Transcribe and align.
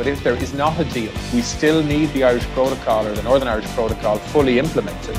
But 0.00 0.06
if 0.06 0.24
there 0.24 0.34
is 0.36 0.54
not 0.54 0.80
a 0.80 0.84
deal, 0.84 1.12
we 1.34 1.42
still 1.42 1.82
need 1.82 2.06
the 2.14 2.24
Irish 2.24 2.46
Protocol 2.54 3.06
or 3.06 3.12
the 3.12 3.22
Northern 3.22 3.48
Irish 3.48 3.66
Protocol 3.74 4.16
fully 4.16 4.58
implemented. 4.58 5.14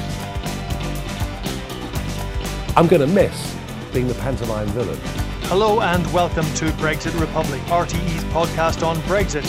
I'm 2.75 2.87
going 2.87 3.01
to 3.01 3.05
miss 3.05 3.55
being 3.93 4.07
the 4.07 4.15
pantomime 4.15 4.65
villain. 4.69 4.97
Hello 5.43 5.81
and 5.81 6.11
welcome 6.11 6.45
to 6.55 6.65
Brexit 6.81 7.13
Republic, 7.19 7.61
RTE's 7.65 8.23
podcast 8.33 8.83
on 8.83 8.97
Brexit. 9.01 9.45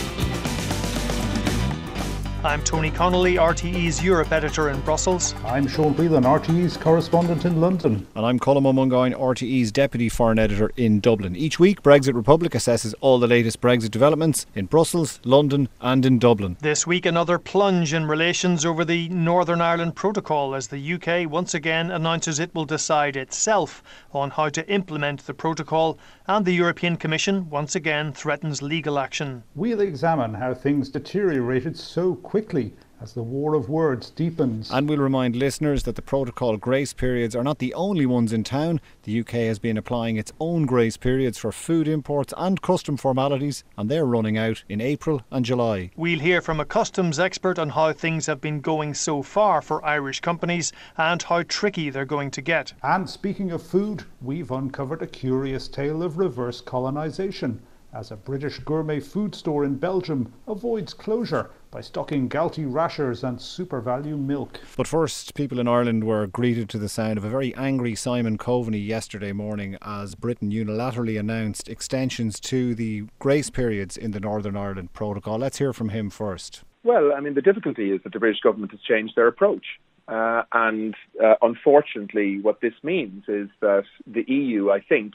I'm 2.45 2.60
Tony 2.64 2.91
Connolly, 2.91 3.37
RTE's 3.37 4.02
Europe 4.02 4.32
editor 4.32 4.70
in 4.70 4.80
Brussels. 4.80 5.32
I'm 5.45 5.69
Sean 5.69 5.95
Whelan, 5.95 6.24
RTE's 6.24 6.77
correspondent 6.77 7.45
in 7.45 7.60
London. 7.60 8.05
And 8.16 8.27
I'm 8.27 8.41
Colm 8.41 8.66
Ó 8.66 8.73
Mongáin, 8.73 9.15
RTE's 9.16 9.70
deputy 9.70 10.09
foreign 10.09 10.41
editor 10.41 10.73
in 10.77 10.98
Dublin. 10.98 11.37
Each 11.37 11.60
week, 11.60 11.82
Brexit 11.82 12.16
Republic 12.16 12.51
assesses 12.55 12.95
all 13.01 13.20
the 13.20 13.28
latest 13.28 13.60
Brexit 13.60 13.92
developments 13.92 14.46
in 14.56 14.66
Brussels, 14.66 15.20
London, 15.23 15.68
and 15.80 16.05
in 16.05 16.18
Dublin. 16.18 16.56
This 16.60 16.84
week, 16.84 17.06
another 17.06 17.38
plunge 17.38 17.95
in 17.95 18.06
relations 18.06 18.66
over 18.66 18.85
the 18.85 19.09
Northern 19.10 19.60
Ireland 19.60 19.95
Protocol 19.95 20.57
as 20.57 20.66
the 20.66 20.95
UK 20.95 21.30
once 21.30 21.54
again 21.54 21.93
announces 21.93 22.40
it 22.40 22.52
will 22.57 22.65
decide 22.65 23.16
itself 23.16 23.85
on 24.13 24.30
how 24.30 24.48
to 24.48 24.68
implement 24.68 25.24
the 25.29 25.35
protocol, 25.35 25.96
and 26.26 26.45
the 26.45 26.52
European 26.52 26.96
Commission 26.96 27.51
once 27.51 27.74
again 27.74 28.12
threatens 28.12 28.62
legal 28.62 28.98
action. 28.98 29.42
We'll 29.54 29.80
examine 29.80 30.34
how 30.34 30.54
things 30.54 30.88
deteriorated 30.88 31.76
so 31.76 32.14
quickly 32.14 32.74
as 33.02 33.14
the 33.14 33.22
war 33.22 33.54
of 33.54 33.68
words 33.68 34.10
deepens. 34.10 34.70
And 34.70 34.88
we'll 34.88 35.00
remind 35.00 35.34
listeners 35.34 35.82
that 35.82 35.96
the 35.96 36.02
protocol 36.02 36.56
grace 36.56 36.92
periods 36.92 37.34
are 37.34 37.42
not 37.42 37.58
the 37.58 37.74
only 37.74 38.06
ones 38.06 38.32
in 38.32 38.45
town. 38.45 38.80
The 39.02 39.18
UK 39.20 39.30
has 39.30 39.58
been 39.58 39.76
applying 39.76 40.16
its 40.16 40.32
own 40.38 40.66
grace 40.66 40.96
periods 40.96 41.36
for 41.36 41.50
food 41.50 41.88
imports 41.88 42.32
and 42.36 42.62
custom 42.62 42.96
formalities, 42.96 43.64
and 43.76 43.90
they're 43.90 44.06
running 44.06 44.38
out 44.38 44.62
in 44.68 44.80
April 44.80 45.23
and 45.32 45.45
July. 45.45 45.90
We'll 45.96 46.20
hear 46.20 46.40
from 46.40 46.60
a 46.60 46.64
customs 46.64 47.18
expert 47.18 47.58
on 47.58 47.70
how 47.70 47.92
things 47.92 48.26
have 48.26 48.40
been 48.40 48.60
going 48.60 48.95
so 48.95 49.20
far 49.23 49.62
for 49.62 49.84
Irish 49.84 50.20
companies 50.20 50.73
and 50.96 51.20
how 51.20 51.42
tricky 51.42 51.90
they're 51.90 52.04
going 52.04 52.30
to 52.30 52.40
get. 52.40 52.73
And 52.84 53.10
speaking 53.10 53.50
of 53.50 53.64
food, 53.64 54.04
we've 54.20 54.52
uncovered 54.52 55.02
a 55.02 55.08
curious 55.08 55.66
tale 55.66 56.04
of 56.04 56.18
reverse 56.18 56.60
colonisation 56.60 57.60
as 57.92 58.10
a 58.10 58.16
British 58.16 58.58
gourmet 58.60 59.00
food 59.00 59.34
store 59.34 59.64
in 59.64 59.74
Belgium 59.74 60.32
avoids 60.46 60.95
closure 60.95 61.50
by 61.73 61.80
stocking 61.80 62.28
Galtee 62.28 62.66
rashers 62.73 63.24
and 63.24 63.38
SuperValu 63.38 64.19
milk. 64.19 64.60
But 64.76 64.87
first, 64.87 65.34
people 65.34 65.59
in 65.59 65.66
Ireland 65.66 66.04
were 66.04 66.26
greeted 66.26 66.69
to 66.69 66.78
the 66.78 66.88
sound 66.88 67.16
of 67.16 67.25
a 67.25 67.31
very 67.31 67.54
angry 67.54 67.94
Simon 67.94 68.37
Coveney 68.37 68.87
yesterday 68.87 69.32
morning 69.32 69.78
as 69.81 70.14
Britain 70.14 70.50
unilaterally 70.50 71.19
announced 71.19 71.70
extensions 71.70 72.38
to 72.41 72.75
the 72.75 73.04
grace 73.19 73.48
periods 73.48 73.97
in 73.97 74.10
the 74.10 74.20
Northern 74.20 74.54
Ireland 74.54 74.92
Protocol. 74.92 75.38
Let's 75.38 75.59
hear 75.59 75.72
from 75.72 75.88
him 75.88 76.10
first. 76.10 76.62
Well, 76.84 77.12
I 77.16 77.20
mean, 77.20 77.34
the 77.34 77.42
difficulty 77.42 77.91
is 77.91 78.03
that 78.04 78.12
the 78.12 78.20
British 78.20 78.41
government 78.41 78.72
has 78.72 78.81
changed 78.81 79.16
their 79.16 79.26
approach. 79.26 79.64
Uh, 80.09 80.42
and 80.53 80.94
uh, 81.25 81.36
unfortunately, 81.41 82.38
what 82.41 82.60
this 82.60 82.74
means 82.82 83.24
is 83.28 83.48
that 83.60 83.84
the 84.06 84.24
EU, 84.30 84.70
I 84.70 84.80
think, 84.80 85.14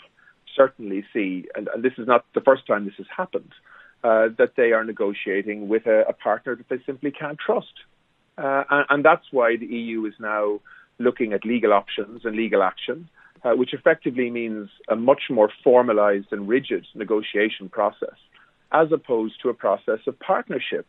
certainly 0.55 1.05
see, 1.13 1.45
and, 1.53 1.69
and 1.71 1.83
this 1.83 1.93
is 1.99 2.07
not 2.07 2.25
the 2.33 2.41
first 2.41 2.65
time 2.65 2.85
this 2.85 2.95
has 2.97 3.05
happened, 3.15 3.51
uh, 4.07 4.29
that 4.37 4.53
they 4.55 4.71
are 4.71 4.85
negotiating 4.85 5.67
with 5.67 5.85
a, 5.85 5.99
a, 6.07 6.13
partner 6.13 6.55
that 6.55 6.69
they 6.69 6.81
simply 6.85 7.11
can't 7.11 7.37
trust. 7.37 7.75
Uh, 8.37 8.63
and, 8.69 8.85
and, 8.91 9.05
that's 9.05 9.27
why 9.31 9.57
the 9.57 9.65
EU 9.65 10.05
is 10.05 10.13
now 10.19 10.61
looking 10.97 11.33
at 11.33 11.43
legal 11.43 11.73
options 11.73 12.21
and 12.23 12.33
legal 12.37 12.63
action, 12.63 13.09
uh, 13.43 13.51
which 13.51 13.73
effectively 13.73 14.29
means 14.29 14.69
a 14.87 14.95
much 14.95 15.23
more 15.29 15.49
formalized 15.61 16.27
and 16.31 16.47
rigid 16.47 16.85
negotiation 16.95 17.67
process, 17.67 18.17
as 18.71 18.87
opposed 18.93 19.35
to 19.41 19.49
a 19.49 19.53
process 19.53 19.99
of 20.07 20.17
partnership 20.19 20.87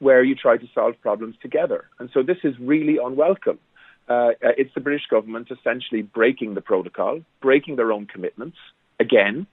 where 0.00 0.24
you 0.24 0.34
try 0.34 0.56
to 0.56 0.66
solve 0.74 0.94
problems 1.00 1.36
together. 1.40 1.84
And 2.00 2.10
so 2.12 2.24
this 2.24 2.38
is 2.42 2.54
really 2.58 2.98
unwelcome. 2.98 3.60
Uh, 4.08 4.30
it's 4.42 4.74
the 4.74 4.80
British 4.80 5.06
government 5.08 5.48
essentially 5.56 6.02
breaking 6.02 6.54
the 6.54 6.60
protocol, 6.60 7.20
breaking 7.40 7.76
their 7.76 7.92
own 7.92 8.06
commitments, 8.06 8.56
again, 8.98 9.46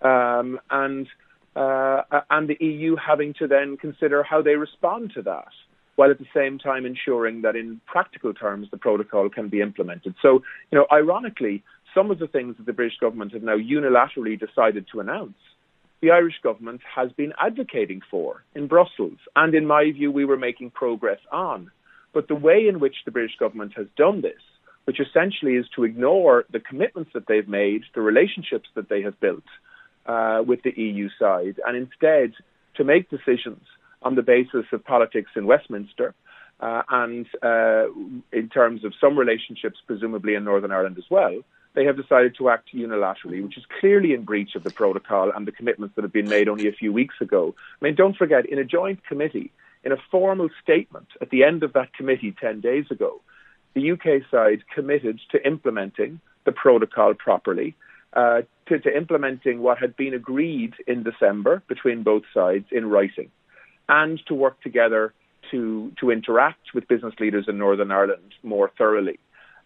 um, 0.00 0.58
and 0.70 1.06
uh, 1.56 2.02
and 2.30 2.48
the 2.48 2.56
EU 2.60 2.96
having 2.96 3.34
to 3.38 3.46
then 3.46 3.76
consider 3.76 4.22
how 4.22 4.42
they 4.42 4.56
respond 4.56 5.12
to 5.14 5.22
that, 5.22 5.48
while 5.96 6.10
at 6.10 6.18
the 6.18 6.26
same 6.34 6.58
time 6.58 6.84
ensuring 6.84 7.42
that 7.42 7.56
in 7.56 7.80
practical 7.86 8.34
terms 8.34 8.68
the 8.70 8.76
protocol 8.76 9.28
can 9.28 9.48
be 9.48 9.60
implemented. 9.60 10.14
So, 10.20 10.42
you 10.70 10.78
know, 10.78 10.86
ironically, 10.90 11.62
some 11.94 12.10
of 12.10 12.18
the 12.18 12.26
things 12.26 12.56
that 12.56 12.66
the 12.66 12.72
British 12.72 12.98
government 12.98 13.32
have 13.32 13.42
now 13.42 13.56
unilaterally 13.56 14.38
decided 14.38 14.86
to 14.92 15.00
announce, 15.00 15.38
the 16.00 16.10
Irish 16.10 16.40
government 16.42 16.80
has 16.94 17.12
been 17.12 17.32
advocating 17.40 18.00
for 18.10 18.42
in 18.54 18.66
Brussels, 18.66 19.18
and 19.36 19.54
in 19.54 19.66
my 19.66 19.90
view, 19.92 20.10
we 20.10 20.24
were 20.24 20.36
making 20.36 20.70
progress 20.70 21.20
on. 21.30 21.70
But 22.12 22.28
the 22.28 22.34
way 22.34 22.66
in 22.68 22.80
which 22.80 22.96
the 23.04 23.10
British 23.10 23.36
government 23.38 23.72
has 23.76 23.86
done 23.96 24.20
this 24.20 24.40
which 24.84 25.00
essentially 25.00 25.54
is 25.54 25.66
to 25.74 25.84
ignore 25.84 26.44
the 26.52 26.60
commitments 26.60 27.10
that 27.14 27.26
they've 27.26 27.48
made, 27.48 27.82
the 27.94 28.00
relationships 28.00 28.68
that 28.74 28.88
they 28.88 29.02
have 29.02 29.18
built 29.20 29.44
uh, 30.06 30.42
with 30.46 30.62
the 30.62 30.72
EU 30.76 31.08
side, 31.18 31.60
and 31.66 31.76
instead 31.76 32.32
to 32.76 32.84
make 32.84 33.10
decisions 33.10 33.62
on 34.02 34.14
the 34.14 34.22
basis 34.22 34.66
of 34.72 34.84
politics 34.84 35.30
in 35.36 35.46
Westminster 35.46 36.14
uh, 36.60 36.82
and 36.90 37.26
uh, 37.42 37.86
in 38.32 38.48
terms 38.52 38.84
of 38.84 38.92
some 39.00 39.18
relationships, 39.18 39.78
presumably 39.86 40.34
in 40.34 40.44
Northern 40.44 40.72
Ireland 40.72 40.98
as 40.98 41.04
well. 41.10 41.40
They 41.74 41.84
have 41.86 41.96
decided 41.96 42.36
to 42.38 42.50
act 42.50 42.72
unilaterally, 42.72 43.42
which 43.42 43.58
is 43.58 43.64
clearly 43.80 44.14
in 44.14 44.22
breach 44.22 44.54
of 44.54 44.62
the 44.62 44.70
protocol 44.70 45.32
and 45.34 45.44
the 45.44 45.52
commitments 45.52 45.96
that 45.96 46.02
have 46.02 46.12
been 46.12 46.28
made 46.28 46.48
only 46.48 46.68
a 46.68 46.72
few 46.72 46.92
weeks 46.92 47.16
ago. 47.20 47.54
I 47.80 47.84
mean, 47.84 47.96
don't 47.96 48.16
forget, 48.16 48.46
in 48.46 48.58
a 48.58 48.64
joint 48.64 49.04
committee, 49.04 49.50
in 49.82 49.90
a 49.90 49.96
formal 50.10 50.48
statement 50.62 51.08
at 51.20 51.30
the 51.30 51.42
end 51.42 51.64
of 51.64 51.72
that 51.72 51.92
committee 51.92 52.34
10 52.40 52.60
days 52.60 52.86
ago, 52.90 53.20
the 53.74 53.90
UK 53.90 54.22
side 54.30 54.62
committed 54.72 55.20
to 55.32 55.44
implementing 55.44 56.20
the 56.44 56.52
protocol 56.52 57.12
properly, 57.14 57.74
uh, 58.12 58.42
to, 58.68 58.78
to, 58.78 58.96
implementing 58.96 59.60
what 59.60 59.78
had 59.78 59.96
been 59.96 60.14
agreed 60.14 60.74
in 60.86 61.02
December 61.02 61.62
between 61.68 62.02
both 62.02 62.22
sides 62.32 62.66
in 62.70 62.88
writing, 62.88 63.30
and 63.88 64.20
to 64.26 64.34
work 64.34 64.60
together 64.62 65.12
to, 65.50 65.92
to 66.00 66.10
interact 66.10 66.74
with 66.74 66.88
business 66.88 67.14
leaders 67.20 67.46
in 67.48 67.58
Northern 67.58 67.90
Ireland 67.90 68.34
more 68.42 68.70
thoroughly 68.76 69.18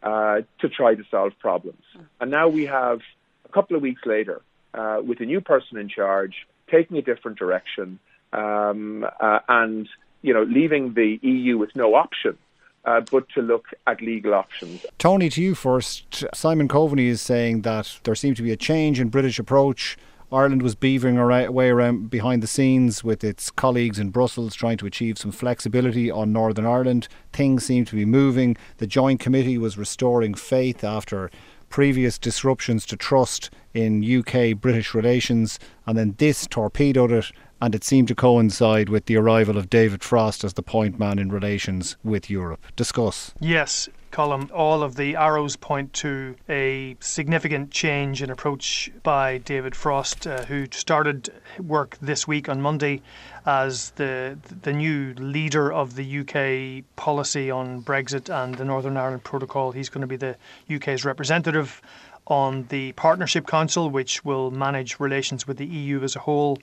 uh, 0.02 0.40
to 0.60 0.68
try 0.68 0.94
to 0.94 1.02
solve 1.10 1.32
problems. 1.38 1.82
And 2.20 2.30
now 2.30 2.48
we 2.48 2.66
have 2.66 3.00
a 3.44 3.52
couple 3.52 3.76
of 3.76 3.82
weeks 3.82 4.02
later, 4.04 4.42
uh, 4.74 5.00
with 5.04 5.20
a 5.20 5.24
new 5.24 5.40
person 5.40 5.78
in 5.78 5.88
charge, 5.88 6.46
taking 6.70 6.98
a 6.98 7.02
different 7.02 7.38
direction, 7.38 7.98
um, 8.32 9.06
uh, 9.20 9.38
and 9.48 9.88
you 10.22 10.34
know, 10.34 10.42
leaving 10.42 10.94
the 10.94 11.18
EU 11.22 11.56
with 11.58 11.74
no 11.74 11.94
option 11.94 12.36
uh, 12.84 13.00
but 13.10 13.28
to 13.30 13.42
look 13.42 13.66
at 13.86 14.00
legal 14.00 14.34
options. 14.34 14.84
Tony, 14.98 15.28
to 15.30 15.42
you 15.42 15.54
first. 15.54 16.24
Simon 16.34 16.68
Coveney 16.68 17.06
is 17.06 17.20
saying 17.20 17.62
that 17.62 18.00
there 18.04 18.14
seemed 18.14 18.36
to 18.36 18.42
be 18.42 18.52
a 18.52 18.56
change 18.56 19.00
in 19.00 19.08
British 19.08 19.38
approach. 19.38 19.96
Ireland 20.30 20.60
was 20.60 20.74
beavering 20.74 21.18
away 21.18 21.70
around 21.70 22.10
behind 22.10 22.42
the 22.42 22.46
scenes 22.46 23.02
with 23.02 23.24
its 23.24 23.50
colleagues 23.50 23.98
in 23.98 24.10
Brussels 24.10 24.54
trying 24.54 24.76
to 24.78 24.86
achieve 24.86 25.16
some 25.16 25.32
flexibility 25.32 26.10
on 26.10 26.32
Northern 26.32 26.66
Ireland. 26.66 27.08
Things 27.32 27.64
seem 27.64 27.86
to 27.86 27.96
be 27.96 28.04
moving. 28.04 28.56
The 28.76 28.86
Joint 28.86 29.20
Committee 29.20 29.56
was 29.56 29.78
restoring 29.78 30.34
faith 30.34 30.84
after 30.84 31.30
previous 31.70 32.18
disruptions 32.18 32.84
to 32.86 32.96
trust 32.96 33.50
in 33.72 34.04
UK 34.04 34.58
British 34.58 34.94
relations, 34.94 35.58
and 35.86 35.96
then 35.96 36.14
this 36.18 36.46
torpedoed 36.46 37.12
it 37.12 37.32
and 37.60 37.74
it 37.74 37.84
seemed 37.84 38.08
to 38.08 38.14
coincide 38.14 38.88
with 38.88 39.06
the 39.06 39.16
arrival 39.16 39.56
of 39.56 39.70
David 39.70 40.02
Frost 40.02 40.44
as 40.44 40.54
the 40.54 40.62
point 40.62 40.98
man 40.98 41.18
in 41.18 41.30
relations 41.30 41.96
with 42.04 42.30
Europe. 42.30 42.64
Discuss. 42.76 43.34
Yes, 43.40 43.88
Colm, 44.10 44.50
all 44.52 44.82
of 44.82 44.96
the 44.96 45.16
arrows 45.16 45.56
point 45.56 45.92
to 45.94 46.34
a 46.48 46.96
significant 47.00 47.70
change 47.70 48.22
in 48.22 48.30
approach 48.30 48.90
by 49.02 49.38
David 49.38 49.76
Frost, 49.76 50.26
uh, 50.26 50.44
who 50.44 50.66
started 50.70 51.30
work 51.60 51.98
this 52.00 52.26
week 52.26 52.48
on 52.48 52.60
Monday 52.60 53.02
as 53.44 53.90
the 53.90 54.38
the 54.62 54.72
new 54.72 55.14
leader 55.14 55.72
of 55.72 55.94
the 55.94 56.20
UK 56.20 56.84
policy 56.96 57.50
on 57.50 57.82
Brexit 57.82 58.28
and 58.28 58.54
the 58.54 58.64
Northern 58.64 58.96
Ireland 58.96 59.24
Protocol. 59.24 59.72
He's 59.72 59.88
going 59.88 60.02
to 60.02 60.06
be 60.06 60.16
the 60.16 60.36
UK's 60.74 61.04
representative 61.04 61.82
on 62.28 62.66
the 62.68 62.92
Partnership 62.92 63.46
Council, 63.46 63.90
which 63.90 64.24
will 64.24 64.50
manage 64.50 65.00
relations 65.00 65.46
with 65.46 65.56
the 65.56 65.66
EU 65.66 66.02
as 66.02 66.14
a 66.14 66.20
whole. 66.20 66.58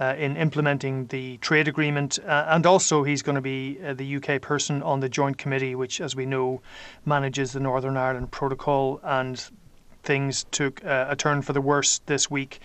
Uh, 0.00 0.14
in 0.16 0.36
implementing 0.36 1.06
the 1.06 1.36
trade 1.38 1.68
agreement. 1.68 2.18
Uh, 2.24 2.46
and 2.48 2.66
also, 2.66 3.02
he's 3.02 3.22
going 3.22 3.34
to 3.34 3.40
be 3.40 3.78
uh, 3.84 3.94
the 3.94 4.16
UK 4.16 4.40
person 4.40 4.82
on 4.82 5.00
the 5.00 5.08
Joint 5.08 5.38
Committee, 5.38 5.74
which, 5.74 6.00
as 6.00 6.14
we 6.14 6.26
know, 6.26 6.60
manages 7.04 7.52
the 7.52 7.60
Northern 7.60 7.96
Ireland 7.96 8.30
Protocol. 8.30 9.00
And 9.02 9.42
things 10.02 10.44
took 10.50 10.84
uh, 10.84 11.06
a 11.08 11.16
turn 11.16 11.42
for 11.42 11.52
the 11.52 11.60
worse 11.60 12.00
this 12.06 12.30
week 12.30 12.60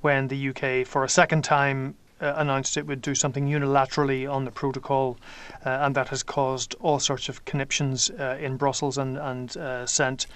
when 0.00 0.28
the 0.28 0.48
UK, 0.48 0.86
for 0.86 1.04
a 1.04 1.08
second 1.08 1.44
time, 1.44 1.94
uh, 2.20 2.34
announced 2.36 2.76
it 2.76 2.86
would 2.86 3.00
do 3.00 3.14
something 3.14 3.46
unilaterally 3.46 4.30
on 4.30 4.44
the 4.44 4.50
protocol, 4.50 5.16
uh, 5.64 5.70
and 5.82 5.94
that 5.94 6.08
has 6.08 6.22
caused 6.22 6.74
all 6.80 6.98
sorts 6.98 7.28
of 7.28 7.44
conniptions 7.44 8.10
uh, 8.10 8.36
in 8.40 8.56
Brussels 8.56 8.98
and, 8.98 9.18
and 9.18 9.56
uh, 9.56 9.86
sent 9.86 10.26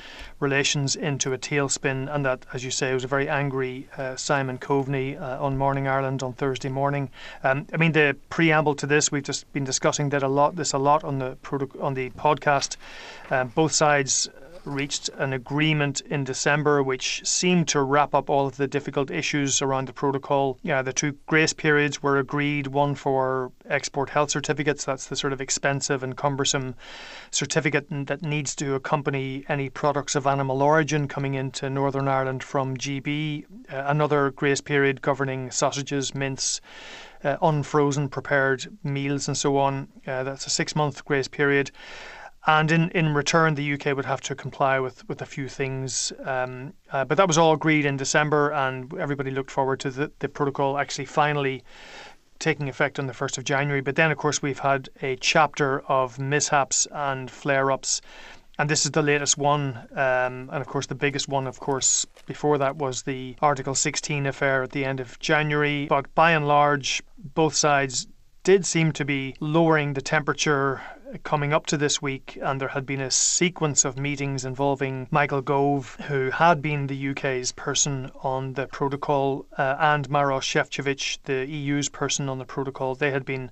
relations 0.40 0.96
into 0.96 1.32
a 1.32 1.38
tailspin. 1.38 2.14
And 2.14 2.24
that, 2.24 2.46
as 2.52 2.64
you 2.64 2.70
say, 2.70 2.92
was 2.94 3.04
a 3.04 3.08
very 3.08 3.28
angry 3.28 3.88
uh, 3.96 4.16
Simon 4.16 4.58
Coveney 4.58 5.20
uh, 5.20 5.44
on 5.44 5.56
Morning 5.56 5.88
Ireland 5.88 6.22
on 6.22 6.32
Thursday 6.32 6.68
morning. 6.68 7.10
Um, 7.42 7.66
I 7.72 7.76
mean, 7.76 7.92
the 7.92 8.16
preamble 8.30 8.74
to 8.76 8.86
this, 8.86 9.12
we've 9.12 9.22
just 9.22 9.50
been 9.52 9.64
discussing 9.64 10.10
that 10.10 10.22
a 10.22 10.28
lot, 10.28 10.56
this 10.56 10.72
a 10.72 10.78
lot 10.78 11.04
on 11.04 11.18
the 11.18 11.36
on 11.80 11.94
the 11.94 12.10
podcast. 12.10 12.76
Um, 13.30 13.48
both 13.48 13.72
sides 13.72 14.28
reached 14.64 15.08
an 15.10 15.32
agreement 15.32 16.00
in 16.02 16.24
December 16.24 16.82
which 16.82 17.22
seemed 17.24 17.68
to 17.68 17.82
wrap 17.82 18.14
up 18.14 18.30
all 18.30 18.46
of 18.46 18.56
the 18.56 18.66
difficult 18.66 19.10
issues 19.10 19.60
around 19.62 19.88
the 19.88 19.92
protocol. 19.92 20.58
Yeah, 20.62 20.82
the 20.82 20.92
two 20.92 21.16
grace 21.26 21.52
periods 21.52 22.02
were 22.02 22.18
agreed 22.18 22.68
one 22.68 22.94
for 22.94 23.52
export 23.68 24.10
health 24.10 24.30
certificates, 24.30 24.84
that's 24.84 25.06
the 25.06 25.16
sort 25.16 25.32
of 25.32 25.40
expensive 25.40 26.02
and 26.02 26.16
cumbersome 26.16 26.74
certificate 27.30 27.86
that 28.06 28.22
needs 28.22 28.54
to 28.56 28.74
accompany 28.74 29.44
any 29.48 29.70
products 29.70 30.14
of 30.14 30.26
animal 30.26 30.62
origin 30.62 31.08
coming 31.08 31.34
into 31.34 31.68
Northern 31.70 32.08
Ireland 32.08 32.42
from 32.42 32.76
GB. 32.76 33.44
Uh, 33.72 33.84
another 33.86 34.30
grace 34.30 34.60
period 34.60 35.02
governing 35.02 35.50
sausages, 35.50 36.14
mince. 36.14 36.60
Uh, 37.22 37.38
unfrozen 37.40 38.06
prepared 38.06 38.66
meals 38.82 39.28
and 39.28 39.36
so 39.38 39.56
on. 39.56 39.88
Uh, 40.06 40.22
that's 40.24 40.46
a 40.46 40.50
six 40.50 40.76
month 40.76 41.02
grace 41.06 41.26
period 41.26 41.70
and 42.46 42.70
in, 42.70 42.90
in 42.90 43.14
return, 43.14 43.54
the 43.54 43.72
UK 43.72 43.96
would 43.96 44.04
have 44.04 44.20
to 44.22 44.34
comply 44.34 44.78
with, 44.78 45.08
with 45.08 45.22
a 45.22 45.26
few 45.26 45.48
things. 45.48 46.12
Um, 46.24 46.74
uh, 46.92 47.04
but 47.04 47.16
that 47.16 47.26
was 47.26 47.38
all 47.38 47.54
agreed 47.54 47.86
in 47.86 47.96
December, 47.96 48.50
and 48.52 48.92
everybody 48.98 49.30
looked 49.30 49.50
forward 49.50 49.80
to 49.80 49.90
the, 49.90 50.12
the 50.18 50.28
protocol 50.28 50.76
actually 50.76 51.06
finally 51.06 51.64
taking 52.38 52.68
effect 52.68 52.98
on 52.98 53.06
the 53.06 53.14
1st 53.14 53.38
of 53.38 53.44
January. 53.44 53.80
But 53.80 53.96
then, 53.96 54.10
of 54.10 54.18
course, 54.18 54.42
we've 54.42 54.58
had 54.58 54.90
a 55.00 55.16
chapter 55.16 55.80
of 55.82 56.18
mishaps 56.18 56.86
and 56.92 57.30
flare 57.30 57.70
ups. 57.70 58.02
And 58.58 58.68
this 58.68 58.84
is 58.84 58.92
the 58.92 59.02
latest 59.02 59.38
one. 59.38 59.76
Um, 59.92 60.50
and 60.52 60.56
of 60.60 60.66
course, 60.66 60.86
the 60.86 60.94
biggest 60.94 61.28
one, 61.28 61.46
of 61.46 61.58
course, 61.58 62.06
before 62.26 62.58
that 62.58 62.76
was 62.76 63.02
the 63.02 63.36
Article 63.40 63.74
16 63.74 64.26
affair 64.26 64.62
at 64.62 64.72
the 64.72 64.84
end 64.84 65.00
of 65.00 65.18
January. 65.18 65.86
But 65.86 66.14
by 66.14 66.32
and 66.32 66.46
large, 66.46 67.02
both 67.18 67.54
sides 67.54 68.06
did 68.44 68.66
seem 68.66 68.92
to 68.92 69.04
be 69.04 69.34
lowering 69.40 69.94
the 69.94 70.02
temperature 70.02 70.82
coming 71.22 71.52
up 71.52 71.66
to 71.66 71.76
this 71.76 72.02
week, 72.02 72.38
and 72.42 72.60
there 72.60 72.68
had 72.68 72.84
been 72.84 73.00
a 73.00 73.10
sequence 73.10 73.84
of 73.84 73.98
meetings 73.98 74.44
involving 74.44 75.06
Michael 75.10 75.42
Gove, 75.42 75.96
who 76.08 76.30
had 76.30 76.60
been 76.60 76.86
the 76.86 77.08
UK's 77.10 77.52
person 77.52 78.10
on 78.22 78.54
the 78.54 78.66
protocol, 78.66 79.46
uh, 79.56 79.76
and 79.78 80.10
Maros 80.10 80.44
Šefčovič, 80.44 81.18
the 81.24 81.46
EU's 81.46 81.88
person 81.88 82.28
on 82.28 82.38
the 82.38 82.44
protocol. 82.44 82.94
They 82.94 83.10
had 83.10 83.24
been 83.24 83.50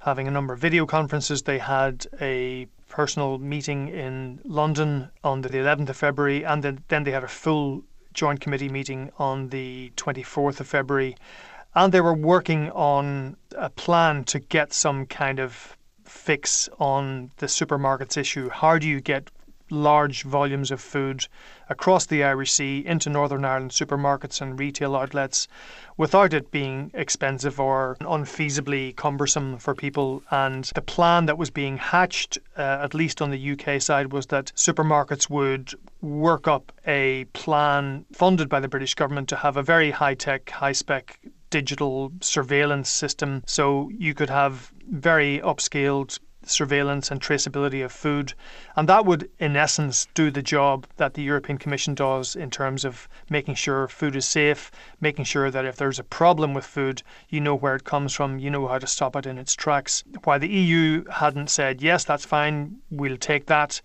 having 0.00 0.28
a 0.28 0.30
number 0.30 0.52
of 0.54 0.60
video 0.60 0.86
conferences. 0.86 1.42
They 1.42 1.58
had 1.58 2.06
a 2.20 2.66
personal 2.88 3.38
meeting 3.38 3.88
in 3.88 4.40
London 4.44 5.10
on 5.24 5.40
the 5.42 5.48
11th 5.48 5.88
of 5.88 5.96
February, 5.96 6.44
and 6.44 6.62
then, 6.62 6.84
then 6.88 7.04
they 7.04 7.10
had 7.10 7.24
a 7.24 7.28
full 7.28 7.82
joint 8.12 8.40
committee 8.40 8.68
meeting 8.68 9.10
on 9.18 9.48
the 9.48 9.92
24th 9.96 10.60
of 10.60 10.66
February. 10.66 11.16
And 11.74 11.92
they 11.92 12.02
were 12.02 12.14
working 12.14 12.70
on 12.70 13.36
a 13.56 13.70
plan 13.70 14.24
to 14.24 14.38
get 14.38 14.74
some 14.74 15.06
kind 15.06 15.40
of 15.40 15.76
fix 16.12 16.68
on 16.78 17.30
the 17.38 17.46
supermarkets 17.46 18.16
issue. 18.16 18.50
How 18.50 18.78
do 18.78 18.86
you 18.86 19.00
get 19.00 19.30
large 19.70 20.22
volumes 20.24 20.70
of 20.70 20.80
food 20.80 21.26
across 21.70 22.04
the 22.06 22.22
Irish 22.22 22.52
Sea 22.52 22.84
into 22.84 23.08
Northern 23.08 23.44
Ireland 23.44 23.70
supermarkets 23.70 24.42
and 24.42 24.60
retail 24.60 24.94
outlets 24.94 25.48
without 25.96 26.34
it 26.34 26.50
being 26.50 26.90
expensive 26.92 27.58
or 27.58 27.96
unfeasibly 28.02 28.94
cumbersome 28.94 29.56
for 29.56 29.74
people. 29.74 30.22
And 30.30 30.64
the 30.74 30.82
plan 30.82 31.26
that 31.26 31.38
was 31.38 31.50
being 31.50 31.78
hatched, 31.78 32.38
uh, 32.58 32.80
at 32.82 32.92
least 32.92 33.22
on 33.22 33.30
the 33.30 33.52
UK 33.52 33.80
side, 33.80 34.12
was 34.12 34.26
that 34.26 34.52
supermarkets 34.54 35.30
would 35.30 35.74
work 36.02 36.46
up 36.46 36.72
a 36.86 37.24
plan 37.32 38.04
funded 38.12 38.48
by 38.50 38.60
the 38.60 38.68
British 38.68 38.94
government 38.94 39.28
to 39.30 39.36
have 39.36 39.56
a 39.56 39.62
very 39.62 39.90
high 39.90 40.14
tech, 40.14 40.50
high 40.50 40.72
spec 40.72 41.18
digital 41.52 42.10
surveillance 42.20 42.88
system. 42.88 43.42
So 43.46 43.90
you 43.96 44.14
could 44.14 44.30
have 44.30 44.72
very 44.90 45.38
upscaled 45.40 46.18
surveillance 46.46 47.10
and 47.10 47.20
traceability 47.20 47.84
of 47.84 47.92
food. 47.92 48.34
And 48.76 48.88
that 48.88 49.04
would, 49.04 49.30
in 49.38 49.56
essence, 49.56 50.06
do 50.14 50.30
the 50.30 50.42
job 50.42 50.86
that 50.96 51.14
the 51.14 51.22
European 51.22 51.58
Commission 51.58 51.94
does 51.94 52.36
in 52.36 52.50
terms 52.50 52.84
of 52.84 53.08
making 53.28 53.54
sure 53.54 53.88
food 53.88 54.16
is 54.16 54.26
safe, 54.26 54.70
making 55.00 55.24
sure 55.24 55.50
that 55.50 55.64
if 55.64 55.76
there's 55.76 55.98
a 55.98 56.04
problem 56.04 56.54
with 56.54 56.64
food, 56.64 57.02
you 57.28 57.40
know 57.40 57.54
where 57.54 57.76
it 57.76 57.84
comes 57.84 58.12
from, 58.12 58.38
you 58.38 58.50
know 58.50 58.66
how 58.68 58.78
to 58.78 58.86
stop 58.86 59.16
it 59.16 59.26
in 59.26 59.38
its 59.38 59.54
tracks. 59.54 60.04
While 60.24 60.38
the 60.38 60.48
EU 60.48 61.04
hadn't 61.10 61.50
said, 61.50 61.82
yes, 61.82 62.04
that's 62.04 62.24
fine, 62.24 62.78
we'll 62.90 63.16
take 63.16 63.46
that 63.46 63.80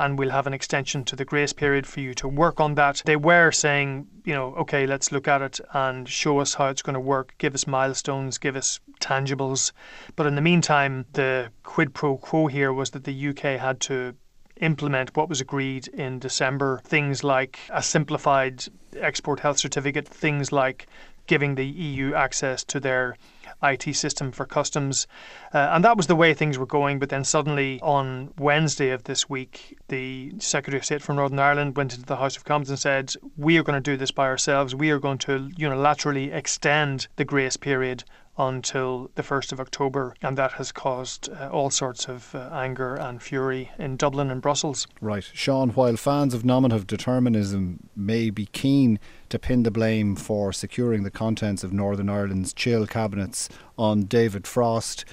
and 0.00 0.18
we'll 0.18 0.30
have 0.30 0.46
an 0.46 0.54
extension 0.54 1.04
to 1.04 1.14
the 1.14 1.26
grace 1.26 1.52
period 1.52 1.86
for 1.86 2.00
you 2.00 2.14
to 2.14 2.26
work 2.26 2.58
on 2.58 2.74
that. 2.74 3.02
They 3.04 3.16
were 3.16 3.52
saying, 3.52 4.06
you 4.24 4.34
know, 4.34 4.54
okay, 4.54 4.86
let's 4.86 5.12
look 5.12 5.28
at 5.28 5.42
it 5.42 5.60
and 5.74 6.08
show 6.08 6.38
us 6.38 6.54
how 6.54 6.68
it's 6.68 6.80
going 6.80 6.94
to 6.94 7.00
work, 7.00 7.34
give 7.36 7.54
us 7.54 7.66
milestones, 7.66 8.38
give 8.38 8.56
us 8.56 8.80
tangibles. 9.00 9.72
But 10.16 10.26
in 10.26 10.34
the 10.34 10.40
meantime, 10.40 11.06
the 11.12 11.50
quid 11.62 11.94
pro 11.94 12.16
quo 12.16 12.46
here 12.46 12.72
was 12.72 12.90
that 12.90 13.04
the 13.04 13.28
UK 13.28 13.60
had 13.60 13.80
to 13.80 14.14
implement 14.60 15.16
what 15.16 15.28
was 15.28 15.40
agreed 15.40 15.88
in 15.88 16.18
December. 16.18 16.80
Things 16.84 17.24
like 17.24 17.58
a 17.70 17.82
simplified 17.82 18.64
export 18.96 19.40
health 19.40 19.58
certificate, 19.58 20.06
things 20.06 20.52
like 20.52 20.86
giving 21.26 21.54
the 21.54 21.66
EU 21.66 22.14
access 22.14 22.64
to 22.64 22.80
their 22.80 23.16
IT 23.62 23.94
system 23.94 24.32
for 24.32 24.46
customs. 24.46 25.06
Uh, 25.52 25.70
and 25.72 25.84
that 25.84 25.96
was 25.96 26.06
the 26.06 26.16
way 26.16 26.34
things 26.34 26.58
were 26.58 26.66
going. 26.66 26.98
But 26.98 27.08
then 27.08 27.24
suddenly 27.24 27.80
on 27.82 28.32
Wednesday 28.38 28.90
of 28.90 29.04
this 29.04 29.28
week, 29.28 29.78
the 29.90 30.32
Secretary 30.38 30.78
of 30.78 30.84
State 30.84 31.02
for 31.02 31.12
Northern 31.12 31.38
Ireland 31.38 31.76
went 31.76 31.92
into 31.94 32.06
the 32.06 32.16
House 32.16 32.36
of 32.36 32.44
Commons 32.44 32.70
and 32.70 32.78
said, 32.78 33.12
We 33.36 33.58
are 33.58 33.62
going 33.62 33.80
to 33.80 33.90
do 33.90 33.96
this 33.96 34.10
by 34.10 34.26
ourselves. 34.26 34.74
We 34.74 34.90
are 34.90 34.98
going 34.98 35.18
to 35.18 35.50
unilaterally 35.50 36.32
extend 36.32 37.08
the 37.16 37.24
grace 37.24 37.56
period 37.56 38.04
until 38.38 39.10
the 39.16 39.22
1st 39.22 39.52
of 39.52 39.60
October, 39.60 40.14
and 40.22 40.38
that 40.38 40.52
has 40.52 40.72
caused 40.72 41.28
uh, 41.28 41.50
all 41.50 41.68
sorts 41.68 42.08
of 42.08 42.34
uh, 42.34 42.48
anger 42.52 42.94
and 42.94 43.22
fury 43.22 43.70
in 43.78 43.96
Dublin 43.96 44.30
and 44.30 44.40
Brussels. 44.40 44.86
Right. 45.00 45.28
Sean, 45.34 45.70
while 45.70 45.96
fans 45.96 46.32
of 46.32 46.44
nominative 46.44 46.86
determinism 46.86 47.88
may 47.94 48.30
be 48.30 48.46
keen 48.46 48.98
to 49.28 49.38
pin 49.38 49.64
the 49.64 49.70
blame 49.70 50.16
for 50.16 50.52
securing 50.52 51.02
the 51.02 51.10
contents 51.10 51.62
of 51.62 51.72
Northern 51.72 52.08
Ireland's 52.08 52.54
chill 52.54 52.86
cabinets 52.86 53.48
on 53.76 54.02
David 54.04 54.46
Frost, 54.46 55.04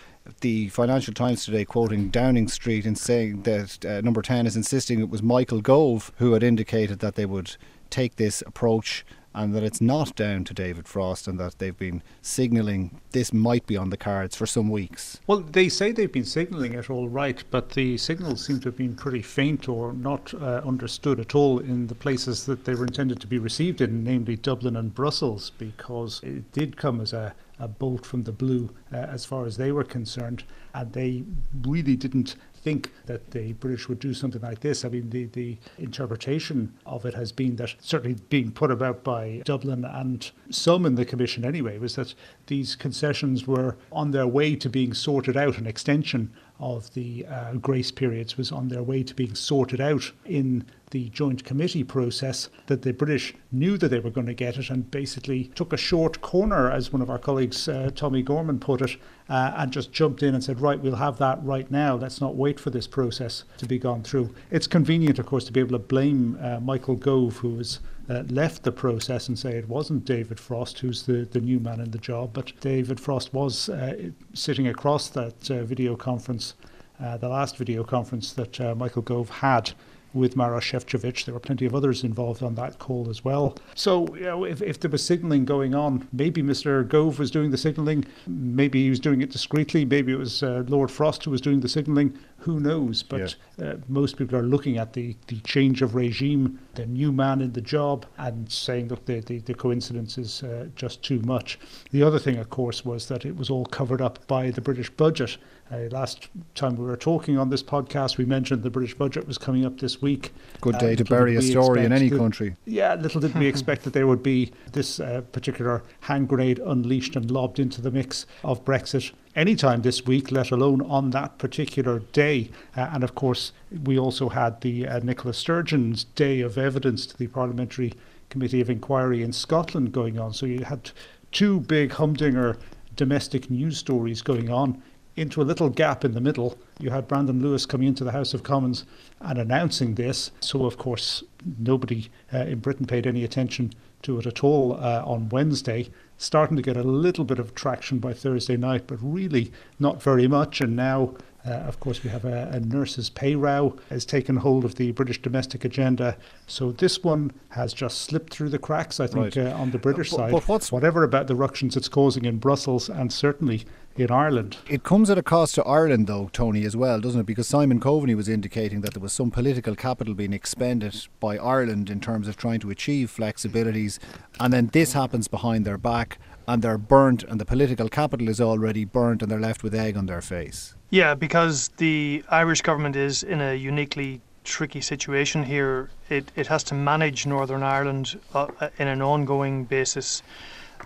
the 0.41 0.69
Financial 0.69 1.13
Times 1.13 1.45
today 1.45 1.65
quoting 1.65 2.09
Downing 2.09 2.47
Street 2.47 2.85
and 2.85 2.97
saying 2.97 3.43
that 3.43 3.85
uh, 3.85 4.01
number 4.01 4.21
10 4.21 4.47
is 4.47 4.55
insisting 4.55 4.99
it 4.99 5.09
was 5.09 5.23
Michael 5.23 5.61
Gove 5.61 6.11
who 6.17 6.33
had 6.33 6.43
indicated 6.43 6.99
that 6.99 7.15
they 7.15 7.25
would 7.25 7.55
take 7.89 8.15
this 8.17 8.43
approach 8.45 9.05
and 9.37 9.53
that 9.53 9.61
it's 9.61 9.79
not 9.79 10.15
down 10.15 10.43
to 10.43 10.53
David 10.53 10.87
Frost 10.87 11.27
and 11.27 11.39
that 11.39 11.59
they've 11.59 11.77
been 11.77 12.01
signalling 12.23 12.99
this 13.11 13.31
might 13.31 13.67
be 13.67 13.77
on 13.77 13.91
the 13.91 13.97
cards 13.97 14.35
for 14.35 14.47
some 14.47 14.67
weeks. 14.67 15.19
Well, 15.27 15.41
they 15.41 15.69
say 15.69 15.91
they've 15.91 16.11
been 16.11 16.25
signalling 16.25 16.73
it 16.73 16.89
all 16.89 17.07
right, 17.07 17.43
but 17.51 17.69
the 17.69 17.97
signals 17.97 18.43
seem 18.43 18.59
to 18.61 18.69
have 18.69 18.77
been 18.77 18.95
pretty 18.95 19.21
faint 19.21 19.69
or 19.69 19.93
not 19.93 20.33
uh, 20.33 20.61
understood 20.65 21.19
at 21.19 21.35
all 21.35 21.59
in 21.59 21.85
the 21.85 21.95
places 21.95 22.47
that 22.47 22.65
they 22.65 22.73
were 22.73 22.85
intended 22.85 23.21
to 23.21 23.27
be 23.27 23.37
received 23.37 23.79
in, 23.79 24.03
namely 24.03 24.35
Dublin 24.35 24.75
and 24.75 24.95
Brussels, 24.95 25.51
because 25.59 26.19
it 26.23 26.51
did 26.51 26.75
come 26.75 26.99
as 26.99 27.13
a 27.13 27.35
a 27.59 27.67
bolt 27.67 28.05
from 28.05 28.23
the 28.23 28.31
blue 28.31 28.69
uh, 28.93 28.97
as 28.97 29.25
far 29.25 29.45
as 29.45 29.57
they 29.57 29.71
were 29.71 29.83
concerned. 29.83 30.43
And 30.73 30.93
they 30.93 31.23
really 31.63 31.95
didn't 31.95 32.35
think 32.53 32.91
that 33.05 33.31
the 33.31 33.53
British 33.53 33.87
would 33.87 33.99
do 33.99 34.13
something 34.13 34.41
like 34.41 34.59
this. 34.59 34.83
I 34.83 34.89
mean, 34.89 35.09
the, 35.09 35.25
the 35.25 35.57
interpretation 35.77 36.73
of 36.85 37.05
it 37.05 37.13
has 37.13 37.31
been 37.31 37.55
that, 37.57 37.75
certainly 37.79 38.17
being 38.29 38.51
put 38.51 38.71
about 38.71 39.03
by 39.03 39.41
Dublin 39.45 39.85
and 39.85 40.29
some 40.49 40.85
in 40.85 40.95
the 40.95 41.05
Commission 41.05 41.45
anyway, 41.45 41.77
was 41.77 41.95
that 41.95 42.13
these 42.47 42.75
concessions 42.75 43.47
were 43.47 43.77
on 43.91 44.11
their 44.11 44.27
way 44.27 44.55
to 44.55 44.69
being 44.69 44.93
sorted 44.93 45.37
out, 45.37 45.57
an 45.57 45.67
extension 45.67 46.33
of 46.59 46.93
the 46.93 47.25
uh, 47.27 47.53
grace 47.53 47.91
periods 47.91 48.37
was 48.37 48.51
on 48.51 48.67
their 48.67 48.83
way 48.83 49.03
to 49.03 49.13
being 49.13 49.35
sorted 49.35 49.79
out 49.79 50.11
in 50.25 50.65
the 50.91 51.09
joint 51.09 51.43
committee 51.43 51.83
process 51.83 52.49
that 52.67 52.81
the 52.81 52.93
British 52.93 53.35
knew 53.51 53.77
that 53.77 53.89
they 53.89 53.99
were 53.99 54.09
going 54.09 54.25
to 54.25 54.33
get 54.33 54.57
it 54.57 54.69
and 54.69 54.89
basically 54.89 55.45
took 55.55 55.73
a 55.73 55.77
short 55.77 56.21
corner, 56.21 56.71
as 56.71 56.93
one 56.93 57.01
of 57.01 57.09
our 57.09 57.19
colleagues, 57.19 57.67
uh, 57.67 57.91
Tommy 57.93 58.21
Gorman, 58.21 58.59
put 58.59 58.81
it, 58.81 58.97
uh, 59.29 59.53
and 59.57 59.71
just 59.71 59.91
jumped 59.91 60.23
in 60.23 60.33
and 60.33 60.43
said, 60.43 60.61
right, 60.61 60.79
we'll 60.79 60.95
have 60.95 61.17
that 61.17 61.43
right 61.43 61.69
now. 61.69 61.95
Let's 61.95 62.21
not 62.21 62.35
wait 62.35 62.59
for 62.59 62.69
this 62.69 62.87
process 62.87 63.43
to 63.57 63.65
be 63.65 63.77
gone 63.77 64.01
through. 64.03 64.33
It's 64.49 64.67
convenient, 64.67 65.19
of 65.19 65.25
course, 65.25 65.43
to 65.45 65.51
be 65.51 65.59
able 65.59 65.77
to 65.77 65.79
blame 65.79 66.37
uh, 66.41 66.61
Michael 66.61 66.95
Gove, 66.95 67.37
who 67.37 67.49
was 67.49 67.79
uh, 68.09 68.23
left 68.29 68.63
the 68.63 68.71
process 68.71 69.27
and 69.27 69.37
say 69.37 69.51
it 69.51 69.67
wasn't 69.67 70.05
David 70.05 70.39
Frost 70.39 70.79
who's 70.79 71.03
the, 71.03 71.27
the 71.31 71.41
new 71.41 71.59
man 71.59 71.79
in 71.79 71.91
the 71.91 71.97
job, 71.97 72.31
but 72.33 72.51
David 72.61 72.99
Frost 72.99 73.33
was 73.33 73.69
uh, 73.69 74.09
sitting 74.33 74.67
across 74.67 75.09
that 75.09 75.51
uh, 75.51 75.63
video 75.63 75.95
conference, 75.95 76.53
uh, 77.01 77.17
the 77.17 77.29
last 77.29 77.57
video 77.57 77.83
conference 77.83 78.33
that 78.33 78.59
uh, 78.61 78.75
Michael 78.75 79.01
Gove 79.01 79.29
had 79.29 79.73
with 80.13 80.35
Mara 80.35 80.59
Šefčovič. 80.59 81.25
There 81.25 81.33
were 81.33 81.39
plenty 81.39 81.65
of 81.65 81.75
others 81.75 82.03
involved 82.03 82.41
on 82.43 82.55
that 82.55 82.79
call 82.79 83.09
as 83.09 83.23
well. 83.23 83.57
So, 83.75 84.13
you 84.15 84.23
know, 84.23 84.43
if, 84.43 84.61
if 84.61 84.79
there 84.79 84.91
was 84.91 85.03
signalling 85.03 85.45
going 85.45 85.75
on, 85.75 86.07
maybe 86.11 86.41
Mr. 86.41 86.87
Gove 86.87 87.19
was 87.19 87.31
doing 87.31 87.51
the 87.51 87.57
signalling, 87.57 88.05
maybe 88.25 88.83
he 88.83 88.89
was 88.89 88.99
doing 88.99 89.21
it 89.21 89.31
discreetly, 89.31 89.85
maybe 89.85 90.11
it 90.11 90.17
was 90.17 90.43
uh, 90.43 90.63
Lord 90.67 90.91
Frost 90.91 91.23
who 91.23 91.31
was 91.31 91.41
doing 91.41 91.59
the 91.59 91.69
signalling. 91.69 92.17
Who 92.39 92.59
knows? 92.59 93.03
But 93.03 93.35
yeah. 93.57 93.65
uh, 93.65 93.75
most 93.87 94.17
people 94.17 94.37
are 94.37 94.43
looking 94.43 94.77
at 94.77 94.93
the, 94.93 95.15
the 95.27 95.39
change 95.41 95.81
of 95.81 95.95
regime, 95.95 96.59
the 96.77 96.85
new 96.85 97.11
man 97.11 97.41
in 97.41 97.51
the 97.53 97.61
job, 97.61 98.05
and 98.17 98.49
saying, 98.49 98.87
look, 98.87 99.03
the, 99.05 99.19
the, 99.21 99.39
the 99.39 99.53
coincidence 99.53 100.17
is 100.17 100.43
uh, 100.43 100.67
just 100.75 101.03
too 101.03 101.19
much. 101.21 101.59
The 101.91 102.03
other 102.03 102.19
thing, 102.19 102.37
of 102.37 102.49
course, 102.49 102.85
was 102.85 103.07
that 103.07 103.25
it 103.25 103.35
was 103.35 103.49
all 103.49 103.65
covered 103.65 104.01
up 104.01 104.25
by 104.27 104.51
the 104.51 104.61
British 104.61 104.89
budget. 104.91 105.37
Uh, 105.71 105.79
last 105.91 106.29
time 106.55 106.75
we 106.75 106.85
were 106.85 106.95
talking 106.95 107.37
on 107.37 107.49
this 107.49 107.63
podcast, 107.63 108.17
we 108.17 108.25
mentioned 108.25 108.63
the 108.63 108.69
British 108.69 108.93
budget 108.93 109.27
was 109.27 109.37
coming 109.37 109.65
up 109.65 109.79
this 109.79 110.01
week. 110.01 110.33
Good 110.61 110.75
uh, 110.75 110.79
day 110.79 110.95
to 110.95 111.03
bury 111.03 111.35
a 111.35 111.41
story 111.41 111.83
in 111.83 111.91
any 111.91 112.09
that, 112.09 112.17
country. 112.17 112.55
Yeah, 112.65 112.93
little 112.93 113.19
did 113.19 113.35
we 113.35 113.47
expect 113.53 113.83
that 113.83 113.93
there 113.93 114.07
would 114.07 114.23
be 114.23 114.51
this 114.71 114.99
uh, 114.99 115.21
particular 115.31 115.83
hand 116.01 116.29
grenade 116.29 116.59
unleashed 116.59 117.15
and 117.15 117.29
lobbed 117.29 117.59
into 117.59 117.81
the 117.81 117.91
mix 117.91 118.27
of 118.43 118.63
Brexit 118.63 119.11
anytime 119.37 119.83
this 119.83 120.05
week, 120.05 120.31
let 120.31 120.51
alone 120.51 120.81
on 120.81 121.11
that 121.11 121.37
particular 121.37 121.99
day. 121.99 122.49
Uh, 122.75 122.89
and 122.91 123.03
of 123.03 123.15
course, 123.15 123.53
we 123.83 123.97
also 123.97 124.29
had 124.29 124.59
the 124.61 124.87
uh, 124.87 124.99
Nicola 124.99 125.33
Sturgeon's 125.33 126.03
Day 126.03 126.41
of 126.41 126.57
Evidence 126.57 127.05
to 127.05 127.15
the 127.15 127.27
Parliamentary 127.27 127.93
Committee 128.29 128.59
of 128.59 128.69
Inquiry 128.69 129.21
in 129.23 129.31
Scotland 129.31 129.93
going 129.93 130.19
on. 130.19 130.33
So 130.33 130.45
you 130.45 130.65
had 130.65 130.91
two 131.31 131.61
big 131.61 131.93
humdinger 131.93 132.57
domestic 132.95 133.49
news 133.49 133.77
stories 133.77 134.21
going 134.23 134.49
on 134.49 134.81
into 135.15 135.41
a 135.41 135.43
little 135.43 135.69
gap 135.69 136.03
in 136.03 136.13
the 136.13 136.21
middle. 136.21 136.57
You 136.79 136.89
had 136.89 137.07
Brandon 137.07 137.41
Lewis 137.41 137.65
coming 137.65 137.87
into 137.87 138.03
the 138.03 138.11
House 138.11 138.33
of 138.33 138.43
Commons 138.43 138.85
and 139.21 139.37
announcing 139.39 139.95
this. 139.95 140.31
So, 140.39 140.65
of 140.65 140.77
course, 140.77 141.23
nobody 141.59 142.09
uh, 142.33 142.39
in 142.39 142.59
Britain 142.59 142.85
paid 142.85 143.07
any 143.07 143.23
attention 143.23 143.73
to 144.03 144.19
it 144.19 144.25
at 144.27 144.43
all 144.43 144.73
uh, 144.73 145.03
on 145.05 145.29
Wednesday. 145.29 145.89
Starting 146.17 146.55
to 146.57 146.63
get 146.63 146.77
a 146.77 146.83
little 146.83 147.23
bit 147.23 147.39
of 147.39 147.53
traction 147.53 147.99
by 147.99 148.13
Thursday 148.13 148.57
night, 148.57 148.85
but 148.87 148.97
really 149.01 149.51
not 149.79 150.01
very 150.01 150.27
much. 150.27 150.61
And 150.61 150.75
now 150.75 151.15
uh, 151.47 151.51
of 151.51 151.79
course, 151.79 152.03
we 152.03 152.09
have 152.09 152.25
a, 152.25 152.49
a, 152.51 152.59
nurses' 152.59 153.09
pay 153.09 153.33
row 153.33 153.77
has 153.89 154.03
taken 154.03 154.35
hold 154.35 154.65
of 154.65 154.75
the 154.75 154.91
British 154.91 155.21
domestic 155.21 155.63
agenda. 155.63 156.17
So 156.45 156.73
this 156.73 157.03
one 157.03 157.31
has 157.49 157.73
just 157.73 158.01
slipped 158.01 158.33
through 158.33 158.49
the 158.49 158.59
cracks, 158.59 158.99
I 158.99 159.07
think, 159.07 159.35
right. 159.35 159.37
uh, 159.37 159.55
on 159.55 159.71
the 159.71 159.77
British 159.77 160.11
uh, 160.13 160.17
side. 160.17 160.31
But 160.31 160.47
what's 160.47 160.71
whatever 160.71 161.03
about 161.03 161.27
the 161.27 161.35
ructions 161.35 161.77
it's 161.77 161.87
causing 161.87 162.25
in 162.25 162.37
Brussels 162.37 162.89
and 162.89 163.13
certainly 163.13 163.65
in 163.99 164.11
Ireland. 164.11 164.57
It 164.69 164.83
comes 164.83 165.09
at 165.09 165.17
a 165.17 165.23
cost 165.23 165.55
to 165.55 165.63
Ireland, 165.63 166.07
though, 166.07 166.29
Tony, 166.33 166.65
as 166.65 166.75
well, 166.75 166.99
doesn't 166.99 167.21
it? 167.21 167.25
Because 167.25 167.47
Simon 167.47 167.79
Coveney 167.79 168.15
was 168.15 168.29
indicating 168.29 168.81
that 168.81 168.93
there 168.93 169.01
was 169.01 169.13
some 169.13 169.31
political 169.31 169.75
capital 169.75 170.13
being 170.13 170.33
expended 170.33 171.07
by 171.19 171.37
Ireland 171.37 171.89
in 171.89 171.99
terms 171.99 172.27
of 172.27 172.37
trying 172.37 172.59
to 172.61 172.69
achieve 172.69 173.13
flexibilities, 173.15 173.99
and 174.39 174.53
then 174.53 174.67
this 174.67 174.93
happens 174.93 175.27
behind 175.27 175.65
their 175.65 175.77
back, 175.77 176.19
and 176.47 176.61
they're 176.61 176.77
burnt, 176.77 177.23
and 177.23 177.41
the 177.41 177.45
political 177.45 177.89
capital 177.89 178.29
is 178.29 178.39
already 178.39 178.85
burnt, 178.85 179.21
and 179.21 179.31
they're 179.31 179.39
left 179.39 179.63
with 179.63 179.75
egg 179.75 179.97
on 179.97 180.05
their 180.05 180.21
face. 180.21 180.75
Yeah, 180.89 181.15
because 181.15 181.69
the 181.77 182.23
Irish 182.29 182.61
government 182.61 182.95
is 182.95 183.23
in 183.23 183.41
a 183.41 183.53
uniquely 183.53 184.21
tricky 184.43 184.79
situation 184.79 185.43
here. 185.43 185.89
It, 186.09 186.31
it 186.35 186.47
has 186.47 186.63
to 186.65 186.73
manage 186.73 187.25
Northern 187.25 187.63
Ireland 187.63 188.17
uh, 188.33 188.47
uh, 188.61 188.69
in 188.77 188.87
an 188.87 189.01
ongoing 189.01 189.65
basis, 189.65 190.23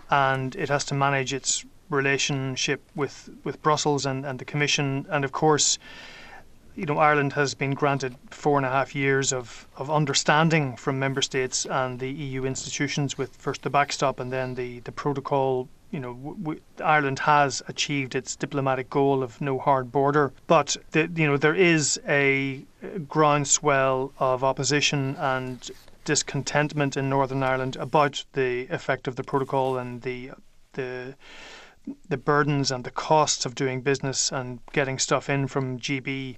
and 0.09 0.55
it 0.55 0.69
has 0.69 0.83
to 0.85 0.95
manage 0.95 1.33
its 1.33 1.63
relationship 1.91 2.81
with, 2.95 3.29
with 3.43 3.61
Brussels 3.61 4.05
and, 4.05 4.25
and 4.25 4.39
the 4.39 4.45
Commission. 4.45 5.05
And 5.09 5.23
of 5.23 5.31
course, 5.31 5.77
you 6.75 6.85
know, 6.85 6.97
Ireland 6.97 7.33
has 7.33 7.53
been 7.53 7.71
granted 7.71 8.15
four 8.29 8.57
and 8.57 8.65
a 8.65 8.69
half 8.69 8.95
years 8.95 9.33
of, 9.33 9.67
of 9.77 9.91
understanding 9.91 10.77
from 10.77 10.97
member 10.97 11.21
states 11.21 11.65
and 11.65 11.99
the 11.99 12.09
EU 12.09 12.45
institutions 12.45 13.17
with 13.17 13.35
first 13.35 13.61
the 13.63 13.69
backstop 13.69 14.19
and 14.19 14.31
then 14.31 14.55
the, 14.55 14.79
the 14.79 14.91
protocol 14.91 15.67
you 15.91 15.99
know, 15.99 16.13
w- 16.39 16.61
Ireland 16.81 17.19
has 17.19 17.61
achieved 17.67 18.15
its 18.15 18.35
diplomatic 18.35 18.89
goal 18.89 19.21
of 19.21 19.39
no 19.41 19.59
hard 19.59 19.91
border, 19.91 20.31
but 20.47 20.77
the, 20.91 21.11
you 21.15 21.27
know 21.27 21.37
there 21.37 21.53
is 21.53 21.99
a 22.07 22.63
groundswell 23.09 24.13
of 24.17 24.43
opposition 24.43 25.15
and 25.17 25.69
discontentment 26.05 26.97
in 26.97 27.09
Northern 27.09 27.43
Ireland 27.43 27.75
about 27.75 28.23
the 28.33 28.67
effect 28.69 29.07
of 29.07 29.17
the 29.17 29.23
protocol 29.23 29.77
and 29.77 30.01
the 30.01 30.31
the 30.73 31.15
the 32.09 32.17
burdens 32.17 32.71
and 32.71 32.83
the 32.83 32.91
costs 32.91 33.45
of 33.45 33.55
doing 33.55 33.81
business 33.81 34.31
and 34.31 34.59
getting 34.71 34.99
stuff 34.99 35.29
in 35.29 35.47
from 35.47 35.79
GB. 35.79 36.37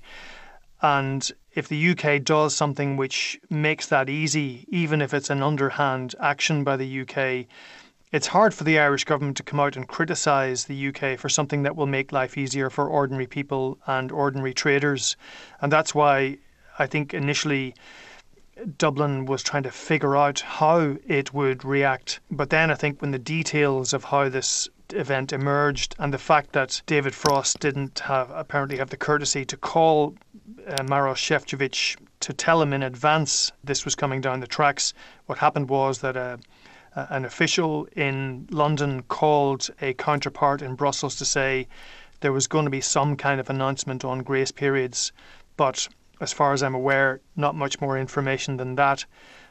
And 0.81 1.31
if 1.53 1.67
the 1.67 1.89
UK 1.91 2.23
does 2.23 2.55
something 2.55 2.97
which 2.97 3.39
makes 3.49 3.87
that 3.87 4.09
easy, 4.09 4.65
even 4.69 5.01
if 5.01 5.13
it's 5.13 5.29
an 5.29 5.43
underhand 5.43 6.15
action 6.19 6.63
by 6.63 6.77
the 6.77 7.01
UK, 7.01 7.47
it's 8.11 8.27
hard 8.27 8.53
for 8.53 8.63
the 8.63 8.77
Irish 8.77 9.05
government 9.05 9.37
to 9.37 9.43
come 9.43 9.59
out 9.59 9.75
and 9.75 9.87
criticise 9.87 10.65
the 10.65 10.87
UK 10.89 11.17
for 11.17 11.29
something 11.29 11.63
that 11.63 11.75
will 11.75 11.87
make 11.87 12.11
life 12.11 12.37
easier 12.37 12.69
for 12.69 12.87
ordinary 12.87 13.25
people 13.25 13.79
and 13.87 14.11
ordinary 14.11 14.53
traders. 14.53 15.17
And 15.61 15.71
that's 15.71 15.95
why 15.95 16.37
I 16.77 16.85
think 16.85 17.13
initially 17.13 17.73
Dublin 18.77 19.25
was 19.25 19.41
trying 19.41 19.63
to 19.63 19.71
figure 19.71 20.15
out 20.15 20.41
how 20.41 20.97
it 21.07 21.33
would 21.33 21.65
react. 21.65 22.19
But 22.29 22.51
then 22.51 22.69
I 22.69 22.75
think 22.75 23.01
when 23.01 23.09
the 23.09 23.17
details 23.17 23.93
of 23.93 24.03
how 24.03 24.29
this 24.29 24.69
event 24.89 25.31
emerged 25.31 25.95
and 25.99 26.13
the 26.13 26.17
fact 26.17 26.51
that 26.53 26.81
David 26.85 27.15
Frost 27.15 27.59
didn't 27.59 27.99
have 27.99 28.29
apparently 28.31 28.77
have 28.77 28.89
the 28.89 28.97
courtesy 28.97 29.45
to 29.45 29.57
call 29.57 30.15
uh, 30.67 30.83
Maros 30.83 31.19
Šefčovič 31.19 31.97
to 32.19 32.33
tell 32.33 32.61
him 32.61 32.73
in 32.73 32.83
advance 32.83 33.51
this 33.63 33.85
was 33.85 33.95
coming 33.95 34.21
down 34.21 34.39
the 34.39 34.47
tracks, 34.47 34.93
what 35.25 35.37
happened 35.37 35.69
was 35.69 35.99
that 35.99 36.15
uh, 36.15 36.37
an 36.95 37.25
official 37.25 37.87
in 37.95 38.47
London 38.51 39.03
called 39.03 39.69
a 39.81 39.93
counterpart 39.93 40.61
in 40.61 40.75
Brussels 40.75 41.15
to 41.15 41.25
say 41.25 41.67
there 42.21 42.31
was 42.31 42.47
going 42.47 42.65
to 42.65 42.71
be 42.71 42.81
some 42.81 43.15
kind 43.17 43.39
of 43.39 43.49
announcement 43.49 44.05
on 44.05 44.23
grace 44.23 44.51
periods, 44.51 45.11
but 45.57 45.87
as 46.21 46.31
far 46.31 46.53
as 46.53 46.63
I'm 46.63 46.75
aware, 46.75 47.19
not 47.35 47.55
much 47.55 47.81
more 47.81 47.97
information 47.97 48.57
than 48.57 48.75
that. 48.75 49.05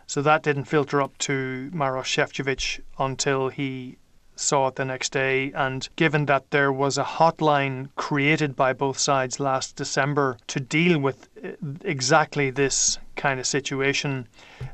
So 0.06 0.22
that 0.22 0.42
didn't 0.42 0.64
filter 0.64 1.02
up 1.02 1.16
to 1.18 1.70
Maros 1.72 2.06
Šefčovič 2.06 2.80
until 2.98 3.48
he 3.48 3.98
saw 4.36 4.68
it 4.68 4.76
the 4.76 4.84
next 4.84 5.12
day. 5.12 5.52
And 5.54 5.88
given 5.96 6.26
that 6.26 6.50
there 6.50 6.72
was 6.72 6.98
a 6.98 7.04
hotline 7.04 7.88
created 7.96 8.56
by 8.56 8.72
both 8.72 8.98
sides 8.98 9.40
last 9.40 9.76
December 9.76 10.36
to 10.48 10.60
deal 10.60 10.98
with 10.98 11.28
uh, 11.44 11.50
exactly 11.84 12.50
this 12.50 12.98
kind 13.16 13.38
of 13.38 13.46
situation, 13.46 14.26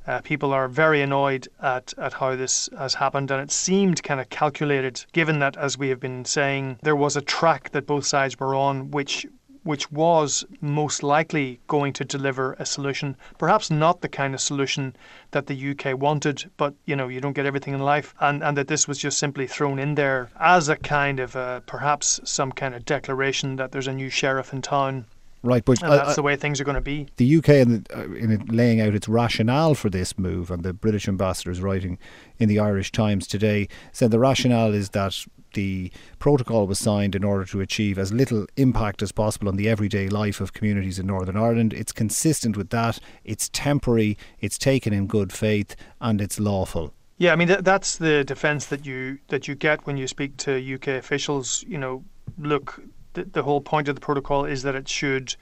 uh, 0.07 0.21
people 0.21 0.53
are 0.53 0.69
very 0.69 1.03
annoyed 1.03 1.49
at, 1.61 1.93
at 1.99 2.15
how 2.15 2.37
this 2.37 2.69
has 2.79 2.95
happened. 2.95 3.31
And 3.31 3.43
it 3.43 3.51
seemed 3.51 4.03
kind 4.03 4.21
of 4.21 4.29
calculated, 4.31 5.05
given 5.13 5.39
that, 5.41 5.57
as 5.57 5.77
we 5.77 5.89
have 5.89 6.01
been 6.01 6.25
saying, 6.25 6.79
there 6.83 6.97
was 6.97 7.17
a 7.17 7.21
track 7.23 7.71
that 7.71 7.87
both 7.87 8.07
sides 8.07 8.39
were 8.39 8.55
on, 8.55 8.91
which 8.91 9.27
which 9.69 9.93
was 9.93 10.47
most 10.63 11.03
likely 11.03 11.61
going 11.67 11.93
to 11.93 12.03
deliver 12.03 12.55
a 12.55 12.65
solution, 12.65 13.15
perhaps 13.37 13.71
not 13.71 14.01
the 14.01 14.09
kind 14.09 14.33
of 14.33 14.41
solution 14.41 14.97
that 15.33 15.47
the 15.47 15.71
UK 15.71 15.95
wanted, 15.95 16.51
but 16.57 16.73
you 16.87 16.97
know, 16.97 17.09
you 17.09 17.21
don't 17.21 17.35
get 17.35 17.45
everything 17.45 17.75
in 17.75 17.81
life, 17.81 18.15
and, 18.19 18.43
and 18.43 18.57
that 18.57 18.67
this 18.67 18.89
was 18.89 18.97
just 18.97 19.19
simply 19.19 19.47
thrown 19.47 19.79
in 19.79 19.95
there 19.95 20.31
as 20.41 20.71
a 20.71 20.77
kind 20.77 21.21
of 21.21 21.33
perhaps 21.67 22.19
some 22.25 22.51
kind 22.51 22.75
of 22.75 22.87
declaration 22.87 23.57
that 23.57 23.71
there's 23.71 23.87
a 23.87 23.93
new 23.93 24.09
sheriff 24.09 24.55
in 24.55 24.63
town. 24.63 25.05
Right, 25.43 25.65
but 25.65 25.81
and 25.83 25.93
that's 25.93 26.11
uh, 26.11 26.15
the 26.15 26.23
way 26.23 26.37
things 26.37 26.61
are 26.61 26.65
going 26.65 26.75
to 26.75 26.81
be. 26.81 27.07
The 27.17 27.37
UK, 27.37 27.49
in, 27.51 27.87
uh, 27.95 28.11
in 28.13 28.45
laying 28.47 28.81
out 28.81 28.95
its 28.95 29.09
rationale 29.09 29.75
for 29.75 29.89
this 29.89 30.19
move, 30.19 30.51
and 30.51 30.65
the 30.65 30.73
British 30.73 31.07
ambassadors 31.09 31.61
writing 31.61 31.99
in 32.39 32.49
the 32.49 32.59
Irish 32.59 32.91
Times 32.91 33.27
today 33.27 33.69
said 33.93 34.11
the 34.11 34.19
rationale 34.19 34.75
is 34.75 34.91
that 34.91 35.25
the 35.55 35.91
protocol 36.19 36.67
was 36.67 36.79
signed 36.79 37.15
in 37.15 37.25
order 37.25 37.45
to 37.45 37.61
achieve 37.61 37.99
as 37.99 38.13
little 38.13 38.47
impact 38.57 39.03
as 39.03 39.13
possible 39.13 39.49
on 39.49 39.57
the 39.57 39.69
everyday 39.69 40.09
life 40.09 40.41
of 40.41 40.53
communities 40.53 40.99
in 40.99 41.07
Northern 41.07 41.37
Ireland. 41.37 41.73
It's 41.73 41.93
consistent 41.93 42.57
with 42.57 42.71
that. 42.71 42.99
It's 43.25 43.49
temporary. 43.51 44.19
It's 44.41 44.59
taken 44.59 44.93
in 44.93 45.07
good 45.07 45.33
faith, 45.33 45.77
and 46.01 46.21
it's 46.21 46.39
lawful. 46.39 46.93
Yeah, 47.17 47.33
I 47.33 47.37
mean 47.37 47.49
th- 47.49 47.61
that's 47.61 47.97
the 47.97 48.25
defence 48.25 48.67
that 48.67 48.87
you 48.87 49.19
that 49.29 49.49
you 49.49 49.55
get 49.55 49.87
when 49.87 49.97
you 49.97 50.07
speak 50.07 50.37
to 50.39 50.75
UK 50.75 50.89
officials. 50.89 51.65
You 51.67 51.79
know, 51.79 52.05
look, 52.39 52.81
the, 53.19 53.31
the 53.33 53.43
whole 53.43 53.61
point 53.61 53.89
of 53.89 53.95
the 53.95 54.01
protocol 54.01 54.45
is 54.45 54.63
that 54.63 54.75
it 54.75 54.89
should, 54.89 55.35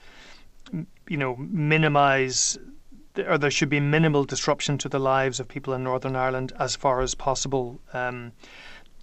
you 1.07 1.17
know, 1.17 1.35
minimise 1.37 2.57
or 3.27 3.37
there 3.37 3.49
should 3.51 3.69
be 3.69 3.79
minimal 3.79 4.23
disruption 4.25 4.77
to 4.77 4.89
the 4.89 4.99
lives 4.99 5.39
of 5.39 5.47
people 5.47 5.73
in 5.73 5.83
Northern 5.83 6.15
Ireland 6.15 6.53
as 6.59 6.75
far 6.75 7.01
as 7.01 7.15
possible. 7.15 7.79
Um, 7.93 8.31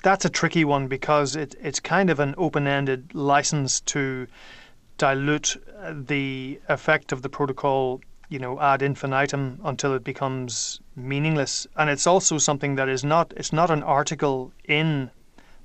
that's 0.04 0.24
a 0.24 0.30
tricky 0.30 0.64
one 0.64 0.86
because 0.86 1.34
it, 1.34 1.56
it's 1.60 1.80
kind 1.80 2.10
of 2.10 2.20
an 2.20 2.34
open 2.38 2.66
ended 2.66 3.12
license 3.14 3.80
to 3.80 4.28
dilute 4.98 5.56
uh, 5.80 5.94
the 5.96 6.60
effect 6.68 7.10
of 7.10 7.22
the 7.22 7.28
protocol 7.28 8.00
you 8.28 8.38
know 8.38 8.60
ad 8.60 8.82
infinitum 8.82 9.60
until 9.64 9.94
it 9.94 10.04
becomes 10.04 10.80
meaningless. 10.94 11.66
And 11.76 11.90
it's 11.90 12.06
also 12.06 12.38
something 12.38 12.76
that 12.76 12.88
is 12.88 13.04
not 13.04 13.32
it's 13.36 13.52
not 13.52 13.70
an 13.70 13.82
article 13.82 14.52
in 14.64 15.10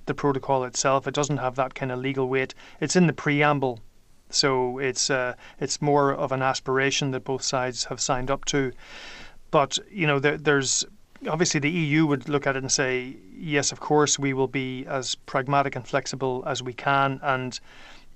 the 0.09 0.13
protocol 0.13 0.65
itself. 0.65 1.07
It 1.07 1.13
doesn't 1.13 1.37
have 1.37 1.55
that 1.55 1.75
kind 1.75 1.91
of 1.91 1.99
legal 1.99 2.27
weight. 2.27 2.53
It's 2.81 2.97
in 2.97 3.07
the 3.07 3.13
preamble, 3.13 3.79
so 4.29 4.79
it's 4.79 5.09
uh, 5.09 5.35
it's 5.59 5.81
more 5.81 6.11
of 6.13 6.33
an 6.33 6.41
aspiration 6.41 7.11
that 7.11 7.23
both 7.23 7.43
sides 7.43 7.85
have 7.85 8.01
signed 8.01 8.29
up 8.29 8.43
to. 8.45 8.73
But 9.51 9.79
you 9.89 10.07
know, 10.07 10.19
there, 10.19 10.37
there's 10.37 10.83
obviously 11.27 11.59
the 11.59 11.69
EU 11.69 12.05
would 12.07 12.27
look 12.27 12.47
at 12.47 12.55
it 12.55 12.63
and 12.63 12.71
say, 12.71 13.15
yes, 13.37 13.71
of 13.71 13.79
course, 13.79 14.17
we 14.17 14.33
will 14.33 14.47
be 14.47 14.85
as 14.87 15.15
pragmatic 15.15 15.75
and 15.75 15.87
flexible 15.87 16.43
as 16.45 16.63
we 16.63 16.73
can. 16.73 17.19
And 17.21 17.59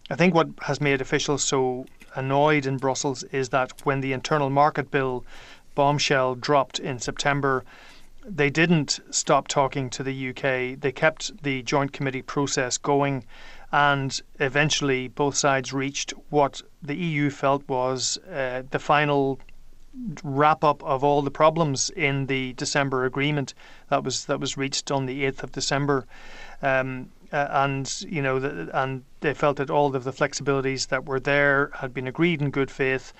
I 0.09 0.15
think 0.15 0.33
what 0.33 0.49
has 0.63 0.81
made 0.81 0.99
officials 0.99 1.43
so 1.43 1.85
annoyed 2.15 2.65
in 2.65 2.77
Brussels 2.77 3.23
is 3.31 3.49
that 3.49 3.85
when 3.85 4.01
the 4.01 4.13
internal 4.13 4.49
market 4.49 4.89
bill 4.91 5.25
bombshell 5.75 6.35
dropped 6.35 6.79
in 6.79 6.99
September, 6.99 7.63
they 8.25 8.49
didn't 8.49 8.99
stop 9.11 9.47
talking 9.47 9.89
to 9.91 10.03
the 10.03 10.29
UK. 10.29 10.79
They 10.79 10.91
kept 10.91 11.43
the 11.43 11.61
joint 11.63 11.93
committee 11.93 12.21
process 12.21 12.77
going, 12.77 13.25
and 13.71 14.21
eventually 14.39 15.07
both 15.07 15.35
sides 15.35 15.73
reached 15.73 16.13
what 16.29 16.61
the 16.81 16.95
EU 16.95 17.29
felt 17.29 17.67
was 17.67 18.17
uh, 18.29 18.63
the 18.69 18.79
final 18.79 19.39
wrap 20.23 20.63
up 20.63 20.83
of 20.83 21.03
all 21.03 21.21
the 21.21 21.31
problems 21.31 21.89
in 21.91 22.25
the 22.25 22.53
December 22.53 23.05
agreement 23.05 23.53
that 23.89 24.03
was 24.03 24.25
that 24.25 24.39
was 24.39 24.57
reached 24.57 24.89
on 24.91 25.05
the 25.05 25.23
8th 25.23 25.43
of 25.43 25.51
December. 25.51 26.05
Um, 26.61 27.09
uh, 27.31 27.47
and 27.49 28.01
you 28.07 28.21
know, 28.21 28.39
the, 28.39 28.69
and 28.79 29.03
they 29.21 29.33
felt 29.33 29.57
that 29.57 29.69
all 29.69 29.95
of 29.95 30.03
the 30.03 30.13
flexibilities 30.13 30.87
that 30.87 31.05
were 31.05 31.19
there 31.19 31.71
had 31.75 31.93
been 31.93 32.07
agreed 32.07 32.41
in 32.41 32.51
good 32.51 32.69
faith, 32.69 33.11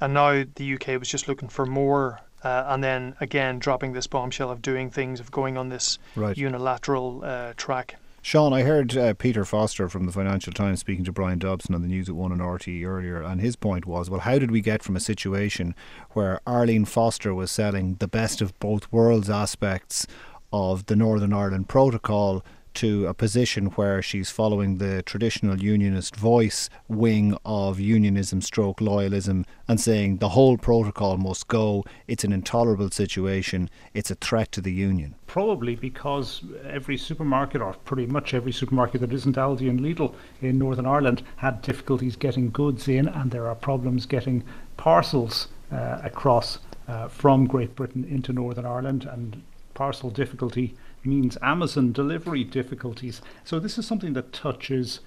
and 0.00 0.14
now 0.14 0.44
the 0.54 0.74
UK 0.74 0.98
was 0.98 1.08
just 1.08 1.28
looking 1.28 1.48
for 1.48 1.66
more. 1.66 2.20
Uh, 2.44 2.64
and 2.68 2.82
then 2.82 3.14
again, 3.20 3.58
dropping 3.58 3.92
this 3.92 4.06
bombshell 4.06 4.50
of 4.50 4.62
doing 4.62 4.90
things, 4.90 5.20
of 5.20 5.30
going 5.30 5.56
on 5.56 5.68
this 5.68 5.98
right. 6.16 6.36
unilateral 6.36 7.22
uh, 7.24 7.52
track. 7.56 7.96
Sean, 8.24 8.52
I 8.52 8.62
heard 8.62 8.96
uh, 8.96 9.14
Peter 9.14 9.44
Foster 9.44 9.88
from 9.88 10.06
the 10.06 10.12
Financial 10.12 10.52
Times 10.52 10.78
speaking 10.78 11.04
to 11.06 11.12
Brian 11.12 11.40
Dobson 11.40 11.74
on 11.74 11.82
the 11.82 11.88
news 11.88 12.08
at 12.08 12.14
one 12.14 12.30
and 12.30 12.40
RT 12.40 12.68
earlier, 12.84 13.20
and 13.20 13.40
his 13.40 13.56
point 13.56 13.84
was, 13.84 14.08
well, 14.08 14.20
how 14.20 14.38
did 14.38 14.52
we 14.52 14.60
get 14.60 14.84
from 14.84 14.94
a 14.94 15.00
situation 15.00 15.74
where 16.10 16.40
Arlene 16.46 16.84
Foster 16.84 17.34
was 17.34 17.50
selling 17.50 17.96
the 17.96 18.06
best 18.06 18.40
of 18.40 18.56
both 18.60 18.90
worlds 18.92 19.28
aspects 19.28 20.06
of 20.52 20.86
the 20.86 20.94
Northern 20.94 21.32
Ireland 21.32 21.68
Protocol 21.68 22.44
to 22.74 23.06
a 23.06 23.14
position 23.14 23.66
where 23.66 24.02
she's 24.02 24.30
following 24.30 24.78
the 24.78 25.02
traditional 25.02 25.60
unionist 25.60 26.16
voice 26.16 26.68
wing 26.88 27.36
of 27.44 27.78
unionism 27.78 28.40
stroke 28.40 28.78
loyalism 28.80 29.44
and 29.68 29.80
saying 29.80 30.18
the 30.18 30.30
whole 30.30 30.56
protocol 30.56 31.16
must 31.16 31.48
go. 31.48 31.84
It's 32.06 32.24
an 32.24 32.32
intolerable 32.32 32.90
situation. 32.90 33.70
It's 33.94 34.10
a 34.10 34.14
threat 34.14 34.52
to 34.52 34.60
the 34.60 34.72
union. 34.72 35.14
Probably 35.26 35.76
because 35.76 36.42
every 36.68 36.96
supermarket, 36.96 37.60
or 37.60 37.74
pretty 37.84 38.06
much 38.06 38.34
every 38.34 38.52
supermarket 38.52 39.00
that 39.00 39.12
isn't 39.12 39.36
Aldi 39.36 39.70
and 39.70 39.80
Lidl 39.80 40.14
in 40.40 40.58
Northern 40.58 40.86
Ireland, 40.86 41.22
had 41.36 41.62
difficulties 41.62 42.16
getting 42.16 42.50
goods 42.50 42.88
in, 42.88 43.08
and 43.08 43.30
there 43.30 43.46
are 43.48 43.54
problems 43.54 44.06
getting 44.06 44.44
parcels 44.76 45.48
uh, 45.70 46.00
across 46.02 46.58
uh, 46.88 47.08
from 47.08 47.46
Great 47.46 47.74
Britain 47.74 48.04
into 48.04 48.32
Northern 48.32 48.66
Ireland, 48.66 49.08
and 49.10 49.42
parcel 49.74 50.10
difficulty 50.10 50.74
means 51.04 51.38
Amazon 51.42 51.92
delivery 51.92 52.44
difficulties. 52.44 53.20
So 53.44 53.58
this 53.58 53.78
is 53.78 53.86
something 53.86 54.12
that 54.12 54.32
touches 54.32 55.00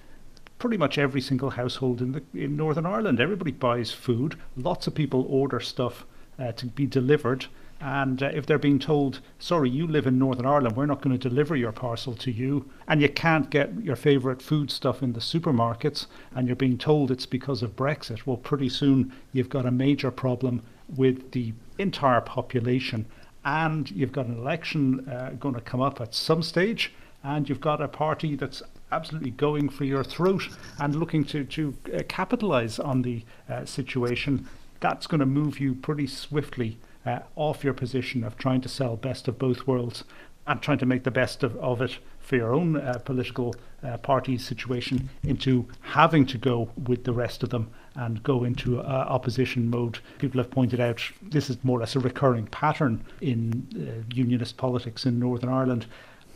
pretty 0.58 0.76
much 0.76 0.98
every 0.98 1.20
single 1.20 1.50
household 1.50 2.00
in 2.00 2.12
the 2.12 2.22
in 2.34 2.56
Northern 2.56 2.86
Ireland. 2.86 3.20
Everybody 3.20 3.52
buys 3.52 3.92
food. 3.92 4.36
Lots 4.56 4.86
of 4.86 4.94
people 4.94 5.26
order 5.28 5.60
stuff 5.60 6.04
uh, 6.38 6.52
to 6.52 6.66
be 6.66 6.86
delivered. 6.86 7.46
And 7.78 8.22
uh, 8.22 8.30
if 8.32 8.46
they're 8.46 8.58
being 8.58 8.78
told, 8.78 9.20
sorry, 9.38 9.68
you 9.68 9.86
live 9.86 10.06
in 10.06 10.18
Northern 10.18 10.46
Ireland, 10.46 10.76
we're 10.76 10.86
not 10.86 11.02
going 11.02 11.18
to 11.18 11.28
deliver 11.28 11.54
your 11.54 11.72
parcel 11.72 12.14
to 12.14 12.30
you, 12.30 12.70
and 12.88 13.02
you 13.02 13.08
can't 13.10 13.50
get 13.50 13.82
your 13.82 13.96
favourite 13.96 14.40
food 14.40 14.70
stuff 14.70 15.02
in 15.02 15.12
the 15.12 15.20
supermarkets, 15.20 16.06
and 16.34 16.46
you're 16.46 16.56
being 16.56 16.78
told 16.78 17.10
it's 17.10 17.26
because 17.26 17.62
of 17.62 17.76
Brexit, 17.76 18.24
well, 18.24 18.38
pretty 18.38 18.70
soon 18.70 19.12
you've 19.32 19.50
got 19.50 19.66
a 19.66 19.70
major 19.70 20.10
problem 20.10 20.62
with 20.88 21.32
the 21.32 21.52
entire 21.78 22.22
population 22.22 23.04
and 23.46 23.88
you've 23.92 24.12
got 24.12 24.26
an 24.26 24.36
election 24.36 25.08
uh, 25.08 25.30
going 25.38 25.54
to 25.54 25.60
come 25.60 25.80
up 25.80 26.00
at 26.00 26.14
some 26.14 26.42
stage, 26.42 26.92
and 27.22 27.48
you've 27.48 27.60
got 27.60 27.80
a 27.80 27.86
party 27.86 28.34
that's 28.34 28.60
absolutely 28.90 29.30
going 29.30 29.68
for 29.68 29.84
your 29.84 30.02
throat 30.02 30.48
and 30.80 30.96
looking 30.96 31.24
to 31.24 31.44
to 31.44 31.74
uh, 31.94 32.02
capitalize 32.08 32.78
on 32.78 33.02
the 33.02 33.24
uh, 33.48 33.64
situation. 33.64 34.48
That's 34.80 35.06
going 35.06 35.20
to 35.20 35.26
move 35.26 35.60
you 35.60 35.74
pretty 35.74 36.08
swiftly 36.08 36.78
uh, 37.06 37.20
off 37.36 37.62
your 37.62 37.72
position 37.72 38.24
of 38.24 38.36
trying 38.36 38.60
to 38.62 38.68
sell 38.68 38.96
best 38.96 39.28
of 39.28 39.38
both 39.38 39.66
worlds 39.66 40.02
and 40.46 40.60
trying 40.60 40.78
to 40.78 40.86
make 40.86 41.04
the 41.04 41.10
best 41.10 41.42
of, 41.42 41.56
of 41.56 41.80
it 41.80 41.98
for 42.18 42.36
your 42.36 42.52
own 42.52 42.76
uh, 42.76 42.98
political 43.04 43.54
uh, 43.82 43.96
party 43.98 44.36
situation 44.36 45.08
into 45.22 45.68
having 45.80 46.26
to 46.26 46.36
go 46.36 46.70
with 46.76 47.04
the 47.04 47.12
rest 47.12 47.44
of 47.44 47.50
them 47.50 47.70
and 47.96 48.22
go 48.22 48.44
into 48.44 48.80
uh, 48.80 49.06
opposition 49.08 49.70
mode. 49.70 49.98
People 50.18 50.40
have 50.40 50.50
pointed 50.50 50.80
out 50.80 51.00
this 51.22 51.50
is 51.50 51.62
more 51.64 51.78
or 51.78 51.80
less 51.80 51.96
a 51.96 52.00
recurring 52.00 52.46
pattern 52.46 53.04
in 53.20 53.66
uh, 53.76 54.04
unionist 54.14 54.56
politics 54.56 55.06
in 55.06 55.18
Northern 55.18 55.50
Ireland 55.50 55.86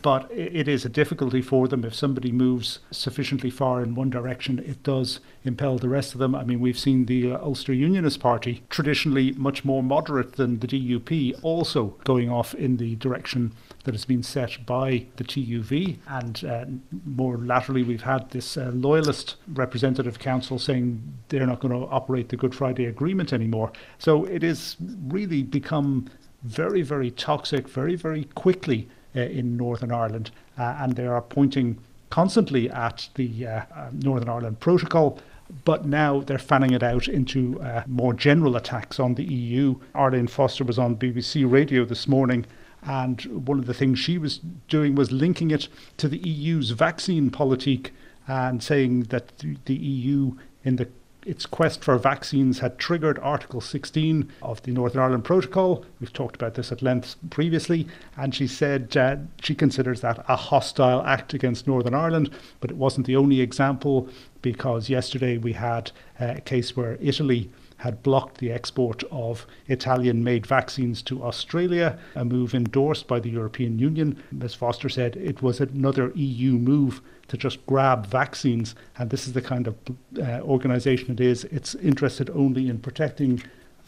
but 0.03 0.31
it 0.31 0.67
is 0.67 0.85
a 0.85 0.89
difficulty 0.89 1.43
for 1.43 1.69
them 1.69 1.85
if 1.85 1.95
somebody 1.95 2.33
moves 2.33 2.79
sufficiently 2.91 3.51
far 3.51 3.83
in 3.83 3.95
one 3.95 4.11
direction 4.11 4.59
it 4.61 4.83
does 4.83 5.21
impel 5.45 5.79
the 5.79 5.89
rest 5.89 6.13
of 6.13 6.19
them 6.19 6.35
i 6.35 6.45
mean 6.45 6.61
we've 6.61 6.79
seen 6.79 7.07
the 7.07 7.33
uh, 7.33 7.39
ulster 7.39 7.73
unionist 7.73 8.21
party 8.21 8.63
traditionally 8.71 9.33
much 9.33 9.65
more 9.65 9.83
moderate 9.83 10.35
than 10.35 10.59
the 10.61 10.67
dup 10.67 11.41
also 11.43 11.97
going 12.05 12.31
off 12.31 12.55
in 12.55 12.77
the 12.77 12.97
direction 12.97 13.53
that 13.85 13.95
has 13.95 14.05
been 14.05 14.23
set 14.23 14.65
by 14.67 15.07
the 15.17 15.25
TUV 15.25 15.99
and 16.09 16.45
uh, 16.45 16.65
more 17.05 17.39
laterally 17.39 17.83
we've 17.83 18.03
had 18.03 18.31
this 18.31 18.57
uh, 18.57 18.71
loyalist 18.75 19.37
representative 19.55 20.19
council 20.19 20.59
saying 20.59 21.03
they're 21.29 21.47
not 21.47 21.61
going 21.61 21.73
to 21.73 21.87
operate 21.89 22.29
the 22.29 22.37
good 22.37 22.55
friday 22.55 22.85
agreement 22.85 23.33
anymore 23.33 23.73
so 23.99 24.25
it 24.27 24.43
has 24.43 24.77
really 25.09 25.43
become 25.43 26.11
very 26.43 26.83
very 26.83 27.11
toxic 27.11 27.69
very 27.69 27.97
very 27.97 28.25
quickly 28.35 28.89
uh, 29.17 29.23
in 29.23 29.57
Northern 29.57 29.91
Ireland, 29.91 30.31
uh, 30.57 30.77
and 30.79 30.95
they 30.95 31.05
are 31.05 31.21
pointing 31.21 31.79
constantly 32.11 32.71
at 32.71 33.09
the 33.17 33.45
uh, 33.45 33.63
Northern 33.93 34.29
Ireland 34.29 34.61
Protocol. 34.61 35.19
But 35.65 35.85
now 35.85 36.21
they're 36.21 36.39
fanning 36.39 36.75
it 36.75 36.85
out 36.85 37.09
into 37.09 37.61
more 37.89 38.15
general 38.15 38.55
attacks 38.55 39.01
on 39.01 39.15
the 39.15 39.25
EU. 39.25 39.75
Arlene 39.97 40.29
Foster 40.29 40.63
was 40.63 40.79
on 40.79 40.95
BBC 40.95 41.51
Radio 41.51 41.85
this 41.85 42.07
morning 42.07 42.47
and 42.83 43.47
one 43.47 43.59
of 43.59 43.67
the 43.67 43.75
things 43.75 43.99
she 43.99 44.19
was 44.19 44.41
doing 44.69 44.95
was 44.95 45.13
linking 45.13 45.51
it 45.51 45.69
to 45.99 46.09
the 46.09 46.19
EU's 46.19 46.71
vaccine 46.71 47.31
politique 47.31 47.93
and 48.27 48.63
saying 48.63 49.05
that 49.05 49.45
the 49.65 49.75
EU 49.75 50.33
in 50.65 50.77
the 50.77 50.89
its 51.27 51.45
quest 51.45 51.85
for 51.85 51.99
vaccines 51.99 52.61
had 52.61 52.79
triggered 52.79 53.19
Article 53.19 53.61
16 53.61 54.31
of 54.43 54.63
the 54.63 54.73
Northern 54.73 55.03
Ireland 55.03 55.25
Protocol. 55.25 55.85
We've 56.01 56.13
talked 56.13 56.37
about 56.37 56.55
this 56.55 56.73
at 56.73 56.83
length 56.83 57.17
previously, 57.29 57.87
and 58.17 58.35
she 58.35 58.47
said 58.47 58.97
uh, 58.97 59.17
she 59.43 59.55
considers 59.55 60.01
that 60.01 60.25
a 60.29 60.37
hostile 60.37 61.03
act 61.03 61.35
against 61.35 61.67
Northern 61.67 61.95
Ireland, 61.95 62.31
but 62.61 62.71
it 62.71 62.77
wasn't 62.77 63.07
the 63.07 63.17
only 63.17 63.41
example 63.41 64.09
because 64.43 64.89
yesterday 64.89 65.37
we 65.37 65.53
had 65.53 65.93
uh, 66.19 66.35
a 66.37 66.41
case 66.41 66.77
where 66.77 66.97
Italy 67.01 67.51
had 67.81 68.03
blocked 68.03 68.39
the 68.39 68.53
export 68.53 69.03
of 69.11 69.47
Italian 69.69 70.23
made 70.23 70.47
vaccines 70.47 71.01
to 71.01 71.25
Australia, 71.25 71.99
a 72.15 72.23
move 72.27 72.55
endorsed 72.55 73.09
by 73.09 73.19
the 73.19 73.31
European 73.31 73.79
Union. 73.79 74.23
Ms. 74.33 74.55
Foster 74.55 74.91
said 74.91 75.17
it 75.17 75.41
was 75.41 75.61
another 75.61 76.13
EU 76.15 76.53
move 76.53 77.01
to 77.29 77.39
just 77.39 77.65
grab 77.65 78.07
vaccines, 78.07 78.75
and 78.99 79.09
this 79.09 79.27
is 79.27 79.33
the 79.33 79.41
kind 79.41 79.67
of 79.67 79.75
uh, 80.19 80.41
organisation 80.43 81.11
it 81.13 81.21
is. 81.21 81.45
It's 81.45 81.75
interested 81.77 82.29
only 82.31 82.69
in 82.69 82.81
protecting 82.81 83.43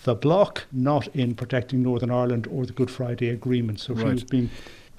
the 0.04 0.14
bloc, 0.14 0.64
not 0.72 1.06
in 1.08 1.34
protecting 1.34 1.82
Northern 1.82 2.10
Ireland 2.10 2.46
or 2.50 2.64
the 2.64 2.72
Good 2.72 2.90
Friday 2.90 3.28
Agreement. 3.28 3.78
So 3.78 3.92
right. 3.92 4.00
she 4.00 4.12
was 4.14 4.24
being 4.24 4.50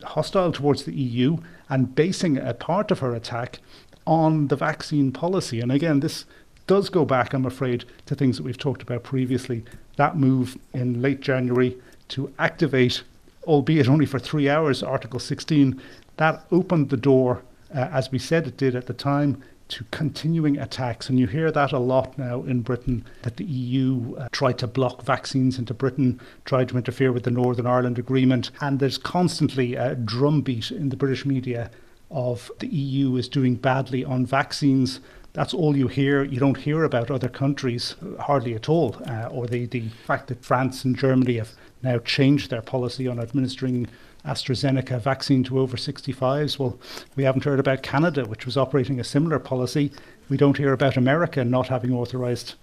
hostile 0.04 0.52
towards 0.52 0.84
the 0.84 0.94
EU 0.94 1.38
and 1.68 1.96
basing 1.96 2.38
a 2.38 2.54
part 2.54 2.92
of 2.92 3.00
her 3.00 3.16
attack 3.16 3.60
on 4.06 4.50
the 4.50 4.56
vaccine 4.56 5.12
policy. 5.12 5.62
And 5.62 5.72
again, 5.72 6.02
this 6.02 6.26
does 6.68 6.90
go 6.90 7.06
back, 7.06 7.34
I'm 7.34 7.46
afraid, 7.46 7.86
to 8.06 8.16
things 8.16 8.38
that 8.38 8.44
we've 8.44 8.58
talked 8.58 8.82
about 8.82 9.04
previously. 9.04 9.64
That 9.98 10.18
move 10.18 10.58
in 10.74 11.02
late 11.02 11.22
January 11.22 11.78
to 12.10 12.34
activate, 12.40 13.04
albeit 13.44 13.88
only 13.88 14.06
for 14.06 14.20
three 14.20 14.50
hours, 14.50 14.84
Article 14.84 15.20
16, 15.20 15.82
that 16.18 16.46
opened 16.52 16.90
the 16.90 16.98
door, 16.98 17.44
uh, 17.74 17.90
as 17.92 18.12
we 18.12 18.20
said 18.20 18.48
it 18.48 18.58
did 18.58 18.76
at 18.76 18.88
the 18.88 18.94
time, 18.94 19.42
to 19.70 19.84
continuing 19.92 20.58
attacks. 20.58 21.10
And 21.10 21.20
you 21.20 21.26
hear 21.26 21.52
that 21.52 21.72
a 21.72 21.80
lot 21.80 22.18
now 22.18 22.44
in 22.44 22.62
Britain 22.62 23.06
that 23.24 23.38
the 23.38 23.46
EU 23.46 24.16
uh, 24.16 24.28
tried 24.32 24.60
to 24.60 24.68
block 24.68 25.04
vaccines 25.04 25.58
into 25.58 25.74
Britain, 25.74 26.20
tried 26.46 26.70
to 26.70 26.78
interfere 26.78 27.12
with 27.12 27.24
the 27.24 27.32
Northern 27.32 27.66
Ireland 27.66 27.98
Agreement. 27.98 28.52
And 28.62 28.80
there's 28.80 28.98
constantly 28.98 29.76
a 29.76 29.96
drumbeat 29.96 30.70
in 30.70 30.90
the 30.90 30.98
British 30.98 31.26
media 31.26 31.72
of 32.12 32.52
the 32.60 32.68
EU 32.68 33.16
is 33.16 33.28
doing 33.28 33.56
badly 33.56 34.06
on 34.06 34.26
vaccines. 34.26 35.00
That's 35.34 35.54
all 35.54 35.76
you 35.76 35.88
hear. 35.88 36.24
You 36.24 36.40
don't 36.40 36.58
hear 36.58 36.84
about 36.84 37.10
other 37.10 37.28
countries 37.28 37.96
hardly 38.20 38.54
at 38.54 38.70
all, 38.70 38.96
uh, 39.08 39.28
or 39.32 39.48
the, 39.48 39.66
the 39.66 39.90
fact 40.06 40.28
that 40.28 40.46
France 40.46 40.86
and 40.86 40.96
Germany 40.96 41.38
have 41.38 41.54
now 41.82 41.98
changed 42.00 42.52
their 42.52 42.62
policy 42.62 43.08
on 43.08 43.20
administering 43.20 43.88
AstraZeneca 44.26 45.02
vaccine 45.02 45.44
to 45.46 45.60
over 45.60 45.76
65s. 45.76 46.60
Well, 46.60 46.80
we 47.16 47.24
haven't 47.24 47.44
heard 47.44 47.60
about 47.60 47.82
Canada, 47.82 48.26
which 48.26 48.46
was 48.46 48.58
operating 48.58 49.00
a 49.00 49.04
similar 49.04 49.40
policy. 49.40 49.92
We 50.30 50.38
don't 50.38 50.58
hear 50.58 50.72
about 50.72 50.98
America 50.98 51.44
not 51.44 51.68
having 51.68 51.94
authorized 51.94 52.54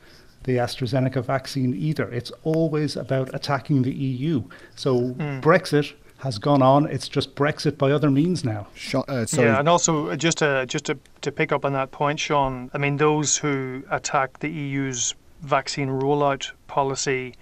the 0.45 0.57
AstraZeneca 0.57 1.23
vaccine 1.23 1.75
either. 1.75 2.09
It's 2.11 2.33
always 2.45 2.97
about 2.97 3.35
attacking 3.35 3.83
the 3.83 3.93
EU. 3.93 4.45
So 4.75 5.01
mm. 5.01 5.43
Brexit 5.43 5.93
has 6.21 6.39
gone 6.39 6.63
on. 6.63 6.87
It's 6.87 7.09
just 7.09 7.35
Brexit 7.35 7.79
by 7.79 7.93
other 7.93 8.11
means 8.11 8.45
now. 8.45 8.67
Uh, 8.95 9.27
yeah, 9.43 9.59
and 9.59 9.69
also 9.69 10.09
uh, 10.09 10.17
just 10.17 10.39
to 10.39 10.67
just 10.67 10.87
to, 10.87 10.99
to 11.23 11.33
pick 11.33 11.53
up 11.53 11.65
on 11.65 11.73
that 11.73 11.91
point, 11.91 12.21
Sean. 12.21 12.71
I 12.75 12.79
mean, 12.79 12.97
those 12.97 13.37
who 13.37 13.83
attack 13.91 14.39
the 14.41 14.49
EU's 14.49 15.15
vaccine 15.43 15.89
rollout 15.89 16.53
policy, 16.67 17.35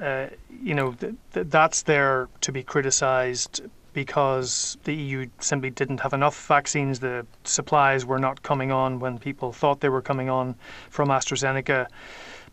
uh, 0.00 0.26
you 0.62 0.74
know, 0.74 0.92
th- 0.92 1.14
th- 1.34 1.46
that's 1.48 1.82
there 1.82 2.28
to 2.42 2.52
be 2.52 2.62
criticised 2.62 3.62
because 3.92 4.78
the 4.84 4.94
EU 4.94 5.26
simply 5.40 5.70
didn't 5.70 5.98
have 5.98 6.12
enough 6.12 6.46
vaccines. 6.46 7.00
The 7.00 7.26
supplies 7.44 8.06
were 8.06 8.20
not 8.20 8.42
coming 8.42 8.70
on 8.70 9.00
when 9.00 9.18
people 9.18 9.52
thought 9.52 9.80
they 9.80 9.88
were 9.88 10.02
coming 10.02 10.30
on 10.30 10.54
from 10.90 11.08
AstraZeneca. 11.08 11.88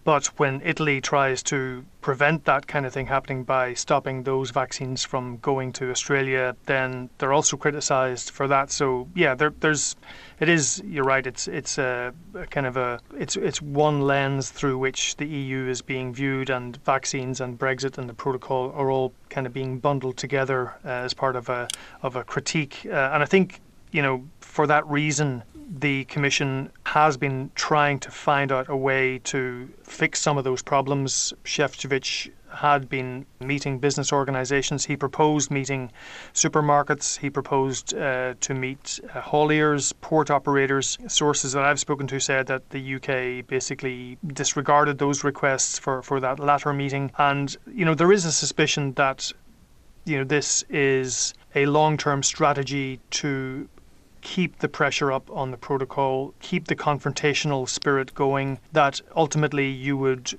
But 0.07 0.27
when 0.39 0.61
Italy 0.63 1.01
tries 1.01 1.43
to 1.51 1.83
prevent 1.99 2.45
that 2.45 2.65
kind 2.65 2.85
of 2.85 2.93
thing 2.93 3.07
happening 3.07 3.43
by 3.43 3.73
stopping 3.73 4.23
those 4.23 4.51
vaccines 4.51 5.03
from 5.03 5.35
going 5.39 5.73
to 5.73 5.91
Australia, 5.91 6.55
then 6.65 7.09
they're 7.17 7.33
also 7.33 7.57
criticised 7.57 8.29
for 8.29 8.47
that. 8.47 8.71
So 8.71 9.09
yeah, 9.15 9.35
there, 9.35 9.53
there's, 9.59 9.97
it 10.39 10.47
is. 10.47 10.81
You're 10.85 11.03
right. 11.03 11.27
It's 11.27 11.49
it's 11.49 11.77
a, 11.77 12.13
a, 12.35 12.45
kind 12.45 12.65
of 12.65 12.77
a 12.77 13.01
it's 13.19 13.35
it's 13.35 13.61
one 13.61 13.99
lens 13.99 14.49
through 14.49 14.77
which 14.77 15.17
the 15.17 15.27
EU 15.27 15.67
is 15.67 15.81
being 15.81 16.13
viewed, 16.13 16.49
and 16.49 16.81
vaccines 16.85 17.41
and 17.41 17.59
Brexit 17.59 17.97
and 17.97 18.07
the 18.07 18.13
protocol 18.13 18.71
are 18.77 18.89
all 18.89 19.11
kind 19.27 19.45
of 19.45 19.51
being 19.51 19.77
bundled 19.77 20.15
together 20.15 20.73
uh, 20.85 21.03
as 21.05 21.13
part 21.13 21.35
of 21.35 21.49
a 21.49 21.67
of 22.01 22.15
a 22.15 22.23
critique. 22.23 22.85
Uh, 22.85 23.11
and 23.11 23.21
I 23.21 23.25
think 23.25 23.59
you 23.91 24.01
know 24.01 24.23
for 24.39 24.67
that 24.67 24.87
reason 24.87 25.43
the 25.69 26.05
Commission 26.05 26.71
has 26.85 27.17
been 27.17 27.51
trying 27.55 27.99
to 27.99 28.11
find 28.11 28.51
out 28.51 28.69
a 28.69 28.75
way 28.75 29.19
to 29.19 29.69
fix 29.83 30.21
some 30.21 30.37
of 30.37 30.43
those 30.43 30.61
problems. 30.61 31.33
Šefčovič 31.43 32.31
had 32.49 32.87
been 32.87 33.25
meeting 33.41 33.77
business 33.77 34.13
organisations. 34.13 34.85
He 34.85 34.95
proposed 34.95 35.51
meeting 35.51 35.91
supermarkets. 36.33 37.17
He 37.17 37.29
proposed 37.29 37.93
uh, 37.93 38.35
to 38.39 38.53
meet 38.53 38.99
uh, 39.13 39.21
hauliers, 39.21 39.93
port 39.99 40.31
operators. 40.31 40.97
Sources 41.07 41.51
that 41.51 41.63
I've 41.63 41.79
spoken 41.79 42.07
to 42.07 42.19
said 42.19 42.47
that 42.47 42.69
the 42.69 42.95
UK 42.95 43.45
basically 43.45 44.17
disregarded 44.25 44.97
those 44.97 45.23
requests 45.25 45.77
for, 45.77 46.01
for 46.01 46.19
that 46.21 46.39
latter 46.39 46.71
meeting. 46.71 47.11
And, 47.17 47.55
you 47.71 47.83
know, 47.83 47.93
there 47.93 48.11
is 48.13 48.23
a 48.23 48.31
suspicion 48.31 48.93
that, 48.93 49.31
you 50.05 50.17
know, 50.17 50.23
this 50.23 50.63
is 50.69 51.33
a 51.53 51.65
long 51.65 51.97
term 51.97 52.23
strategy 52.23 52.99
to 53.11 53.67
keep 54.27 54.59
the 54.59 54.67
pressure 54.67 55.09
up 55.09 55.31
on 55.31 55.51
the 55.51 55.57
protocol, 55.57 56.33
keep 56.41 56.67
the 56.67 56.75
confrontational 56.75 57.67
spirit 57.67 58.13
going, 58.13 58.59
that 58.73 58.99
ultimately 59.15 59.69
you 59.69 59.95
would 59.95 60.37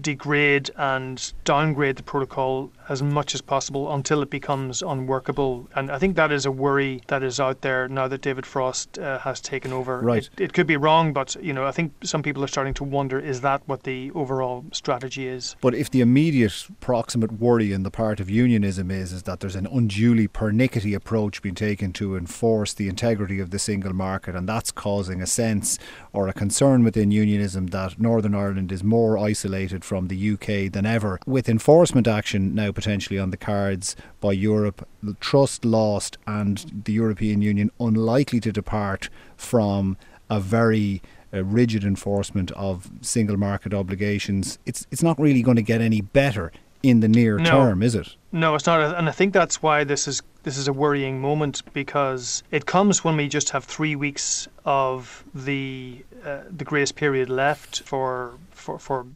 degrade 0.00 0.70
and 0.76 1.32
downgrade 1.44 1.96
the 1.96 2.02
protocol 2.02 2.72
as 2.88 3.02
much 3.02 3.34
as 3.34 3.40
possible 3.40 3.92
until 3.92 4.22
it 4.22 4.30
becomes 4.30 4.82
unworkable. 4.82 5.68
And 5.74 5.90
I 5.90 5.98
think 5.98 6.16
that 6.16 6.32
is 6.32 6.46
a 6.46 6.50
worry 6.50 7.02
that 7.08 7.22
is 7.22 7.38
out 7.40 7.60
there 7.60 7.88
now 7.88 8.08
that 8.08 8.22
David 8.22 8.46
Frost 8.46 8.98
uh, 8.98 9.18
has 9.20 9.40
taken 9.40 9.72
over. 9.72 10.00
Right. 10.00 10.28
It, 10.36 10.44
it, 10.44 10.52
could 10.52 10.66
be 10.66 10.76
wrong, 10.76 11.12
but 11.12 11.36
you 11.42 11.52
know, 11.52 11.66
I 11.66 11.72
think 11.72 11.92
some 12.04 12.22
people 12.22 12.42
are 12.44 12.48
starting 12.48 12.74
to 12.74 12.84
wonder: 12.84 13.18
is 13.18 13.40
that 13.42 13.62
what 13.66 13.84
the 13.84 14.10
overall 14.12 14.64
strategy 14.72 15.26
is? 15.28 15.56
But 15.60 15.74
if 15.74 15.90
the 15.90 16.00
immediate 16.00 16.66
proximate 16.80 17.32
worry 17.32 17.72
in 17.72 17.82
the 17.82 17.90
part 17.90 18.20
of 18.20 18.28
unionism 18.28 18.90
is 18.90 19.12
is 19.12 19.22
that 19.24 19.40
there's 19.40 19.56
an 19.56 19.66
unduly 19.66 20.28
pernickety 20.28 20.94
approach 20.94 21.42
being 21.42 21.54
taken 21.54 21.92
to 21.94 22.16
enforce 22.16 22.74
the 22.74 22.88
integrity 22.88 23.38
of 23.40 23.50
the 23.50 23.58
single 23.58 23.92
market, 23.92 24.34
and 24.34 24.48
that's 24.48 24.70
causing 24.70 25.20
a 25.20 25.26
sense 25.26 25.78
or 26.12 26.28
a 26.28 26.32
concern 26.32 26.84
within 26.84 27.10
unionism 27.10 27.68
that 27.68 28.00
Northern 28.00 28.34
Ireland 28.34 28.72
is 28.72 28.82
more 28.82 29.18
isolated 29.18 29.81
from 29.82 30.08
the 30.08 30.32
UK 30.32 30.72
than 30.72 30.86
ever, 30.86 31.18
with 31.26 31.48
enforcement 31.48 32.06
action 32.06 32.54
now 32.54 32.72
potentially 32.72 33.18
on 33.18 33.30
the 33.30 33.36
cards 33.36 33.96
by 34.20 34.32
Europe, 34.32 34.86
trust 35.20 35.64
lost, 35.64 36.18
and 36.26 36.82
the 36.84 36.92
European 36.92 37.42
Union 37.42 37.70
unlikely 37.80 38.40
to 38.40 38.52
depart 38.52 39.08
from 39.36 39.96
a 40.30 40.40
very 40.40 41.02
uh, 41.34 41.44
rigid 41.44 41.84
enforcement 41.84 42.50
of 42.52 42.90
single 43.00 43.36
market 43.36 43.74
obligations. 43.74 44.58
It's 44.66 44.86
it's 44.90 45.02
not 45.02 45.18
really 45.18 45.42
going 45.42 45.56
to 45.56 45.62
get 45.62 45.80
any 45.80 46.00
better 46.00 46.52
in 46.82 47.00
the 47.00 47.08
near 47.08 47.38
no. 47.38 47.50
term, 47.50 47.82
is 47.82 47.94
it? 47.94 48.16
No, 48.32 48.54
it's 48.54 48.66
not, 48.66 48.96
and 48.96 49.08
I 49.08 49.12
think 49.12 49.32
that's 49.32 49.62
why 49.62 49.84
this 49.84 50.08
is 50.08 50.22
this 50.42 50.56
is 50.56 50.68
a 50.68 50.72
worrying 50.72 51.20
moment 51.20 51.62
because 51.72 52.42
it 52.50 52.66
comes 52.66 53.04
when 53.04 53.16
we 53.16 53.28
just 53.28 53.50
have 53.50 53.64
three 53.64 53.96
weeks 53.96 54.48
of 54.64 55.24
the 55.34 56.04
uh, 56.24 56.40
the 56.50 56.64
grace 56.64 56.92
period 56.92 57.28
left 57.28 57.82
for 57.82 58.34
for 58.50 58.78
for 58.78 59.06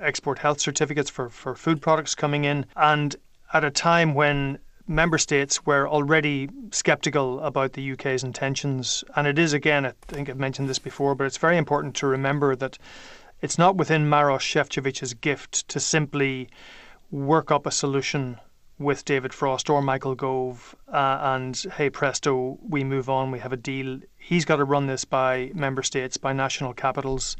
export 0.00 0.38
health 0.38 0.60
certificates 0.60 1.10
for 1.10 1.28
for 1.28 1.54
food 1.54 1.80
products 1.80 2.14
coming 2.14 2.44
in, 2.44 2.66
and 2.76 3.16
at 3.52 3.64
a 3.64 3.70
time 3.70 4.14
when 4.14 4.58
member 4.88 5.18
states 5.18 5.64
were 5.64 5.88
already 5.88 6.48
skeptical 6.70 7.40
about 7.40 7.72
the 7.74 7.92
UK's 7.92 8.24
intentions. 8.24 9.04
And 9.14 9.26
it 9.26 9.38
is, 9.38 9.52
again, 9.52 9.86
I 9.86 9.92
think 10.08 10.28
I've 10.28 10.38
mentioned 10.38 10.68
this 10.68 10.78
before, 10.78 11.14
but 11.14 11.24
it's 11.24 11.38
very 11.38 11.56
important 11.56 11.94
to 11.96 12.06
remember 12.06 12.56
that 12.56 12.78
it's 13.40 13.58
not 13.58 13.76
within 13.76 14.08
Maros 14.08 14.42
Šefčovič's 14.42 15.14
gift 15.14 15.68
to 15.68 15.80
simply 15.80 16.48
work 17.10 17.50
up 17.50 17.66
a 17.66 17.70
solution 17.70 18.38
with 18.82 19.04
David 19.04 19.32
Frost 19.32 19.70
or 19.70 19.82
Michael 19.82 20.14
Gove, 20.14 20.74
uh, 20.92 21.18
and 21.22 21.56
hey 21.76 21.90
presto, 21.90 22.58
we 22.68 22.84
move 22.84 23.08
on, 23.08 23.30
we 23.30 23.38
have 23.38 23.52
a 23.52 23.56
deal. 23.56 24.00
He's 24.18 24.44
got 24.44 24.56
to 24.56 24.64
run 24.64 24.86
this 24.86 25.04
by 25.04 25.50
member 25.54 25.82
states, 25.82 26.16
by 26.16 26.32
national 26.32 26.74
capitals, 26.74 27.36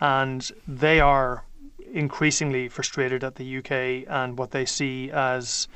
and 0.00 0.50
they 0.66 1.00
are 1.00 1.44
increasingly 1.92 2.68
frustrated 2.68 3.22
at 3.22 3.36
the 3.36 3.58
UK 3.58 4.08
and 4.08 4.38
what 4.38 4.50
they 4.50 4.64
see 4.64 5.10
as 5.12 5.68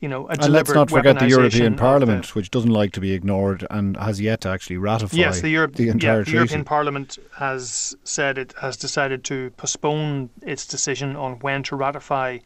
you 0.00 0.08
know, 0.08 0.28
and 0.28 0.48
let's 0.52 0.70
not 0.70 0.90
forget 0.90 1.18
the 1.18 1.28
European 1.28 1.74
Parliament, 1.74 2.26
the, 2.26 2.32
which 2.34 2.52
doesn't 2.52 2.70
like 2.70 2.92
to 2.92 3.00
be 3.00 3.12
ignored 3.12 3.66
and 3.68 3.96
has 3.96 4.20
yet 4.20 4.42
to 4.42 4.48
actually 4.48 4.76
ratify 4.76 5.16
yes, 5.16 5.40
the, 5.40 5.48
Europe, 5.48 5.74
the 5.74 5.88
entire 5.88 6.18
yeah, 6.18 6.24
treaty. 6.24 6.30
The 6.30 6.36
European 6.36 6.64
Parliament 6.64 7.18
has 7.36 7.96
said 8.04 8.38
it 8.38 8.54
has 8.60 8.76
decided 8.76 9.24
to 9.24 9.50
postpone 9.56 10.30
its 10.42 10.66
decision 10.66 11.16
on 11.16 11.40
when 11.40 11.64
to 11.64 11.74
ratify 11.74 12.38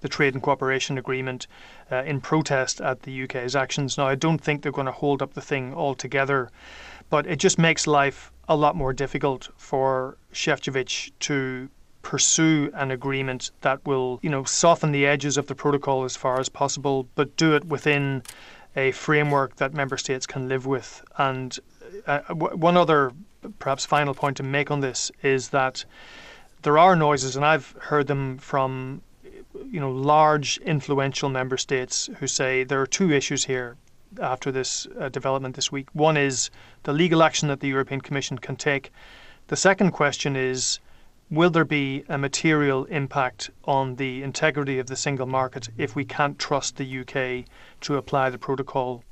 the 0.00 0.08
Trade 0.08 0.34
and 0.34 0.42
Cooperation 0.42 0.98
Agreement 0.98 1.46
uh, 1.90 2.02
in 2.04 2.20
protest 2.20 2.80
at 2.80 3.02
the 3.02 3.22
UK's 3.24 3.56
actions. 3.56 3.98
Now, 3.98 4.06
I 4.06 4.14
don't 4.14 4.38
think 4.38 4.62
they're 4.62 4.72
going 4.72 4.86
to 4.86 4.92
hold 4.92 5.22
up 5.22 5.34
the 5.34 5.40
thing 5.40 5.74
altogether, 5.74 6.50
but 7.10 7.26
it 7.26 7.36
just 7.36 7.58
makes 7.58 7.86
life 7.86 8.30
a 8.48 8.56
lot 8.56 8.76
more 8.76 8.92
difficult 8.92 9.48
for 9.56 10.16
Šefčovič 10.32 11.12
to 11.20 11.68
pursue 12.02 12.70
an 12.74 12.90
agreement 12.90 13.50
that 13.60 13.84
will, 13.84 14.18
you 14.22 14.30
know, 14.30 14.44
soften 14.44 14.92
the 14.92 15.06
edges 15.06 15.36
of 15.36 15.46
the 15.46 15.54
protocol 15.54 16.04
as 16.04 16.16
far 16.16 16.40
as 16.40 16.48
possible, 16.48 17.08
but 17.14 17.36
do 17.36 17.54
it 17.54 17.64
within 17.66 18.22
a 18.76 18.92
framework 18.92 19.56
that 19.56 19.74
member 19.74 19.96
states 19.96 20.26
can 20.26 20.48
live 20.48 20.64
with. 20.64 21.04
And 21.18 21.58
uh, 22.06 22.20
w- 22.28 22.56
one 22.56 22.76
other, 22.76 23.12
perhaps, 23.58 23.84
final 23.84 24.14
point 24.14 24.36
to 24.38 24.42
make 24.42 24.70
on 24.70 24.80
this 24.80 25.10
is 25.22 25.48
that 25.50 25.84
there 26.62 26.78
are 26.78 26.96
noises, 26.96 27.36
and 27.36 27.44
I've 27.44 27.72
heard 27.80 28.06
them 28.06 28.38
from, 28.38 29.02
you 29.70 29.80
know, 29.80 29.90
large 29.90 30.58
influential 30.58 31.28
member 31.28 31.56
states 31.56 32.08
who 32.18 32.26
say 32.26 32.64
there 32.64 32.80
are 32.80 32.86
two 32.86 33.10
issues 33.10 33.44
here 33.44 33.76
after 34.20 34.50
this 34.50 34.86
uh, 34.98 35.08
development 35.08 35.54
this 35.54 35.70
week. 35.70 35.88
One 35.92 36.16
is 36.16 36.50
the 36.84 36.92
legal 36.92 37.22
action 37.22 37.48
that 37.48 37.60
the 37.60 37.68
European 37.68 38.00
Commission 38.00 38.38
can 38.38 38.56
take. 38.56 38.92
The 39.48 39.56
second 39.56 39.92
question 39.92 40.36
is 40.36 40.80
will 41.30 41.50
there 41.50 41.64
be 41.64 42.04
a 42.08 42.16
material 42.16 42.84
impact 42.86 43.50
on 43.64 43.96
the 43.96 44.22
integrity 44.22 44.78
of 44.78 44.86
the 44.86 44.96
single 44.96 45.26
market 45.26 45.68
if 45.76 45.94
we 45.94 46.04
can't 46.04 46.38
trust 46.38 46.76
the 46.76 47.00
UK 47.00 47.44
to 47.82 47.96
apply 47.96 48.30
the 48.30 48.38
protocol? 48.38 49.04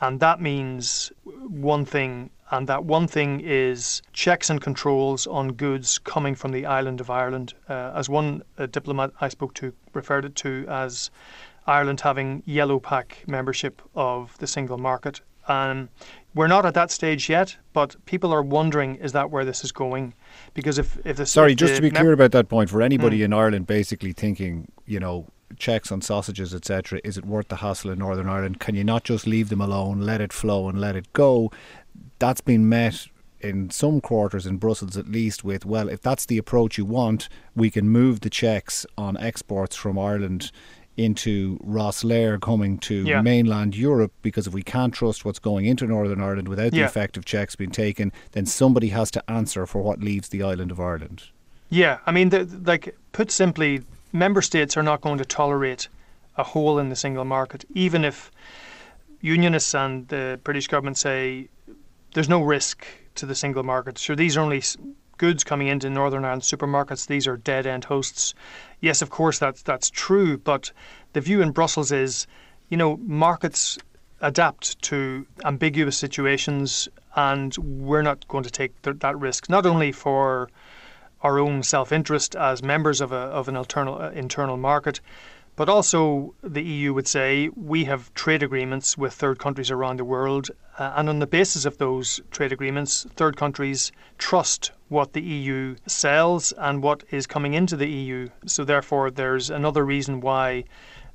And 0.00 0.20
that 0.20 0.40
means 0.40 1.12
one 1.24 1.84
thing, 1.84 2.30
and 2.50 2.68
that 2.68 2.84
one 2.84 3.08
thing 3.08 3.40
is 3.40 4.00
checks 4.12 4.48
and 4.48 4.60
controls 4.60 5.26
on 5.26 5.52
goods 5.52 5.98
coming 5.98 6.34
from 6.34 6.52
the 6.52 6.66
island 6.66 7.00
of 7.00 7.10
Ireland. 7.10 7.54
Uh, 7.68 7.92
as 7.94 8.08
one 8.08 8.42
uh, 8.58 8.66
diplomat 8.66 9.10
I 9.20 9.28
spoke 9.28 9.54
to 9.54 9.72
referred 9.94 10.24
it 10.24 10.36
to 10.36 10.64
as 10.68 11.10
Ireland 11.66 12.00
having 12.00 12.42
yellow 12.46 12.78
pack 12.78 13.24
membership 13.26 13.82
of 13.94 14.36
the 14.38 14.46
single 14.46 14.78
market. 14.78 15.20
Um, 15.48 15.88
we're 16.34 16.46
not 16.46 16.64
at 16.66 16.74
that 16.74 16.90
stage 16.90 17.28
yet, 17.28 17.56
but 17.72 17.96
people 18.04 18.32
are 18.32 18.42
wondering 18.42 18.96
is 18.96 19.12
that 19.12 19.30
where 19.30 19.44
this 19.44 19.64
is 19.64 19.72
going? 19.72 20.14
Because 20.54 20.78
if, 20.78 20.98
if 21.04 21.16
the 21.16 21.26
sorry, 21.26 21.52
if 21.52 21.58
just 21.58 21.72
the 21.72 21.76
to 21.76 21.82
be 21.82 21.90
clear 21.90 22.12
about 22.12 22.32
that 22.32 22.48
point, 22.48 22.70
for 22.70 22.82
anybody 22.82 23.20
mm. 23.20 23.24
in 23.24 23.32
Ireland 23.32 23.66
basically 23.66 24.12
thinking, 24.12 24.70
you 24.86 25.00
know, 25.00 25.26
checks 25.56 25.90
on 25.90 26.02
sausages, 26.02 26.54
etc., 26.54 27.00
is 27.04 27.16
it 27.16 27.24
worth 27.24 27.48
the 27.48 27.56
hassle 27.56 27.90
in 27.90 27.98
Northern 27.98 28.28
Ireland? 28.28 28.60
Can 28.60 28.74
you 28.74 28.84
not 28.84 29.04
just 29.04 29.26
leave 29.26 29.48
them 29.48 29.60
alone, 29.60 30.00
let 30.00 30.20
it 30.20 30.32
flow, 30.32 30.68
and 30.68 30.80
let 30.80 30.96
it 30.96 31.12
go? 31.12 31.50
That's 32.18 32.40
been 32.40 32.68
met 32.68 33.06
in 33.40 33.70
some 33.70 34.00
quarters 34.00 34.46
in 34.46 34.56
Brussels 34.56 34.96
at 34.96 35.06
least 35.06 35.44
with 35.44 35.64
well 35.64 35.88
if 35.88 36.02
that's 36.02 36.26
the 36.26 36.38
approach 36.38 36.76
you 36.76 36.84
want 36.84 37.28
we 37.54 37.70
can 37.70 37.88
move 37.88 38.18
the 38.18 38.28
checks 38.28 38.84
on 38.96 39.16
exports 39.16 39.76
from 39.76 39.96
Ireland 39.96 40.50
into 40.98 41.58
Rosslare 41.60 42.40
coming 42.40 42.76
to 42.78 43.04
yeah. 43.04 43.22
mainland 43.22 43.76
Europe 43.76 44.12
because 44.20 44.48
if 44.48 44.52
we 44.52 44.64
can't 44.64 44.92
trust 44.92 45.24
what's 45.24 45.38
going 45.38 45.64
into 45.64 45.86
Northern 45.86 46.20
Ireland 46.20 46.48
without 46.48 46.74
yeah. 46.74 46.82
the 46.82 46.86
effective 46.86 47.24
checks 47.24 47.54
being 47.54 47.70
taken, 47.70 48.12
then 48.32 48.44
somebody 48.44 48.88
has 48.88 49.10
to 49.12 49.30
answer 49.30 49.64
for 49.64 49.80
what 49.80 50.00
leaves 50.00 50.28
the 50.28 50.42
island 50.42 50.72
of 50.72 50.80
Ireland. 50.80 51.22
Yeah, 51.70 51.98
I 52.04 52.10
mean, 52.10 52.30
the, 52.30 52.44
like 52.64 52.96
put 53.12 53.30
simply, 53.30 53.82
member 54.12 54.42
states 54.42 54.76
are 54.76 54.82
not 54.82 55.00
going 55.00 55.18
to 55.18 55.24
tolerate 55.24 55.88
a 56.36 56.42
hole 56.42 56.78
in 56.78 56.88
the 56.88 56.96
single 56.96 57.24
market, 57.24 57.64
even 57.74 58.04
if 58.04 58.30
unionists 59.20 59.74
and 59.74 60.08
the 60.08 60.38
British 60.44 60.68
government 60.68 60.96
say 60.96 61.48
there's 62.14 62.28
no 62.28 62.40
risk 62.40 62.86
to 63.16 63.26
the 63.26 63.34
single 63.34 63.62
market. 63.62 63.98
Sure, 63.98 64.16
these 64.16 64.36
are 64.36 64.40
only 64.40 64.62
goods 65.18 65.42
coming 65.44 65.66
into 65.66 65.90
Northern 65.90 66.24
Ireland 66.24 66.42
supermarkets. 66.42 67.06
These 67.06 67.26
are 67.26 67.36
dead 67.36 67.66
end 67.66 67.84
hosts. 67.84 68.34
Yes, 68.80 69.02
of 69.02 69.10
course, 69.10 69.38
that's 69.38 69.62
that's 69.62 69.90
true. 69.90 70.38
But 70.38 70.72
the 71.12 71.20
view 71.20 71.42
in 71.42 71.50
Brussels 71.50 71.92
is, 71.92 72.26
you 72.68 72.76
know, 72.76 72.96
markets 72.98 73.78
adapt 74.20 74.80
to 74.82 75.26
ambiguous 75.44 75.98
situations, 75.98 76.88
and 77.16 77.56
we're 77.58 78.02
not 78.02 78.26
going 78.28 78.44
to 78.44 78.50
take 78.50 78.80
th- 78.82 78.98
that 79.00 79.18
risk. 79.18 79.48
Not 79.48 79.66
only 79.66 79.92
for 79.92 80.48
our 81.22 81.38
own 81.38 81.62
self-interest 81.62 82.36
as 82.36 82.62
members 82.62 83.00
of 83.00 83.12
a 83.12 83.16
of 83.16 83.48
an 83.48 83.56
internal 83.56 84.00
uh, 84.00 84.10
internal 84.10 84.56
market, 84.56 85.00
but 85.58 85.68
also, 85.68 86.36
the 86.40 86.62
EU 86.62 86.94
would 86.94 87.08
say 87.08 87.50
we 87.56 87.82
have 87.86 88.14
trade 88.14 88.44
agreements 88.44 88.96
with 88.96 89.12
third 89.12 89.40
countries 89.40 89.72
around 89.72 89.96
the 89.96 90.04
world, 90.04 90.52
uh, 90.78 90.92
and 90.94 91.08
on 91.08 91.18
the 91.18 91.26
basis 91.26 91.64
of 91.64 91.78
those 91.78 92.20
trade 92.30 92.52
agreements, 92.52 93.08
third 93.16 93.36
countries 93.36 93.90
trust 94.18 94.70
what 94.88 95.14
the 95.14 95.20
EU 95.20 95.74
sells 95.84 96.52
and 96.58 96.80
what 96.80 97.02
is 97.10 97.26
coming 97.26 97.54
into 97.54 97.76
the 97.76 97.88
EU. 97.88 98.28
So, 98.46 98.62
therefore, 98.62 99.10
there's 99.10 99.50
another 99.50 99.84
reason 99.84 100.20
why 100.20 100.62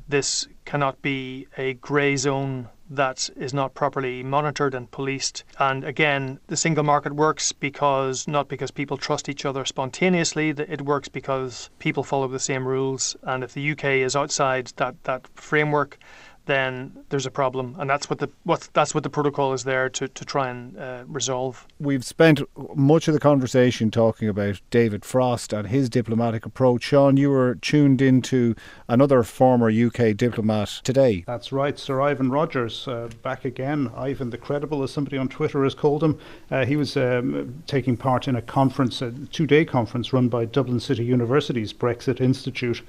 this 0.09 0.45
cannot 0.65 1.01
be 1.01 1.47
a 1.57 1.75
grey 1.75 2.17
zone 2.17 2.67
that 2.95 3.29
is 3.35 3.53
not 3.53 3.73
properly 3.73 4.23
monitored 4.23 4.73
and 4.73 4.89
policed. 4.91 5.43
And 5.59 5.83
again, 5.83 6.39
the 6.47 6.57
single 6.57 6.83
market 6.83 7.13
works 7.13 7.51
because 7.51 8.27
not 8.27 8.47
because 8.47 8.71
people 8.71 8.97
trust 8.97 9.29
each 9.29 9.45
other 9.45 9.65
spontaneously, 9.65 10.49
it 10.49 10.81
works 10.81 11.09
because 11.09 11.69
people 11.79 12.03
follow 12.03 12.27
the 12.27 12.39
same 12.39 12.67
rules. 12.67 13.15
And 13.23 13.43
if 13.43 13.53
the 13.53 13.71
UK 13.71 13.85
is 13.85 14.15
outside 14.15 14.71
that, 14.77 15.03
that 15.03 15.27
framework, 15.35 15.97
then 16.45 17.05
there's 17.09 17.25
a 17.25 17.31
problem, 17.31 17.75
and 17.79 17.89
that's 17.89 18.09
what 18.09 18.19
the 18.19 18.29
what 18.43 18.67
that's 18.73 18.93
what 18.93 19.03
the 19.03 19.09
protocol 19.09 19.53
is 19.53 19.63
there 19.63 19.89
to, 19.89 20.07
to 20.07 20.25
try 20.25 20.49
and 20.49 20.77
uh, 20.77 21.03
resolve. 21.07 21.65
We've 21.79 22.03
spent 22.03 22.41
much 22.75 23.07
of 23.07 23.13
the 23.13 23.19
conversation 23.19 23.91
talking 23.91 24.27
about 24.27 24.61
David 24.69 25.05
Frost 25.05 25.53
and 25.53 25.67
his 25.67 25.89
diplomatic 25.89 26.45
approach. 26.45 26.83
Sean, 26.83 27.15
you 27.15 27.29
were 27.29 27.55
tuned 27.55 28.01
into 28.01 28.55
another 28.87 29.23
former 29.23 29.69
UK 29.69 30.15
diplomat 30.17 30.81
today. 30.83 31.23
That's 31.25 31.51
right, 31.51 31.79
Sir 31.79 32.01
Ivan 32.01 32.29
Rogers, 32.29 32.87
uh, 32.87 33.09
back 33.21 33.45
again. 33.45 33.91
Ivan 33.95 34.29
the 34.29 34.37
Credible, 34.37 34.83
as 34.83 34.91
somebody 34.91 35.17
on 35.17 35.29
Twitter 35.29 35.63
has 35.63 35.73
called 35.73 36.03
him. 36.03 36.19
Uh, 36.51 36.65
he 36.65 36.75
was 36.75 36.97
um, 36.97 37.63
taking 37.67 37.95
part 37.95 38.27
in 38.27 38.35
a 38.35 38.41
conference, 38.41 39.01
a 39.01 39.11
two-day 39.11 39.63
conference 39.63 40.11
run 40.11 40.27
by 40.27 40.45
Dublin 40.45 40.79
City 40.79 41.05
University's 41.05 41.71
Brexit 41.71 42.19
Institute 42.19 42.83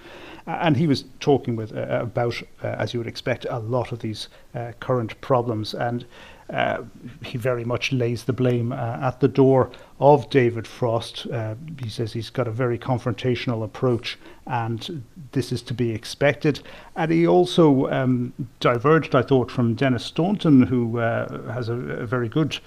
and 0.47 0.77
he 0.77 0.87
was 0.87 1.05
talking 1.21 1.57
with 1.57 1.75
uh, 1.75 1.87
about, 1.89 2.43
uh, 2.63 2.67
as 2.67 2.93
you 2.93 3.01
would 3.01 3.07
expect, 3.07 3.44
a 3.49 3.59
lot 3.59 3.93
of 3.93 4.01
these 4.01 4.29
uh, 4.55 4.73
current 4.81 5.21
problems, 5.21 5.75
and 5.75 6.05
uh, 6.51 6.83
he 7.25 7.39
very 7.39 7.65
much 7.65 7.93
lays 7.93 8.25
the 8.25 8.33
blame 8.33 8.73
uh, 8.73 8.99
at 9.01 9.21
the 9.21 9.29
door 9.29 9.71
of 9.99 10.29
David 10.31 10.67
Frost. 10.67 11.27
Uh, 11.27 11.55
he 11.83 11.89
says 11.89 12.13
he's 12.13 12.31
got 12.31 12.47
a 12.47 12.51
very 12.51 12.79
confrontational 12.79 13.65
approach, 13.65 14.19
and 14.47 15.03
this 15.33 15.53
is 15.53 15.63
to 15.63 15.75
be 15.75 15.91
expected. 15.91 16.61
And 16.97 17.11
he 17.11 17.27
also 17.27 17.91
um, 17.91 18.33
diverged, 18.61 19.15
I 19.15 19.23
thought, 19.23 19.51
from 19.51 19.75
Denis 19.75 20.05
Staunton, 20.05 20.63
who 20.63 20.97
has 20.97 21.69
a, 21.69 21.75
a, 21.75 22.07
very 22.07 22.29
good 22.29 22.59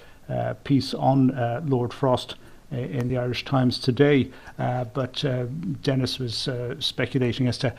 piece 0.64 0.92
on 0.94 1.28
Lord 1.68 1.94
Frost 1.94 2.34
in 2.70 3.08
the 3.08 3.16
Irish 3.16 3.44
Times 3.44 3.78
today. 3.78 4.30
Uh, 4.58 4.84
but 4.84 5.24
uh, 5.24 5.44
Denis 5.82 6.18
was 6.18 6.48
uh, 6.48 6.74
speculating 6.78 7.46
as 7.48 7.58
to 7.58 7.72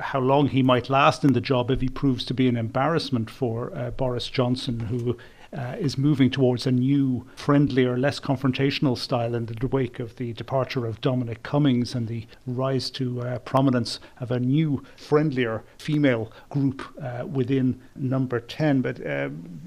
how 0.00 0.20
long 0.20 0.48
he 0.48 0.62
might 0.62 0.90
last 0.90 1.24
in 1.24 1.32
the 1.32 1.40
job 1.40 1.70
if 1.70 1.80
he 1.80 1.88
proves 1.88 2.24
to 2.26 2.34
be 2.34 2.48
an 2.48 2.56
embarrassment 2.56 3.30
for 3.30 3.76
uh, 3.76 3.90
Boris 3.90 4.28
Johnson, 4.28 4.80
who 4.80 5.16
uh, 5.56 5.76
is 5.78 5.98
moving 5.98 6.30
towards 6.30 6.66
a 6.66 6.72
new, 6.72 7.26
friendlier, 7.36 7.98
less 7.98 8.18
confrontational 8.18 8.96
style 8.96 9.34
in 9.34 9.46
the 9.46 9.66
wake 9.68 9.98
of 9.98 10.16
the 10.16 10.32
departure 10.32 10.86
of 10.86 11.00
Dominic 11.00 11.42
Cummings 11.42 11.94
and 11.94 12.08
the 12.08 12.26
rise 12.46 12.90
to 12.92 13.20
uh, 13.20 13.38
prominence 13.40 14.00
of 14.20 14.30
a 14.30 14.40
new, 14.40 14.82
friendlier 14.96 15.62
female 15.78 16.32
group 16.48 16.82
within 17.26 17.80
Number 17.94 18.40
10. 18.40 18.80
But 18.80 19.00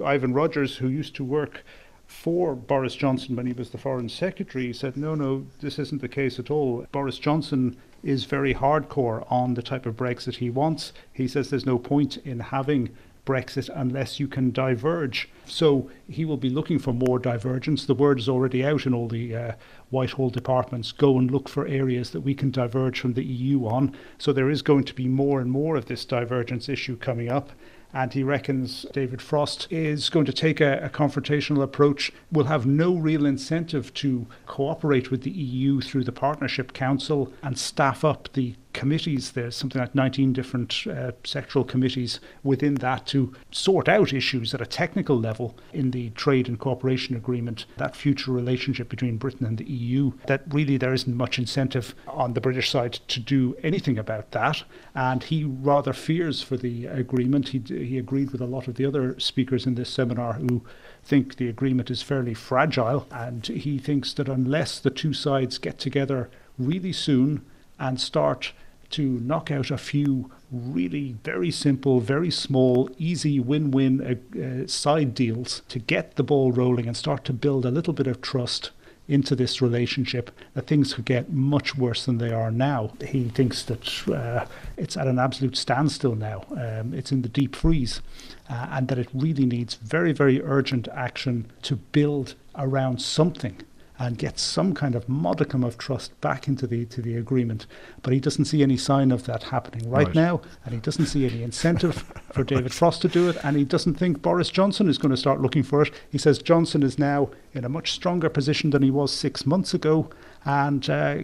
Ivan 0.03 0.33
Rogers, 0.33 0.77
who 0.77 0.87
used 0.87 1.15
to 1.15 1.23
work 1.23 1.63
for 2.07 2.55
Boris 2.55 2.95
Johnson 2.95 3.35
when 3.35 3.45
he 3.45 3.53
was 3.53 3.69
the 3.69 3.77
Foreign 3.77 4.09
Secretary 4.09 4.71
said, 4.73 4.95
no, 4.95 5.15
no, 5.15 5.45
this 5.59 5.79
isn't 5.79 6.01
the 6.01 6.07
case 6.07 6.39
at 6.39 6.51
all. 6.51 6.85
Boris 6.91 7.17
Johnson 7.17 7.77
is 8.05 8.25
very 8.25 8.53
hardcore 8.53 9.29
on 9.31 9.55
the 9.55 9.63
type 9.63 9.85
of 9.85 9.97
Brexit 9.97 10.35
he 10.35 10.49
wants. 10.49 10.93
He 11.11 11.27
says 11.27 11.49
there's 11.49 11.65
no 11.65 11.79
point 11.79 12.17
in 12.17 12.39
having 12.39 12.95
Brexit 13.25 13.69
unless 13.73 14.19
you 14.19 14.27
can 14.27 14.51
diverge. 14.51 15.27
So 15.45 15.89
he 16.07 16.23
will 16.23 16.37
be 16.37 16.49
looking 16.49 16.77
for 16.77 16.93
more 16.93 17.17
divergence. 17.17 17.85
The 17.85 17.95
word 17.95 18.19
is 18.19 18.29
already 18.29 18.63
out 18.63 18.85
in 18.85 18.93
all 18.93 19.07
the 19.07 19.35
uh, 19.35 19.51
Whitehall 19.89 20.29
departments. 20.29 20.91
Go 20.91 21.17
and 21.17 21.31
look 21.31 21.49
for 21.49 21.67
areas 21.67 22.11
that 22.11 22.21
we 22.21 22.35
can 22.35 22.51
diverge 22.51 22.99
from 22.99 23.13
the 23.13 23.25
EU 23.25 23.65
on. 23.65 23.95
So 24.19 24.31
there 24.31 24.51
is 24.51 24.61
going 24.61 24.83
to 24.83 24.93
be 24.93 25.07
more 25.07 25.41
and 25.41 25.51
more 25.51 25.75
of 25.75 25.85
this 25.85 26.05
divergence 26.05 26.69
issue 26.69 26.97
coming 26.97 27.29
up 27.29 27.51
and 27.95 28.11
he 28.11 28.23
reckons 28.23 28.85
David 28.91 29.21
Frost 29.21 29.67
is 29.71 30.09
going 30.09 30.25
to 30.25 30.33
take 30.33 30.59
a, 30.59 30.79
a, 30.79 30.89
confrontational 30.89 31.63
approach, 31.63 32.11
will 32.29 32.43
have 32.43 32.65
no 32.65 32.93
real 32.93 33.25
incentive 33.25 33.93
to 33.95 34.27
cooperate 34.45 35.09
with 35.09 35.21
the 35.21 35.31
EU 35.31 35.79
through 35.79 36.03
the 36.03 36.11
Partnership 36.11 36.73
Council 36.73 37.31
and 37.41 37.57
staff 37.57 38.03
up 38.03 38.27
the 38.33 38.55
committees. 38.75 39.31
There's 39.31 39.55
something 39.55 39.79
like 39.79 39.95
19 39.95 40.33
different 40.33 40.71
uh, 40.85 41.13
sectoral 41.23 41.67
committees 41.67 42.19
within 42.43 42.75
that 42.75 43.07
to 43.07 43.33
sort 43.49 43.87
out 43.87 44.13
issues 44.13 44.53
at 44.53 44.61
a 44.61 44.65
technical 44.65 45.17
level 45.17 45.55
in 45.73 45.91
the 45.91 46.09
trade 46.11 46.47
and 46.49 46.59
cooperation 46.59 47.15
agreement, 47.15 47.65
that 47.77 47.95
future 47.95 48.31
relationship 48.31 48.89
between 48.89 49.17
Britain 49.17 49.47
and 49.47 49.57
the 49.57 49.65
EU. 49.65 50.11
That 50.27 50.43
really 50.53 50.77
there 50.77 50.93
isn't 50.93 51.15
much 51.15 51.39
incentive 51.39 51.95
on 52.07 52.33
the 52.33 52.41
British 52.41 52.69
side 52.69 52.93
to 53.07 53.19
do 53.19 53.55
anything 53.63 53.97
about 53.97 54.31
that. 54.31 54.63
And 54.93 55.23
he 55.23 55.45
rather 55.45 55.93
fears 55.93 56.41
for 56.41 56.57
the 56.57 56.85
agreement. 56.87 57.49
He, 57.49 57.59
he 57.59 57.97
agreed 57.97 58.31
with 58.31 58.41
a 58.41 58.45
lot 58.45 58.67
of 58.67 58.75
the 58.75 58.85
other 58.85 59.17
speakers 59.19 59.65
in 59.65 59.75
this 59.75 59.89
seminar 59.89 60.33
who 60.33 60.63
think 61.01 61.37
the 61.37 61.47
agreement 61.47 61.89
is 61.89 62.01
fairly 62.01 62.33
fragile. 62.33 63.07
And 63.09 63.47
he 63.47 63.79
thinks 63.79 64.11
that 64.13 64.27
unless 64.27 64.79
the 64.79 64.91
two 64.91 65.13
sides 65.13 65.57
get 65.57 65.79
together 65.79 66.29
really 66.57 66.91
soon 66.91 67.45
and 67.79 67.99
start 67.99 68.53
to 68.91 69.19
knock 69.19 69.51
out 69.51 69.71
a 69.71 69.77
few 69.77 70.31
really 70.51 71.15
very 71.23 71.51
simple, 71.51 71.99
very 71.99 72.31
small, 72.31 72.89
easy 72.97 73.39
win 73.39 73.71
win 73.71 74.01
uh, 74.01 74.39
uh, 74.39 74.67
side 74.67 75.13
deals 75.13 75.61
to 75.69 75.79
get 75.79 76.15
the 76.15 76.23
ball 76.23 76.51
rolling 76.51 76.87
and 76.87 76.95
start 76.95 77.23
to 77.25 77.33
build 77.33 77.65
a 77.65 77.71
little 77.71 77.93
bit 77.93 78.07
of 78.07 78.21
trust 78.21 78.71
into 79.07 79.35
this 79.35 79.61
relationship, 79.61 80.31
that 80.55 80.65
things 80.65 80.95
could 80.95 81.05
get 81.05 81.31
much 81.31 81.75
worse 81.75 82.05
than 82.05 82.17
they 82.17 82.33
are 82.33 82.49
now. 82.49 82.91
He 83.05 83.29
thinks 83.29 83.61
that 83.63 84.07
uh, 84.07 84.45
it's 84.77 84.97
at 84.97 85.07
an 85.07 85.19
absolute 85.19 85.55
standstill 85.55 86.15
now, 86.15 86.43
um, 86.51 86.93
it's 86.93 87.11
in 87.11 87.21
the 87.21 87.29
deep 87.29 87.55
freeze, 87.55 88.01
uh, 88.49 88.67
and 88.71 88.87
that 88.87 88.97
it 88.97 89.09
really 89.13 89.45
needs 89.45 89.75
very, 89.75 90.11
very 90.11 90.41
urgent 90.41 90.87
action 90.87 91.51
to 91.61 91.75
build 91.75 92.33
around 92.55 92.99
something 93.01 93.61
and 93.97 94.17
get 94.17 94.37
some 94.39 94.73
kind 94.73 94.95
of 94.95 95.07
modicum 95.07 95.63
of 95.63 95.77
trust 95.77 96.19
back 96.21 96.47
into 96.47 96.67
the 96.67 96.85
to 96.85 97.01
the 97.01 97.15
agreement. 97.15 97.65
But 98.01 98.13
he 98.13 98.19
doesn't 98.19 98.45
see 98.45 98.61
any 98.61 98.77
sign 98.77 99.11
of 99.11 99.25
that 99.25 99.43
happening 99.43 99.89
right, 99.89 100.07
right. 100.07 100.15
now, 100.15 100.41
and 100.63 100.73
he 100.73 100.79
doesn't 100.79 101.07
see 101.07 101.25
any 101.25 101.43
incentive 101.43 102.03
for 102.31 102.43
David 102.43 102.73
Frost 102.73 103.01
to 103.03 103.07
do 103.07 103.29
it, 103.29 103.37
and 103.43 103.55
he 103.55 103.63
doesn't 103.63 103.95
think 103.95 104.21
Boris 104.21 104.49
Johnson 104.49 104.89
is 104.89 104.97
going 104.97 105.11
to 105.11 105.17
start 105.17 105.41
looking 105.41 105.63
for 105.63 105.81
it. 105.81 105.91
He 106.11 106.17
says 106.17 106.39
Johnson 106.39 106.83
is 106.83 106.99
now 106.99 107.29
in 107.53 107.63
a 107.63 107.69
much 107.69 107.91
stronger 107.91 108.29
position 108.29 108.69
than 108.71 108.81
he 108.81 108.91
was 108.91 109.11
six 109.13 109.45
months 109.45 109.73
ago. 109.73 110.09
And 110.47 110.87
uh, 110.91 111.23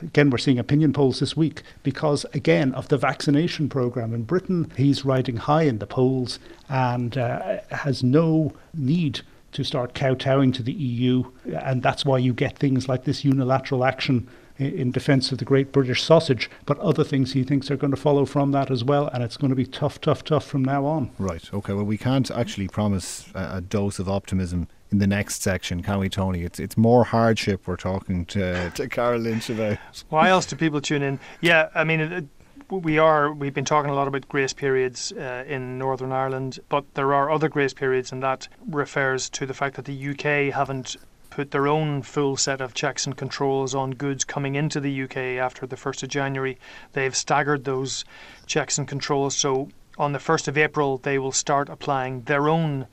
again, 0.00 0.30
we're 0.30 0.38
seeing 0.38 0.58
opinion 0.58 0.94
polls 0.94 1.20
this 1.20 1.36
week 1.36 1.62
because, 1.82 2.24
again, 2.32 2.72
of 2.74 2.88
the 2.88 2.96
vaccination 2.96 3.68
program 3.68 4.14
in 4.14 4.22
Britain. 4.22 4.72
He's 4.74 5.04
riding 5.04 5.36
high 5.36 5.64
in 5.64 5.80
the 5.80 5.86
polls 5.86 6.38
and 6.70 7.18
uh, 7.18 7.58
has 7.70 8.02
no 8.02 8.54
need 8.72 9.20
to 9.58 9.64
start 9.64 9.92
kowtowing 9.92 10.52
to 10.52 10.62
the 10.62 10.72
EU, 10.72 11.24
and 11.46 11.82
that's 11.82 12.04
why 12.04 12.16
you 12.16 12.32
get 12.32 12.56
things 12.56 12.88
like 12.88 13.02
this 13.02 13.24
unilateral 13.24 13.84
action 13.84 14.28
in 14.56 14.92
defence 14.92 15.32
of 15.32 15.38
the 15.38 15.44
great 15.44 15.72
British 15.72 16.04
sausage, 16.04 16.48
but 16.64 16.78
other 16.78 17.02
things 17.02 17.32
he 17.32 17.42
thinks 17.42 17.68
are 17.68 17.76
going 17.76 17.90
to 17.90 17.96
follow 17.96 18.24
from 18.24 18.52
that 18.52 18.70
as 18.70 18.84
well, 18.84 19.08
and 19.08 19.24
it's 19.24 19.36
going 19.36 19.50
to 19.50 19.56
be 19.56 19.66
tough, 19.66 20.00
tough, 20.00 20.22
tough 20.22 20.46
from 20.46 20.64
now 20.64 20.86
on. 20.86 21.10
Right. 21.18 21.52
Okay. 21.52 21.72
Well, 21.72 21.84
we 21.84 21.98
can't 21.98 22.30
actually 22.30 22.68
promise 22.68 23.26
a, 23.34 23.56
a 23.56 23.60
dose 23.60 23.98
of 23.98 24.08
optimism 24.08 24.68
in 24.92 24.98
the 24.98 25.08
next 25.08 25.42
section, 25.42 25.82
can 25.82 25.98
we, 25.98 26.08
Tony? 26.08 26.44
It's 26.44 26.60
it's 26.60 26.76
more 26.76 27.02
hardship 27.02 27.66
we're 27.66 27.76
talking 27.76 28.26
to 28.26 28.70
to 28.70 28.88
Carol 28.88 29.20
Lynch 29.20 29.50
about. 29.50 29.78
Why 30.08 30.28
else 30.28 30.46
do 30.46 30.54
people 30.54 30.80
tune 30.80 31.02
in? 31.02 31.18
Yeah, 31.40 31.68
I 31.74 31.82
mean. 31.82 32.00
It, 32.00 32.24
we 32.70 32.98
are 32.98 33.32
we've 33.32 33.54
been 33.54 33.64
talking 33.64 33.90
a 33.90 33.94
lot 33.94 34.08
about 34.08 34.28
grace 34.28 34.52
periods 34.52 35.12
uh, 35.12 35.44
in 35.46 35.78
Northern 35.78 36.12
Ireland, 36.12 36.58
but 36.68 36.84
there 36.94 37.14
are 37.14 37.30
other 37.30 37.48
grace 37.48 37.72
periods, 37.72 38.12
and 38.12 38.22
that 38.22 38.48
refers 38.66 39.30
to 39.30 39.46
the 39.46 39.54
fact 39.54 39.76
that 39.76 39.86
the 39.86 40.10
UK 40.10 40.54
haven't 40.54 40.96
put 41.30 41.50
their 41.50 41.66
own 41.66 42.02
full 42.02 42.36
set 42.36 42.60
of 42.60 42.74
checks 42.74 43.06
and 43.06 43.16
controls 43.16 43.74
on 43.74 43.92
goods 43.92 44.24
coming 44.24 44.54
into 44.54 44.80
the 44.80 45.02
UK 45.02 45.16
after 45.16 45.66
the 45.66 45.76
1st 45.76 46.02
of 46.02 46.08
January. 46.08 46.58
They've 46.92 47.14
staggered 47.14 47.64
those 47.64 48.04
checks 48.46 48.76
and 48.76 48.86
controls, 48.86 49.36
so 49.36 49.68
on 49.98 50.12
the 50.12 50.18
1st 50.18 50.48
of 50.48 50.58
April 50.58 50.98
they 50.98 51.18
will 51.18 51.32
start 51.32 51.68
applying 51.68 52.22
their 52.22 52.48
own 52.48 52.86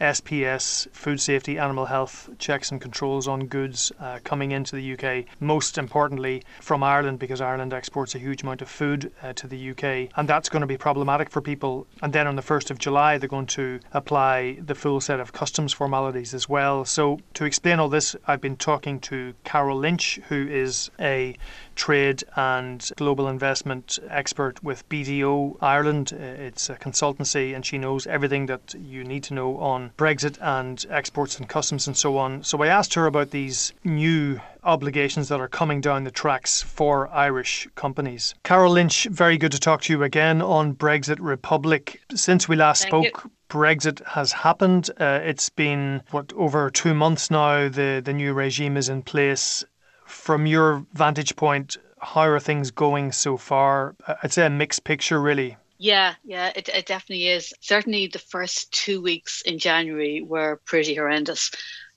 SPS, 0.00 0.88
food 0.92 1.20
safety, 1.20 1.58
animal 1.58 1.86
health 1.86 2.28
checks 2.38 2.70
and 2.70 2.80
controls 2.80 3.28
on 3.28 3.46
goods 3.46 3.92
uh, 4.00 4.18
coming 4.24 4.50
into 4.52 4.74
the 4.74 4.92
UK. 4.94 5.24
Most 5.40 5.78
importantly, 5.78 6.42
from 6.60 6.82
Ireland, 6.82 7.18
because 7.18 7.40
Ireland 7.40 7.72
exports 7.72 8.14
a 8.14 8.18
huge 8.18 8.42
amount 8.42 8.62
of 8.62 8.68
food 8.68 9.12
uh, 9.22 9.32
to 9.34 9.46
the 9.46 9.70
UK, 9.70 10.10
and 10.16 10.28
that's 10.28 10.48
going 10.48 10.62
to 10.62 10.66
be 10.66 10.76
problematic 10.76 11.30
for 11.30 11.40
people. 11.40 11.86
And 12.02 12.12
then 12.12 12.26
on 12.26 12.36
the 12.36 12.42
1st 12.42 12.70
of 12.70 12.78
July, 12.78 13.18
they're 13.18 13.28
going 13.28 13.46
to 13.46 13.80
apply 13.92 14.58
the 14.60 14.74
full 14.74 15.00
set 15.00 15.20
of 15.20 15.32
customs 15.32 15.72
formalities 15.72 16.34
as 16.34 16.48
well. 16.48 16.84
So, 16.84 17.20
to 17.34 17.44
explain 17.44 17.78
all 17.78 17.88
this, 17.88 18.16
I've 18.26 18.40
been 18.40 18.56
talking 18.56 19.00
to 19.00 19.34
Carol 19.44 19.78
Lynch, 19.78 20.18
who 20.28 20.46
is 20.48 20.90
a 20.98 21.36
trade 21.74 22.24
and 22.36 22.90
global 22.96 23.28
investment 23.28 23.98
expert 24.08 24.62
with 24.62 24.88
BDO 24.88 25.56
Ireland. 25.60 26.12
Uh, 26.12 26.22
it's 26.24 26.70
a 26.70 26.76
consultancy, 26.76 27.54
and 27.54 27.64
she 27.64 27.78
knows 27.78 28.06
everything 28.06 28.46
that 28.46 28.74
you 28.78 29.04
need 29.04 29.22
to 29.24 29.34
know 29.34 29.58
on 29.58 29.92
Brexit 29.96 30.38
and 30.40 30.84
exports 30.90 31.38
and 31.38 31.48
customs 31.48 31.86
and 31.86 31.96
so 31.96 32.18
on. 32.18 32.42
So 32.42 32.62
I 32.62 32.68
asked 32.68 32.94
her 32.94 33.06
about 33.06 33.30
these 33.30 33.72
new 33.84 34.40
obligations 34.64 35.28
that 35.28 35.40
are 35.40 35.48
coming 35.48 35.80
down 35.80 36.04
the 36.04 36.10
tracks 36.10 36.62
for 36.62 37.08
Irish 37.08 37.68
companies. 37.74 38.34
Carol 38.44 38.72
Lynch, 38.72 39.06
very 39.10 39.36
good 39.36 39.52
to 39.52 39.60
talk 39.60 39.82
to 39.82 39.92
you 39.92 40.02
again 40.02 40.40
on 40.42 40.74
Brexit 40.74 41.18
Republic. 41.20 42.00
Since 42.14 42.48
we 42.48 42.56
last 42.56 42.88
Thank 42.88 42.90
spoke, 42.90 43.24
you. 43.24 43.30
Brexit 43.48 44.04
has 44.06 44.32
happened. 44.32 44.90
Uh, 44.98 45.20
it's 45.22 45.48
been 45.48 46.02
what 46.10 46.32
over 46.32 46.70
two 46.70 46.94
months 46.94 47.30
now. 47.30 47.68
The 47.68 48.02
the 48.04 48.12
new 48.12 48.32
regime 48.32 48.76
is 48.76 48.88
in 48.88 49.02
place 49.02 49.64
from 50.14 50.46
your 50.46 50.86
vantage 50.94 51.36
point, 51.36 51.76
how 52.00 52.22
are 52.22 52.40
things 52.40 52.70
going 52.70 53.12
so 53.12 53.36
far? 53.36 53.94
I'd 54.22 54.32
say 54.32 54.46
a 54.46 54.50
mixed 54.50 54.84
picture, 54.84 55.20
really. 55.20 55.56
Yeah, 55.76 56.14
yeah, 56.24 56.52
it, 56.54 56.68
it 56.68 56.86
definitely 56.86 57.28
is. 57.28 57.52
Certainly, 57.60 58.08
the 58.08 58.18
first 58.18 58.72
two 58.72 59.02
weeks 59.02 59.42
in 59.42 59.58
January 59.58 60.22
were 60.22 60.60
pretty 60.64 60.94
horrendous, 60.94 61.50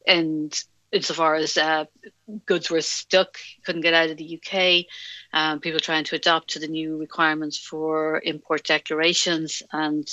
and 0.06 0.53
insofar 0.91 1.36
as 1.36 1.58
uh, 1.58 1.86
goods 2.45 2.71
were 2.71 2.82
stuck, 2.82 3.38
couldn't 3.65 3.82
get 3.82 3.93
out 3.93 4.10
of 4.10 4.17
the 4.17 4.39
UK, 4.39 4.86
um, 5.34 5.60
people 5.60 5.80
trying 5.80 6.03
to 6.06 6.15
adopt 6.15 6.49
to 6.49 6.60
the 6.60 6.67
new 6.67 6.97
requirements 6.97 7.58
for 7.58 8.21
import 8.25 8.63
declarations 8.63 9.62
and 9.71 10.10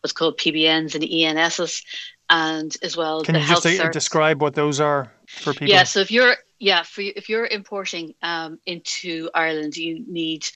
what's 0.00 0.12
called 0.12 0.38
PBNs 0.38 0.94
and 0.94 1.04
ENSs, 1.04 1.82
and 2.28 2.76
as 2.82 2.96
well. 2.96 3.22
Can 3.22 3.36
you 3.36 3.46
just 3.46 3.92
describe 3.92 4.42
what 4.42 4.54
those 4.54 4.80
are 4.80 5.12
for 5.28 5.52
people? 5.52 5.68
Yeah, 5.68 5.84
so 5.84 6.00
if 6.00 6.10
you're 6.10 6.36
yeah, 6.58 6.82
for 6.82 7.02
if 7.02 7.28
you're 7.28 7.46
importing 7.46 8.14
um, 8.22 8.58
into 8.66 9.30
Ireland, 9.34 9.76
you 9.76 10.04
need 10.06 10.46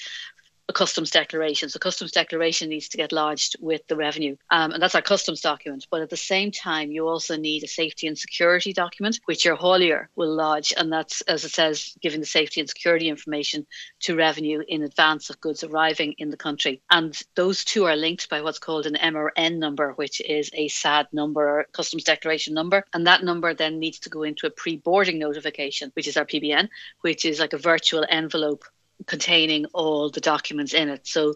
a 0.73 0.75
customs 0.75 1.11
declaration. 1.11 1.69
So 1.69 1.79
customs 1.79 2.13
declaration 2.13 2.71
needs 2.71 2.89
to 2.89 2.97
get 2.97 3.13
lodged 3.13 3.57
with 3.61 3.87
the 3.89 3.97
revenue, 3.97 4.37
um, 4.51 4.73
and 4.73 4.83
that's 4.83 4.95
our 4.95 5.03
customs 5.03 5.43
document. 5.43 5.87
But 5.91 6.01
at 6.01 6.09
the 6.09 6.17
same 6.17 6.51
time, 6.51 6.91
you 6.91 7.07
also 7.07 7.37
need 7.37 7.63
a 7.63 7.69
safety 7.69 8.07
and 8.07 8.17
security 8.19 8.73
document, 8.73 9.21
which 9.27 9.45
your 9.45 9.57
haulier 9.57 10.07
will 10.17 10.35
lodge, 10.35 10.73
and 10.77 10.91
that's 10.91 11.21
as 11.23 11.45
it 11.45 11.51
says, 11.51 11.95
giving 12.01 12.21
the 12.21 12.27
safety 12.27 12.61
and 12.61 12.69
security 12.69 13.09
information 13.09 13.67
to 14.01 14.17
revenue 14.17 14.63
in 14.67 14.83
advance 14.83 15.29
of 15.29 15.41
goods 15.41 15.63
arriving 15.63 16.15
in 16.17 16.31
the 16.31 16.37
country. 16.37 16.81
And 16.91 17.19
those 17.37 17.65
two 17.65 17.85
are 17.85 17.97
linked 17.97 18.31
by 18.31 18.41
what's 18.41 18.59
called 18.59 18.87
an 18.87 18.95
MRN 18.95 19.59
number, 19.59 19.93
which 19.93 20.23
is 20.23 20.51
a 20.55 20.69
SAD 20.69 21.09
number, 21.13 21.43
or 21.43 21.67
customs 21.73 22.05
declaration 22.05 22.55
number, 22.55 22.85
and 22.95 23.07
that 23.07 23.23
number 23.23 23.53
then 23.53 23.79
needs 23.79 23.99
to 24.01 24.09
go 24.09 24.23
into 24.23 24.47
a 24.47 24.51
pre-boarding 24.51 25.19
notification, 25.19 25.91
which 25.95 26.09
is 26.09 26.17
our 26.17 26.25
PBN, 26.25 26.69
which 27.03 27.27
is 27.27 27.41
like 27.41 27.53
a 27.53 27.59
virtual 27.59 28.07
envelope 28.09 28.65
containing 29.07 29.67
all 29.67 30.11
the 30.11 30.21
documents 30.21 30.75
in 30.75 30.89
it. 30.89 31.07
So 31.07 31.35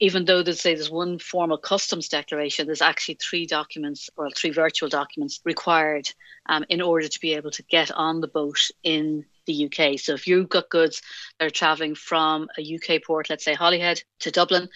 even 0.00 0.24
though 0.24 0.42
there's 0.42 0.60
say 0.60 0.74
there's 0.74 0.90
one 0.90 1.18
formal 1.18 1.58
customs 1.58 2.08
declaration, 2.08 2.66
there's 2.66 2.82
actually 2.82 3.18
three 3.20 3.46
documents 3.46 4.08
or 4.16 4.30
three 4.30 4.50
virtual 4.50 4.88
documents 4.88 5.40
required 5.44 6.08
um, 6.46 6.64
in 6.68 6.80
order 6.80 7.08
to 7.08 7.20
be 7.20 7.34
able 7.34 7.50
to 7.50 7.62
get 7.64 7.90
on 7.90 8.20
the 8.20 8.28
boat 8.28 8.70
in 8.84 9.24
the 9.46 9.64
UK. 9.64 9.98
So 9.98 10.14
if 10.14 10.28
you've 10.28 10.48
got 10.48 10.70
goods 10.70 11.02
that 11.38 11.46
are 11.46 11.50
traveling 11.50 11.94
from 11.96 12.48
a 12.56 12.76
UK 12.76 13.02
port, 13.02 13.28
let's 13.28 13.44
say 13.44 13.54
Holyhead 13.54 14.02
to 14.20 14.30
Dublin, 14.30 14.68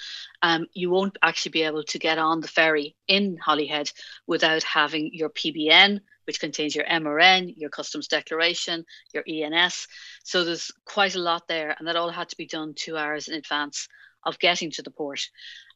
um, 0.43 0.67
you 0.73 0.91
won't 0.91 1.19
actually 1.23 1.53
be 1.53 1.63
able 1.63 1.85
to 1.85 1.99
get 1.99 2.19
on 2.19 2.41
the 2.41 2.49
ferry 2.49 2.97
in 3.07 3.37
Holyhead 3.37 3.93
without 4.27 4.65
having 4.65 5.11
your 5.13 5.29
PBN, 5.29 6.01
which 6.27 6.41
contains 6.41 6.75
your 6.75 6.85
MRN, 6.85 7.55
your 7.57 7.71
customs 7.71 8.09
declaration, 8.09 8.85
your 9.13 9.25
ENS. 9.29 9.87
So 10.25 10.45
there's 10.45 10.71
quite 10.85 11.15
a 11.15 11.21
lot 11.21 11.49
there, 11.49 11.75
and 11.79 11.89
that 11.89 11.97
all 11.97 12.11
had 12.11 12.29
to 12.31 12.37
be 12.37 12.47
done 12.47 12.75
two 12.75 12.97
hours 12.97 13.29
in 13.29 13.35
advance 13.35 13.89
of 14.25 14.39
getting 14.39 14.71
to 14.73 14.83
the 14.83 14.91
port. 14.91 15.21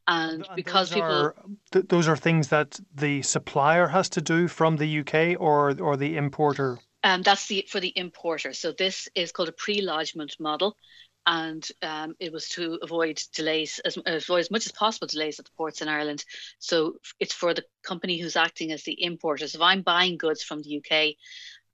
And, 0.09 0.47
and 0.47 0.57
because 0.57 0.91
people, 0.91 1.11
are, 1.11 1.35
th- 1.73 1.87
those 1.89 2.07
are 2.07 2.17
things 2.17 2.49
that 2.49 2.79
the 2.95 3.23
supplier 3.23 3.89
has 3.89 4.09
to 4.11 4.21
do 4.21 4.47
from 4.47 4.77
the 4.77 5.01
UK 5.01 5.41
or 5.41 5.77
or 5.81 5.97
the 5.97 6.17
importer. 6.17 6.79
Um, 7.03 7.23
that's 7.23 7.47
the 7.47 7.67
for 7.69 7.81
the 7.81 7.93
importer. 7.97 8.53
So 8.53 8.73
this 8.73 9.09
is 9.15 9.33
called 9.33 9.49
a 9.49 9.53
pre-lodgement 9.53 10.37
model, 10.39 10.77
and 11.27 11.69
um, 11.83 12.15
it 12.21 12.33
was 12.33 12.49
to 12.51 12.79
avoid 12.83 13.21
delays 13.35 13.81
as 13.85 13.99
avoid 14.07 14.41
as 14.41 14.51
much 14.51 14.65
as 14.67 14.73
possible 14.73 15.09
delays 15.09 15.39
at 15.39 15.45
the 15.45 15.51
ports 15.57 15.83
in 15.83 15.89
Ireland. 15.89 16.25
So 16.61 16.97
it's 17.19 17.35
for 17.35 17.53
the 17.53 17.65
company 17.83 18.19
who's 18.19 18.37
acting 18.37 18.71
as 18.73 18.85
the 18.85 19.03
importer. 19.03 19.49
So 19.49 19.57
if 19.57 19.63
I'm 19.63 19.83
buying 19.83 20.19
goods 20.19 20.43
from 20.43 20.63
the 20.63 20.79
UK, 20.79 21.17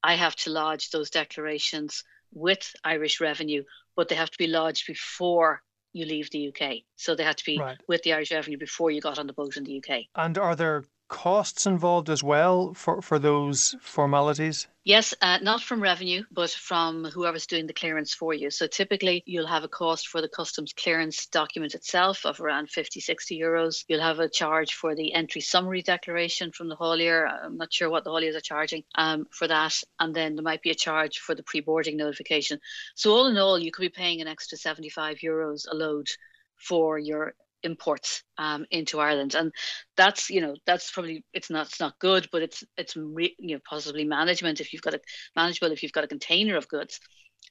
I 0.03 0.15
have 0.15 0.35
to 0.37 0.51
lodge 0.51 0.91
those 0.91 1.11
declarations 1.11 2.03
with 2.33 2.75
Irish 2.83 3.21
Revenue, 3.21 3.63
but 3.95 4.09
they 4.09 4.15
have 4.15 4.31
to 4.31 4.39
be 4.39 4.47
lodged 4.47 4.87
before 4.87 5.63
you 5.93 6.07
leave 6.07 6.31
the 6.31 6.49
UK. 6.49 6.79
So 6.97 7.15
they 7.15 7.25
had 7.25 7.37
to 7.37 7.45
be 7.45 7.59
right. 7.59 7.79
with 7.87 8.03
the 8.03 8.15
Irish 8.15 8.33
Revenue 8.33 8.57
before 8.57 8.91
you 8.91 9.03
got 9.03 9.19
on 9.19 9.27
the 9.27 9.35
boat 9.35 9.59
in 9.59 9.65
the 9.65 9.83
UK. 9.85 10.05
And 10.15 10.39
are 10.39 10.57
there 10.57 10.85
costs 11.09 11.67
involved 11.67 12.09
as 12.09 12.23
well 12.23 12.75
for, 12.75 13.03
for 13.03 13.19
those 13.19 13.77
formalities? 13.81 14.67
Yes, 14.85 15.15
uh, 15.23 15.39
not 15.41 15.63
from 15.63 15.81
revenue, 15.81 16.25
but 16.33 16.51
from 16.51 17.05
whoever's 17.05 17.47
doing 17.47 17.69
the 17.69 17.73
clearance 17.73 18.13
for 18.13 18.35
you. 18.35 18.51
So 18.51 18.67
typically, 18.67 19.23
you'll 19.27 19.47
have 19.47 19.63
a 19.63 19.69
cost 19.69 20.09
for 20.09 20.21
the 20.21 20.29
customs 20.29 20.73
clearance 20.73 21.27
document 21.27 21.75
itself 21.75 22.27
of 22.27 22.41
around 22.41 22.69
50, 22.69 22.99
60 22.99 23.39
euros. 23.39 23.85
You'll 23.87 24.01
have 24.01 24.19
a 24.19 24.29
charge 24.29 24.75
for 24.75 24.97
the 24.97 25.15
entry 25.15 25.41
summary 25.41 25.83
declaration 25.83 26.51
from 26.51 26.69
the 26.69 26.77
haulier. 26.77 27.29
I'm 27.45 27.57
not 27.57 27.73
sure 27.73 27.91
what 27.91 28.03
the 28.03 28.11
hauliers 28.11 28.35
are 28.35 28.41
charging 28.41 28.83
um, 28.97 29.27
for 29.31 29.47
that. 29.47 29.81
And 30.01 30.13
then 30.13 30.35
there 30.35 30.43
might 30.43 30.63
be 30.63 30.71
a 30.71 30.75
charge 30.75 31.19
for 31.19 31.37
the 31.37 31.45
pre 31.45 31.61
boarding 31.61 31.97
notification. 31.97 32.59
So, 32.97 33.13
all 33.13 33.29
in 33.29 33.39
all, 33.39 33.61
you 33.61 33.71
could 33.71 33.83
be 33.83 33.89
paying 33.89 34.21
an 34.21 34.27
extra 34.27 34.59
75 34.59 35.19
euros 35.19 35.67
a 35.71 35.77
load 35.77 36.09
for 36.57 36.99
your 36.99 37.35
imports 37.63 38.23
um, 38.39 38.67
into 38.71 39.01
Ireland, 39.01 39.35
and 39.35 39.53
that's 39.97 40.31
you 40.31 40.41
know 40.41 40.55
that's 40.67 40.91
probably 40.91 41.25
it's 41.33 41.51
not 41.51 41.67
it's 41.67 41.81
not 41.81 41.99
good, 41.99 42.29
but 42.33 42.43
it's 42.43 42.65
it's 42.77 42.97
re, 42.97 43.35
you 43.39 43.57
know 43.57 43.61
possibly 43.69 44.05
management 44.05 44.61
if 44.61 44.73
you've 44.73 44.83
got 44.83 44.95
a 44.95 45.01
manageable 45.37 45.73
if 45.73 45.83
you've 45.83 45.93
got 45.93 46.05
a 46.05 46.09
container 46.09 46.57
of 46.57 46.69
goods. 46.69 47.01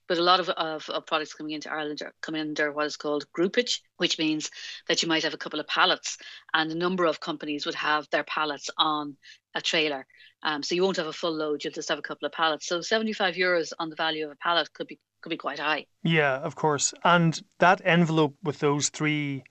But 0.08 0.18
a 0.18 0.24
lot 0.24 0.40
of, 0.40 0.50
of, 0.50 0.90
of 0.90 1.06
products 1.06 1.34
coming 1.34 1.54
into 1.54 1.72
Ireland 1.72 2.02
are 2.02 2.14
coming 2.22 2.42
under 2.42 2.72
what 2.72 2.86
is 2.86 2.98
called 2.98 3.26
groupage, 3.38 3.80
which 3.98 4.18
means 4.18 4.50
that 4.88 5.02
you 5.02 5.08
might 5.08 5.24
have 5.24 5.34
a 5.34 5.38
couple 5.38 5.60
of 5.60 5.68
pallets, 5.68 6.18
and 6.54 6.72
a 6.72 6.76
number 6.76 7.06
of 7.06 7.20
companies 7.20 7.66
would 7.66 7.76
have 7.76 8.08
their 8.10 8.24
pallets 8.24 8.70
on 8.78 9.18
a 9.54 9.62
trailer. 9.62 10.06
Um, 10.44 10.64
so 10.64 10.76
you 10.76 10.84
won't 10.84 10.98
have 10.98 11.08
a 11.08 11.14
full 11.14 11.34
load; 11.34 11.64
you'll 11.64 11.74
just 11.74 11.90
have 11.90 12.00
a 12.00 12.02
couple 12.02 12.26
of 12.26 12.32
pallets. 12.32 12.68
So 12.68 12.82
seventy-five 12.82 13.36
euros 13.36 13.74
on 13.80 13.90
the 13.90 13.96
value 13.96 14.26
of 14.26 14.32
a 14.32 14.36
pallet 14.36 14.74
could 14.74 14.88
be 14.88 15.00
could 15.22 15.30
be 15.30 15.38
quite 15.38 15.60
high. 15.60 15.86
Yeah, 16.04 16.38
of 16.38 16.56
course. 16.56 16.94
And 17.04 17.40
that 17.60 17.82
envelope 17.86 18.36
with 18.44 18.60
those 18.60 18.90
three 18.90 19.44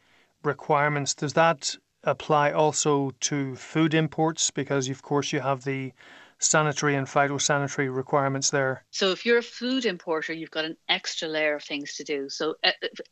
requirements, 0.43 1.15
does 1.15 1.35
that 1.35 1.77
apply 2.05 2.53
also 2.53 3.13
to 3.21 3.57
food 3.57 3.95
imports? 3.95 4.51
Because, 4.51 4.89
of 4.89 5.03
course, 5.03 5.33
you 5.33 5.41
have 5.41 5.65
the 5.65 5.93
sanitary 6.39 6.95
and 6.95 7.07
phytosanitary 7.07 7.95
requirements 7.95 8.51
there. 8.51 8.83
So, 8.91 9.11
if 9.11 9.27
you're 9.27 9.39
a 9.39 9.43
food 9.43 9.85
importer, 9.85 10.33
you've 10.33 10.51
got 10.51 10.65
an 10.65 10.77
extra 10.89 11.29
layer 11.29 11.57
of 11.57 11.63
things 11.63 11.97
to 11.97 12.05
do. 12.05 12.29
So, 12.31 12.55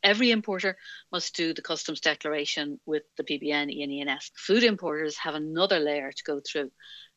every 0.03 0.31
importer 0.31 0.77
must 1.11 1.35
do 1.35 1.53
the 1.53 1.61
customs 1.61 2.01
declaration 2.01 2.79
with 2.85 3.03
the 3.17 3.23
PBN, 3.23 3.71
ENENS. 3.71 4.31
Food 4.35 4.63
importers 4.63 5.17
have 5.17 5.35
another 5.35 5.79
layer 5.79 6.11
to 6.11 6.23
go 6.23 6.39
through. 6.39 6.71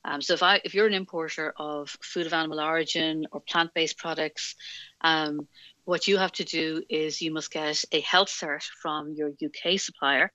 Um, 0.05 0.21
so 0.21 0.35
if 0.35 0.43
I 0.43 0.61
if 0.65 0.75
you're 0.75 0.87
an 0.87 0.95
importer 0.95 1.53
of 1.57 1.89
food 2.03 2.27
of 2.27 2.33
animal 2.33 2.61
origin 2.61 3.27
or 3.31 3.41
plant 3.41 3.73
based 3.75 3.99
products, 3.99 4.57
um, 5.01 5.47
what 5.85 6.07
you 6.07 6.17
have 6.19 6.33
to 6.33 6.45
do 6.45 6.83
is 6.89 7.21
you 7.21 7.33
must 7.33 7.51
get 7.51 7.83
a 7.93 8.01
health 8.01 8.29
cert 8.29 8.63
from 8.81 9.15
your 9.15 9.31
UK 9.31 9.79
supplier, 9.79 10.33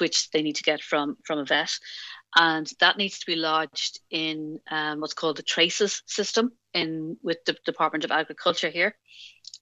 which 0.00 0.30
they 0.30 0.42
need 0.42 0.56
to 0.56 0.62
get 0.62 0.82
from 0.82 1.16
from 1.24 1.38
a 1.38 1.44
vet, 1.44 1.70
and 2.36 2.70
that 2.80 2.98
needs 2.98 3.18
to 3.18 3.26
be 3.26 3.36
lodged 3.36 4.00
in 4.10 4.58
um, 4.70 5.00
what's 5.00 5.14
called 5.14 5.36
the 5.36 5.42
traces 5.42 6.02
system 6.06 6.52
in 6.74 7.16
with 7.22 7.38
the 7.46 7.56
Department 7.64 8.04
of 8.04 8.10
Agriculture 8.10 8.70
here, 8.70 8.94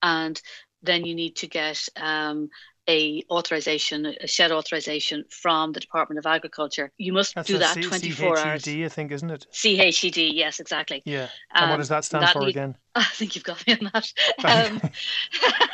and 0.03 0.41
then 0.83 1.05
you 1.05 1.15
need 1.15 1.37
to 1.37 1.47
get 1.47 1.89
um, 1.97 2.49
a 2.89 3.25
authorization, 3.31 4.07
a 4.07 4.27
CHED 4.27 4.53
authorization 4.53 5.25
from 5.31 5.73
the 5.73 5.81
Department 5.81 6.19
of 6.19 6.27
Agriculture. 6.27 6.93
You 6.99 7.13
must 7.13 7.35
That's 7.35 7.49
do 7.49 7.59
that 7.59 7.75
C- 7.75 7.83
24 7.83 8.37
CHED, 8.37 8.47
hours. 8.47 8.69
I 8.69 8.89
think, 8.89 9.13
isn't 9.13 9.31
it? 9.31 9.47
CHED, 9.53 10.17
yes, 10.35 10.61
exactly. 10.61 11.03
Yeah. 11.05 11.29
And 11.55 11.71
what 11.71 11.75
Um, 11.75 11.81
does 11.81 11.89
that 11.89 12.05
stand 12.05 12.25
that 12.25 12.33
for 12.33 12.41
need- 12.41 12.51
again? 12.51 12.77
I 12.95 13.05
think 13.05 13.35
you've 13.35 13.45
got 13.45 13.67
me 13.67 13.75
on 13.81 13.91
that. 13.93 14.13
Um, 14.45 14.81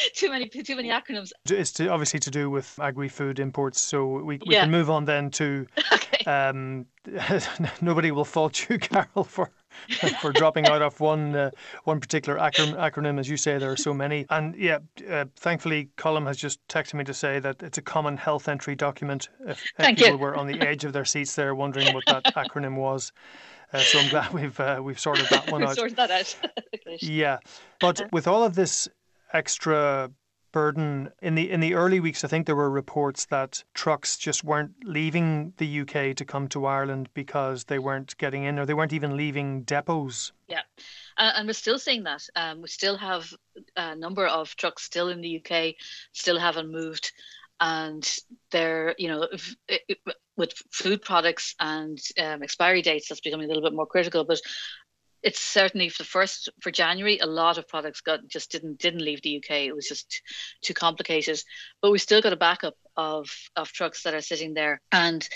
too 0.14 0.30
many, 0.30 0.48
too 0.48 0.76
many 0.76 0.88
acronyms. 0.90 1.30
It's 1.48 1.72
to, 1.72 1.88
obviously 1.88 2.20
to 2.20 2.30
do 2.30 2.50
with 2.50 2.78
agri-food 2.80 3.38
imports, 3.38 3.80
so 3.80 4.06
we, 4.06 4.38
we 4.46 4.54
Yeah. 4.54 4.62
can 4.62 4.70
move 4.70 4.90
on 4.90 5.04
then 5.04 5.30
to. 5.32 5.66
Um, 6.26 6.84
nobody 7.80 8.10
will 8.10 8.26
fault 8.26 8.68
you, 8.68 8.78
Carol, 8.78 9.24
for 9.24 9.50
for 10.20 10.32
dropping 10.32 10.66
out 10.66 10.82
of 10.82 11.00
one 11.00 11.34
uh, 11.34 11.50
one 11.84 11.98
particular 11.98 12.38
acron- 12.38 12.76
acronym, 12.76 13.18
as 13.18 13.26
you 13.26 13.38
say. 13.38 13.56
There 13.56 13.72
are 13.72 13.76
so 13.76 13.94
many, 13.94 14.26
and 14.28 14.54
yeah, 14.54 14.80
uh, 15.10 15.24
thankfully, 15.36 15.88
Colin 15.96 16.26
has 16.26 16.36
just 16.36 16.60
texted 16.68 16.94
me 16.94 17.04
to 17.04 17.14
say 17.14 17.38
that 17.38 17.62
it's 17.62 17.78
a 17.78 17.82
common 17.82 18.18
health 18.18 18.48
entry 18.48 18.74
document. 18.74 19.30
If, 19.46 19.64
if 19.78 19.96
people 19.96 20.10
you. 20.12 20.18
were 20.18 20.36
on 20.36 20.46
the 20.46 20.60
edge 20.60 20.84
of 20.84 20.92
their 20.92 21.06
seats 21.06 21.34
there, 21.34 21.54
wondering 21.54 21.94
what 21.94 22.04
that 22.06 22.24
acronym 22.34 22.76
was, 22.76 23.12
uh, 23.72 23.78
so 23.78 23.98
I'm 24.00 24.10
glad 24.10 24.30
we've 24.34 24.60
uh, 24.60 24.80
we've 24.82 25.00
sorted 25.00 25.26
that 25.30 25.50
one 25.50 25.62
We've 25.62 25.70
out. 25.70 25.76
sorted 25.76 25.96
that 25.96 26.10
out. 26.10 26.36
Yeah, 27.00 27.38
but 27.78 28.02
with 28.12 28.28
all 28.28 28.44
of 28.44 28.54
this 28.54 28.88
extra 29.32 30.10
burden 30.52 31.10
in 31.22 31.34
the 31.34 31.50
in 31.50 31.60
the 31.60 31.74
early 31.74 32.00
weeks, 32.00 32.24
I 32.24 32.28
think 32.28 32.46
there 32.46 32.56
were 32.56 32.70
reports 32.70 33.26
that 33.26 33.62
trucks 33.74 34.16
just 34.16 34.44
weren't 34.44 34.72
leaving 34.84 35.52
the 35.58 35.80
UK 35.80 36.16
to 36.16 36.24
come 36.24 36.48
to 36.48 36.66
Ireland 36.66 37.08
because 37.14 37.64
they 37.64 37.78
weren't 37.78 38.16
getting 38.18 38.44
in, 38.44 38.58
or 38.58 38.66
they 38.66 38.74
weren't 38.74 38.92
even 38.92 39.16
leaving 39.16 39.62
depots. 39.62 40.32
Yeah, 40.48 40.62
uh, 41.16 41.32
and 41.36 41.46
we're 41.46 41.52
still 41.52 41.78
seeing 41.78 42.04
that. 42.04 42.26
Um, 42.36 42.62
we 42.62 42.68
still 42.68 42.96
have 42.96 43.32
a 43.76 43.94
number 43.94 44.26
of 44.26 44.54
trucks 44.56 44.84
still 44.84 45.08
in 45.08 45.20
the 45.20 45.42
UK, 45.44 45.74
still 46.12 46.38
haven't 46.38 46.70
moved, 46.70 47.12
and 47.60 48.08
they're 48.50 48.94
you 48.98 49.08
know 49.08 49.28
if, 49.32 49.54
if, 49.68 49.98
with 50.36 50.54
food 50.72 51.02
products 51.02 51.54
and 51.60 52.00
um, 52.18 52.42
expiry 52.42 52.82
dates, 52.82 53.08
that's 53.08 53.20
becoming 53.20 53.44
a 53.44 53.48
little 53.48 53.62
bit 53.62 53.76
more 53.76 53.86
critical. 53.86 54.24
But 54.24 54.40
it's 55.22 55.40
certainly 55.40 55.88
for 55.88 56.02
the 56.02 56.08
first 56.08 56.48
for 56.60 56.70
January, 56.70 57.18
a 57.18 57.26
lot 57.26 57.58
of 57.58 57.68
products 57.68 58.00
got 58.00 58.26
just 58.26 58.50
didn't 58.50 58.78
didn't 58.78 59.04
leave 59.04 59.22
the 59.22 59.36
UK. 59.36 59.66
It 59.66 59.74
was 59.74 59.86
just 59.86 60.22
too 60.62 60.74
complicated. 60.74 61.40
But 61.82 61.90
we 61.90 61.98
still 61.98 62.22
got 62.22 62.32
a 62.32 62.36
backup 62.36 62.74
of 62.96 63.28
of 63.56 63.70
trucks 63.72 64.02
that 64.04 64.14
are 64.14 64.22
sitting 64.22 64.54
there, 64.54 64.80
and 64.90 65.26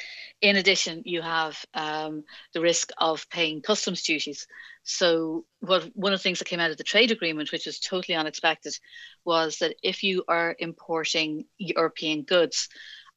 in 0.41 0.57
addition, 0.57 1.03
you 1.05 1.23
have 1.23 1.63
um, 1.75 2.25
the 2.55 2.61
risk 2.61 2.91
of 2.99 3.29
paying 3.29 3.61
customs 3.61 4.03
duties. 4.03 4.47
So, 4.85 5.45
what 5.61 5.91
one 5.95 6.13
of 6.13 6.19
the 6.19 6.23
things 6.23 6.39
that 6.39 6.49
came 6.49 6.61
out 6.61 6.71
of 6.71 6.77
the 6.77 6.85
trade 6.85 7.11
agreement, 7.11 7.53
which 7.53 7.67
was 7.67 7.79
totally 7.79 8.17
unexpected, 8.17 8.75
was 9.25 9.59
that 9.59 9.77
if 9.83 10.03
you 10.03 10.25
are 10.29 10.57
importing 10.59 11.45
European 11.59 12.23
goods, 12.23 12.69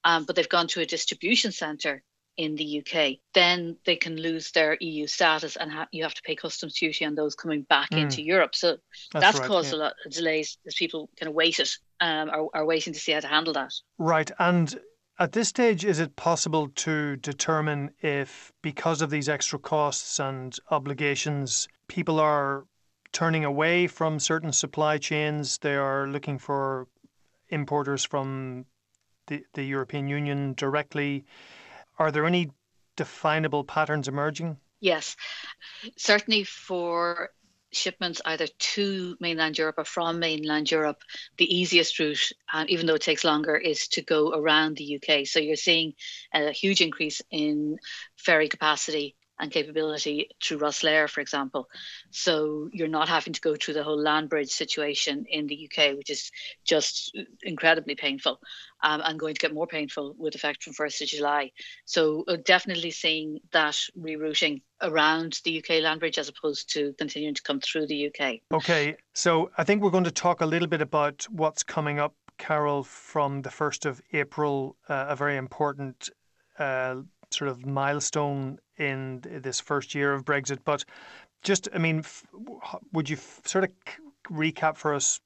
um, 0.03 0.25
but 0.25 0.35
they've 0.35 0.49
gone 0.49 0.67
to 0.67 0.81
a 0.81 0.85
distribution 0.85 1.51
centre 1.51 2.03
in 2.37 2.55
the 2.55 2.79
UK, 2.79 3.17
then 3.33 3.77
they 3.85 3.95
can 3.95 4.15
lose 4.15 4.51
their 4.51 4.77
EU 4.79 5.07
status, 5.07 5.55
and 5.55 5.71
ha- 5.71 5.87
you 5.91 6.03
have 6.03 6.13
to 6.13 6.21
pay 6.21 6.35
customs 6.35 6.75
duty 6.79 7.03
on 7.05 7.15
those 7.15 7.35
coming 7.35 7.63
back 7.63 7.89
Mm. 7.91 8.01
into 8.03 8.21
Europe. 8.21 8.55
So 8.55 8.77
That's 9.11 9.25
that's, 9.25 9.39
right, 9.39 9.47
caused 9.47 9.71
yeah. 9.73 9.79
a 9.79 9.81
lot 9.81 9.93
of 10.05 10.11
delays 10.11 10.57
as 10.67 10.75
people 10.75 11.09
kind 11.19 11.27
of 11.29 11.33
waited, 11.35 11.69
um, 11.99 12.29
are, 12.29 12.47
are 12.53 12.65
waiting 12.65 12.93
to 12.93 12.99
see 12.99 13.11
how 13.11 13.19
to 13.21 13.27
handle 13.27 13.53
that. 13.53 13.73
Right, 13.97 14.29
and 14.39 14.79
at 15.19 15.31
this 15.31 15.49
stage, 15.49 15.83
is 15.83 15.99
it 15.99 16.15
possible 16.15 16.69
to 16.75 17.15
determine 17.17 17.89
if, 18.01 18.51
because 18.61 19.01
of 19.01 19.09
these 19.09 19.27
extra 19.27 19.57
costs 19.57 20.19
and 20.19 20.55
obligations, 20.69 21.67
people 21.87 22.19
are 22.19 22.65
turning 23.13 23.43
away 23.43 23.87
from 23.87 24.19
certain 24.19 24.53
supply 24.53 24.99
chains? 24.99 25.57
They 25.57 25.75
are 25.75 26.07
looking 26.07 26.37
for 26.37 26.87
importers 27.49 28.03
from 28.03 28.65
the, 29.25 29.43
the 29.53 29.63
European 29.63 30.07
Union 30.07 30.53
directly. 30.53 31.25
Are 31.97 32.11
there 32.11 32.25
any 32.25 32.51
definable 32.95 33.63
patterns 33.63 34.07
emerging? 34.07 34.57
Yes, 34.79 35.15
certainly 35.97 36.43
for 36.43 37.31
shipments 37.71 38.21
either 38.25 38.47
to 38.47 39.17
mainland 39.19 39.57
Europe 39.57 39.75
or 39.77 39.83
from 39.83 40.19
mainland 40.19 40.71
Europe, 40.71 41.01
the 41.37 41.53
easiest 41.53 41.99
route, 41.99 42.31
um, 42.53 42.65
even 42.69 42.85
though 42.85 42.95
it 42.95 43.01
takes 43.01 43.23
longer, 43.23 43.55
is 43.55 43.87
to 43.89 44.01
go 44.01 44.31
around 44.33 44.77
the 44.77 44.95
UK. 44.95 45.25
So 45.27 45.39
you're 45.39 45.55
seeing 45.55 45.93
a 46.33 46.51
huge 46.51 46.81
increase 46.81 47.21
in 47.29 47.77
ferry 48.15 48.47
capacity 48.47 49.15
and 49.39 49.51
capability 49.51 50.29
through 50.43 50.59
Rosslare, 50.59 51.09
for 51.09 51.21
example. 51.21 51.69
So 52.11 52.69
you're 52.71 52.87
not 52.87 53.09
having 53.09 53.33
to 53.33 53.41
go 53.41 53.55
through 53.55 53.75
the 53.75 53.83
whole 53.83 54.01
land 54.01 54.29
bridge 54.29 54.49
situation 54.49 55.25
in 55.29 55.47
the 55.47 55.69
UK, 55.69 55.95
which 55.95 56.09
is 56.09 56.31
just 56.65 57.15
incredibly 57.43 57.95
painful 57.95 58.39
um, 58.81 59.01
and 59.03 59.19
going 59.19 59.35
to 59.35 59.39
get 59.39 59.53
more 59.53 59.67
painful 59.67 60.15
with 60.17 60.35
effect 60.35 60.63
from 60.63 60.73
1st 60.73 61.01
of 61.01 61.07
July. 61.07 61.51
So 61.85 62.23
uh, 62.27 62.37
definitely 62.43 62.91
seeing 62.91 63.39
that 63.51 63.79
rerouting 63.97 64.61
around 64.81 65.39
the 65.43 65.59
UK 65.59 65.81
land 65.81 65.99
bridge 65.99 66.17
as 66.17 66.29
opposed 66.29 66.73
to 66.73 66.93
continuing 66.97 67.35
to 67.35 67.43
come 67.43 67.59
through 67.59 67.87
the 67.87 68.07
UK. 68.07 68.39
Okay, 68.51 68.97
so 69.13 69.51
I 69.57 69.63
think 69.63 69.81
we're 69.81 69.91
going 69.91 70.03
to 70.03 70.11
talk 70.11 70.41
a 70.41 70.45
little 70.45 70.67
bit 70.67 70.81
about 70.81 71.27
what's 71.29 71.63
coming 71.63 71.99
up, 71.99 72.15
Carol, 72.37 72.83
from 72.83 73.41
the 73.41 73.49
1st 73.49 73.85
of 73.85 74.01
April, 74.13 74.77
uh, 74.89 75.07
a 75.09 75.15
very 75.15 75.37
important 75.37 76.09
uh, 76.59 76.97
sort 77.31 77.49
of 77.49 77.65
milestone 77.65 78.59
in 78.77 79.21
this 79.23 79.59
first 79.59 79.95
year 79.95 80.13
of 80.13 80.25
Brexit. 80.25 80.59
But 80.63 80.85
just, 81.43 81.67
I 81.73 81.77
mean, 81.77 81.99
f- 81.99 82.25
would 82.93 83.09
you 83.09 83.17
f- 83.17 83.41
sort 83.45 83.63
of 83.65 83.71
c- 83.87 83.95
recap 84.29 84.77
for 84.77 84.93
us 84.93 85.19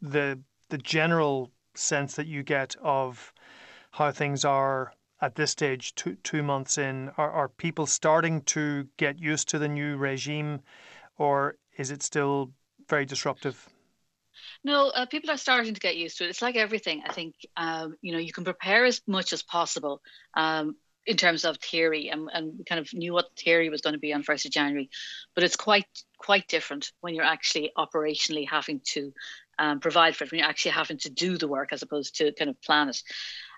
the 0.00 0.40
the 0.68 0.78
general 0.78 1.50
sense 1.74 2.16
that 2.16 2.26
you 2.26 2.42
get 2.42 2.76
of 2.82 3.32
how 3.92 4.10
things 4.12 4.44
are 4.44 4.92
at 5.20 5.34
this 5.34 5.50
stage, 5.50 5.94
two 5.94 6.16
two 6.22 6.42
months 6.42 6.78
in? 6.78 7.10
Are 7.16 7.30
are 7.30 7.48
people 7.48 7.86
starting 7.86 8.42
to 8.42 8.88
get 8.96 9.18
used 9.18 9.48
to 9.50 9.58
the 9.58 9.68
new 9.68 9.96
regime, 9.96 10.60
or 11.18 11.56
is 11.76 11.90
it 11.90 12.02
still 12.02 12.52
very 12.88 13.04
disruptive? 13.04 13.68
No, 14.64 14.88
uh, 14.88 15.06
people 15.06 15.30
are 15.30 15.36
starting 15.36 15.74
to 15.74 15.80
get 15.80 15.96
used 15.96 16.18
to 16.18 16.24
it. 16.24 16.30
It's 16.30 16.42
like 16.42 16.56
everything. 16.56 17.02
I 17.06 17.12
think 17.12 17.34
um, 17.56 17.96
you 18.02 18.12
know 18.12 18.18
you 18.18 18.32
can 18.32 18.44
prepare 18.44 18.84
as 18.84 19.00
much 19.06 19.32
as 19.32 19.42
possible 19.42 20.00
um, 20.34 20.76
in 21.06 21.16
terms 21.16 21.44
of 21.44 21.56
theory, 21.58 22.08
and, 22.10 22.28
and 22.32 22.58
we 22.58 22.64
kind 22.64 22.80
of 22.80 22.92
knew 22.92 23.12
what 23.12 23.26
the 23.34 23.42
theory 23.42 23.70
was 23.70 23.80
going 23.80 23.94
to 23.94 23.98
be 23.98 24.12
on 24.12 24.22
first 24.22 24.44
of 24.44 24.52
January, 24.52 24.90
but 25.34 25.44
it's 25.44 25.56
quite 25.56 25.86
quite 26.18 26.46
different 26.48 26.92
when 27.00 27.14
you're 27.14 27.24
actually 27.24 27.72
operationally 27.78 28.46
having 28.48 28.80
to 28.84 29.12
um, 29.58 29.80
provide 29.80 30.14
for 30.14 30.24
it, 30.24 30.30
when 30.30 30.40
you're 30.40 30.48
actually 30.48 30.72
having 30.72 30.98
to 30.98 31.10
do 31.10 31.38
the 31.38 31.48
work 31.48 31.72
as 31.72 31.82
opposed 31.82 32.16
to 32.16 32.32
kind 32.32 32.50
of 32.50 32.60
plan 32.62 32.88
it. 32.88 33.02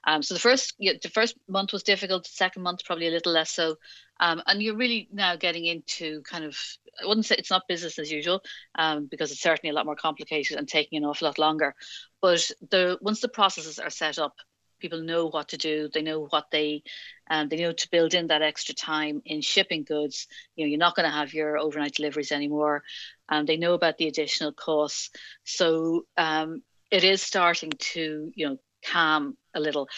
Um, 0.05 0.23
so 0.23 0.35
the 0.35 0.41
first 0.41 0.75
the 0.79 1.11
first 1.13 1.37
month 1.49 1.73
was 1.73 1.83
difficult. 1.83 2.25
The 2.25 2.31
second 2.31 2.63
month 2.63 2.85
probably 2.85 3.09
a 3.09 3.13
little 3.13 3.33
less 3.33 3.51
so, 3.51 3.77
um, 4.21 4.43
and 4.47 4.63
you're 4.63 4.77
really 4.77 5.09
now 5.13 5.37
getting 5.37 5.65
into 5.67 6.23
kind 6.23 6.45
of 6.45 6.59
I 7.03 7.07
wouldn't 7.07 7.27
say 7.27 7.37
it's 7.39 7.51
not 7.51 7.69
business 7.69 7.99
as 7.99 8.11
usual 8.11 8.43
um, 8.75 9.07
because 9.07 9.31
it's 9.31 9.43
certainly 9.43 9.71
a 9.71 9.75
lot 9.75 9.87
more 9.87 9.97
complicated 9.97 10.59
and 10.59 10.69
taking 10.69 10.99
an 10.99 11.05
awful 11.05 11.27
lot 11.27 11.39
longer. 11.39 11.75
But 12.21 12.51
the 12.71 12.99
once 13.01 13.21
the 13.21 13.29
processes 13.29 13.79
are 13.79 13.91
set 13.91 14.19
up, 14.19 14.35
people 14.83 15.03
know 15.03 15.29
what 15.29 15.49
to 15.49 15.57
do. 15.57 15.89
They 15.93 16.03
know 16.03 16.27
what 16.29 16.47
they 16.51 16.83
um, 17.31 17.49
they 17.49 17.57
know 17.57 17.73
to 17.73 17.91
build 17.91 18.15
in 18.15 18.27
that 18.29 18.43
extra 18.43 18.75
time 18.75 19.23
in 19.25 19.41
shipping 19.41 19.85
goods. 19.85 20.27
You 20.57 20.65
know, 20.67 20.71
you're 20.71 20.79
not 20.79 20.97
going 20.97 21.09
to 21.09 21.17
have 21.17 21.33
your 21.33 21.59
overnight 21.59 21.95
deliveries 21.95 22.33
anymore. 22.33 22.83
Um, 23.29 23.47
they 23.47 23.57
know 23.57 23.75
about 23.75 23.97
the 23.99 24.09
additional 24.09 24.53
costs, 24.53 25.11
so 25.45 26.07
um, 26.19 26.63
it 26.91 27.05
is 27.05 27.23
starting 27.23 27.73
to 27.95 28.33
you 28.35 28.49
know 28.49 28.59
calm 28.85 29.37
a 29.55 29.61
little. 29.61 29.89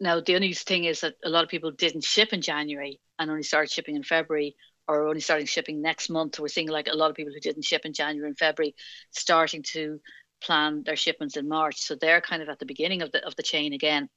Now 0.00 0.20
the 0.20 0.34
only 0.36 0.52
thing 0.54 0.84
is 0.84 1.00
that 1.00 1.14
a 1.24 1.30
lot 1.30 1.44
of 1.44 1.50
people 1.50 1.70
didn't 1.70 2.04
ship 2.04 2.32
in 2.32 2.42
January 2.42 3.00
and 3.18 3.30
only 3.30 3.42
started 3.42 3.70
shipping 3.70 3.96
in 3.96 4.02
February 4.02 4.56
or 4.88 5.06
only 5.06 5.20
starting 5.20 5.46
shipping 5.46 5.82
next 5.82 6.08
month. 6.08 6.40
We're 6.40 6.48
seeing 6.48 6.68
like 6.68 6.88
a 6.88 6.96
lot 6.96 7.10
of 7.10 7.16
people 7.16 7.32
who 7.34 7.40
didn't 7.40 7.64
ship 7.64 7.82
in 7.84 7.92
January 7.92 8.28
and 8.28 8.38
February 8.38 8.74
starting 9.10 9.62
to 9.74 10.00
plan 10.40 10.82
their 10.84 10.96
shipments 10.96 11.36
in 11.36 11.48
March. 11.48 11.80
So 11.80 11.94
they're 11.94 12.20
kind 12.20 12.42
of 12.42 12.48
at 12.48 12.58
the 12.58 12.66
beginning 12.66 13.02
of 13.02 13.12
the 13.12 13.24
of 13.26 13.36
the 13.36 13.42
chain 13.42 13.72
again. 13.72 14.08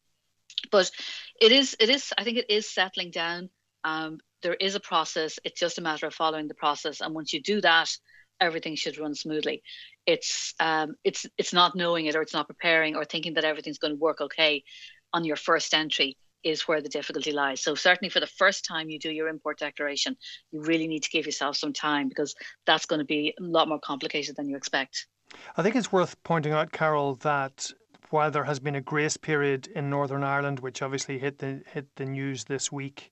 But 0.72 0.91
it 1.39 1.51
is 1.51 1.76
it 1.80 1.89
is 1.89 2.13
I 2.17 2.24
think 2.24 2.38
it 2.38 2.49
is 2.49 2.69
settling 2.69 3.11
down. 3.11 3.49
Um, 3.84 4.19
there 4.43 4.53
is 4.53 4.76
a 4.76 4.80
process. 4.80 5.39
It's 5.43 5.59
just 5.59 5.78
a 5.78 5.82
matter 5.82 6.07
of 6.07 6.13
following 6.13 6.47
the 6.47 6.53
process. 6.53 7.01
And 7.01 7.13
once 7.13 7.34
you 7.34 7.41
do 7.41 7.61
that, 7.61 7.89
everything 8.39 8.76
should 8.76 8.97
run 8.97 9.15
smoothly. 9.15 9.63
It's 10.05 10.53
um, 10.59 10.95
it's 11.03 11.26
it's 11.38 11.53
not 11.53 11.76
knowing 11.76 12.07
it 12.07 12.15
or 12.15 12.22
it's 12.22 12.34
not 12.34 12.47
preparing 12.47 12.95
or 12.95 13.05
thinking 13.05 13.36
that 13.36 13.45
everything's 13.45 13.78
going 13.78 13.93
to 13.93 13.99
work 13.99 14.22
okay 14.22 14.63
on 15.13 15.26
your 15.26 15.36
first 15.36 15.74
entry 15.74 16.17
is 16.43 16.67
where 16.67 16.82
the 16.82 16.89
difficulty 16.89 17.32
lies. 17.32 17.61
So 17.61 17.76
certainly 17.76 18.09
for 18.09 18.19
the 18.19 18.28
first 18.28 18.65
time 18.65 18.89
you 18.89 18.97
do 18.97 19.11
your 19.11 19.28
import 19.28 19.59
declaration, 19.59 20.17
you 20.51 20.61
really 20.61 20.88
need 20.88 21.03
to 21.03 21.09
give 21.09 21.26
yourself 21.26 21.55
some 21.55 21.74
time 21.74 22.09
because 22.09 22.34
that's 22.65 22.88
going 22.88 22.99
to 22.99 23.05
be 23.05 23.36
a 23.39 23.43
lot 23.43 23.67
more 23.67 23.80
complicated 23.80 24.36
than 24.36 24.49
you 24.49 24.57
expect. 24.57 25.05
I 25.57 25.63
think 25.63 25.75
it's 25.75 25.91
worth 25.91 26.21
pointing 26.23 26.53
out, 26.53 26.71
Carol, 26.71 27.15
that 27.15 27.71
while 28.09 28.32
there 28.32 28.43
has 28.43 28.59
been 28.59 28.75
a 28.75 28.82
grace 28.82 29.17
period 29.17 29.67
in 29.67 29.89
Northern 29.89 30.23
Ireland, 30.23 30.59
which 30.59 30.82
obviously 30.82 31.17
hit 31.17 31.39
the 31.39 31.61
hit 31.73 31.88
the 31.95 32.05
news 32.05 32.45
this 32.45 32.71
week, 32.71 33.11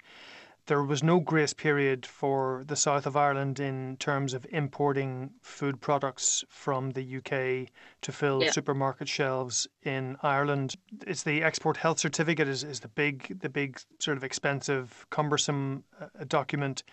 there 0.70 0.84
was 0.84 1.02
no 1.02 1.20
grace 1.20 1.54
period 1.54 2.06
for 2.06 2.64
the 2.68 2.76
south 2.76 3.08
of 3.08 3.18
Ireland 3.18 3.60
in 3.60 3.98
terms 3.98 4.34
of 4.34 4.46
importing 4.52 5.32
food 5.42 5.82
products 5.82 6.44
from 6.48 6.92
the 6.92 7.18
UK 7.18 7.72
to 8.02 8.12
fill 8.12 8.44
yeah. 8.44 8.52
supermarket 8.52 9.08
shelves 9.08 9.68
in 9.84 10.16
Ireland. 10.22 10.76
It's 11.08 11.24
the 11.24 11.42
export 11.42 11.78
health 11.78 12.00
certificate 12.00 12.48
is, 12.48 12.64
is 12.64 12.82
the 12.82 12.88
big 12.88 13.40
the 13.40 13.50
big 13.50 13.80
sort 14.00 14.18
of 14.18 14.24
expensive 14.24 15.08
cumbersome 15.10 15.84
uh, 16.00 16.08
document. 16.28 16.84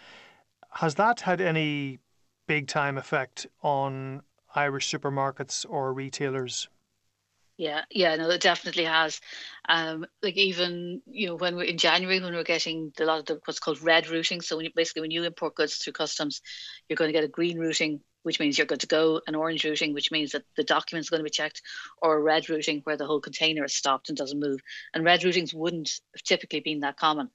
Has 0.71 0.95
that 0.95 1.21
had 1.21 1.41
any 1.41 1.99
big 2.47 2.69
time 2.69 2.97
effect 2.97 3.47
on 3.63 4.23
Irish 4.57 4.91
supermarkets 4.91 5.67
or 5.69 5.93
retailers? 5.93 6.69
Yeah, 7.59 7.83
yeah, 7.91 8.17
no, 8.17 8.29
it 8.29 8.43
definitely 8.43 8.85
has. 8.85 9.21
Um, 9.67 10.05
like 10.23 10.37
even 10.37 11.01
you 11.07 11.29
know 11.29 11.37
when 11.37 11.57
we're 11.57 11.65
in 11.65 11.79
January 11.79 12.21
when 12.21 12.35
we're 12.35 12.45
getting 12.45 12.93
a 13.01 13.05
lot 13.05 13.21
of 13.21 13.27
the, 13.27 13.41
what's 13.47 13.61
called 13.61 13.81
red 13.81 14.09
routing. 14.11 14.43
So 14.43 14.57
when 14.57 14.67
you, 14.67 14.73
basically 14.75 15.03
when 15.03 15.11
you 15.11 15.25
import 15.25 15.55
goods 15.55 15.77
through 15.77 15.95
customs, 15.95 16.43
you're 16.89 16.97
going 16.97 17.09
to 17.09 17.15
get 17.15 17.25
a 17.25 17.29
green 17.29 17.59
routing, 17.59 18.01
which 18.25 18.39
means 18.41 18.59
you're 18.59 18.67
good 18.67 18.81
to 18.81 18.87
go, 18.87 19.23
an 19.27 19.35
orange 19.35 19.65
routing, 19.65 19.95
which 19.95 20.11
means 20.11 20.33
that 20.33 20.45
the 20.57 20.65
document's 20.65 21.09
going 21.09 21.21
to 21.21 21.25
be 21.25 21.31
checked, 21.31 21.63
or 22.03 22.17
a 22.17 22.23
red 22.23 22.51
routing 22.51 22.83
where 22.85 22.99
the 22.99 23.07
whole 23.07 23.21
container 23.21 23.65
is 23.65 23.75
stopped 23.75 24.11
and 24.11 24.19
doesn't 24.19 24.41
move. 24.41 24.61
And 24.93 25.03
red 25.03 25.21
routings 25.21 25.55
wouldn't 25.55 25.93
have 26.15 26.23
typically 26.25 26.61
been 26.61 26.81
that 26.81 26.99
common. 26.99 27.31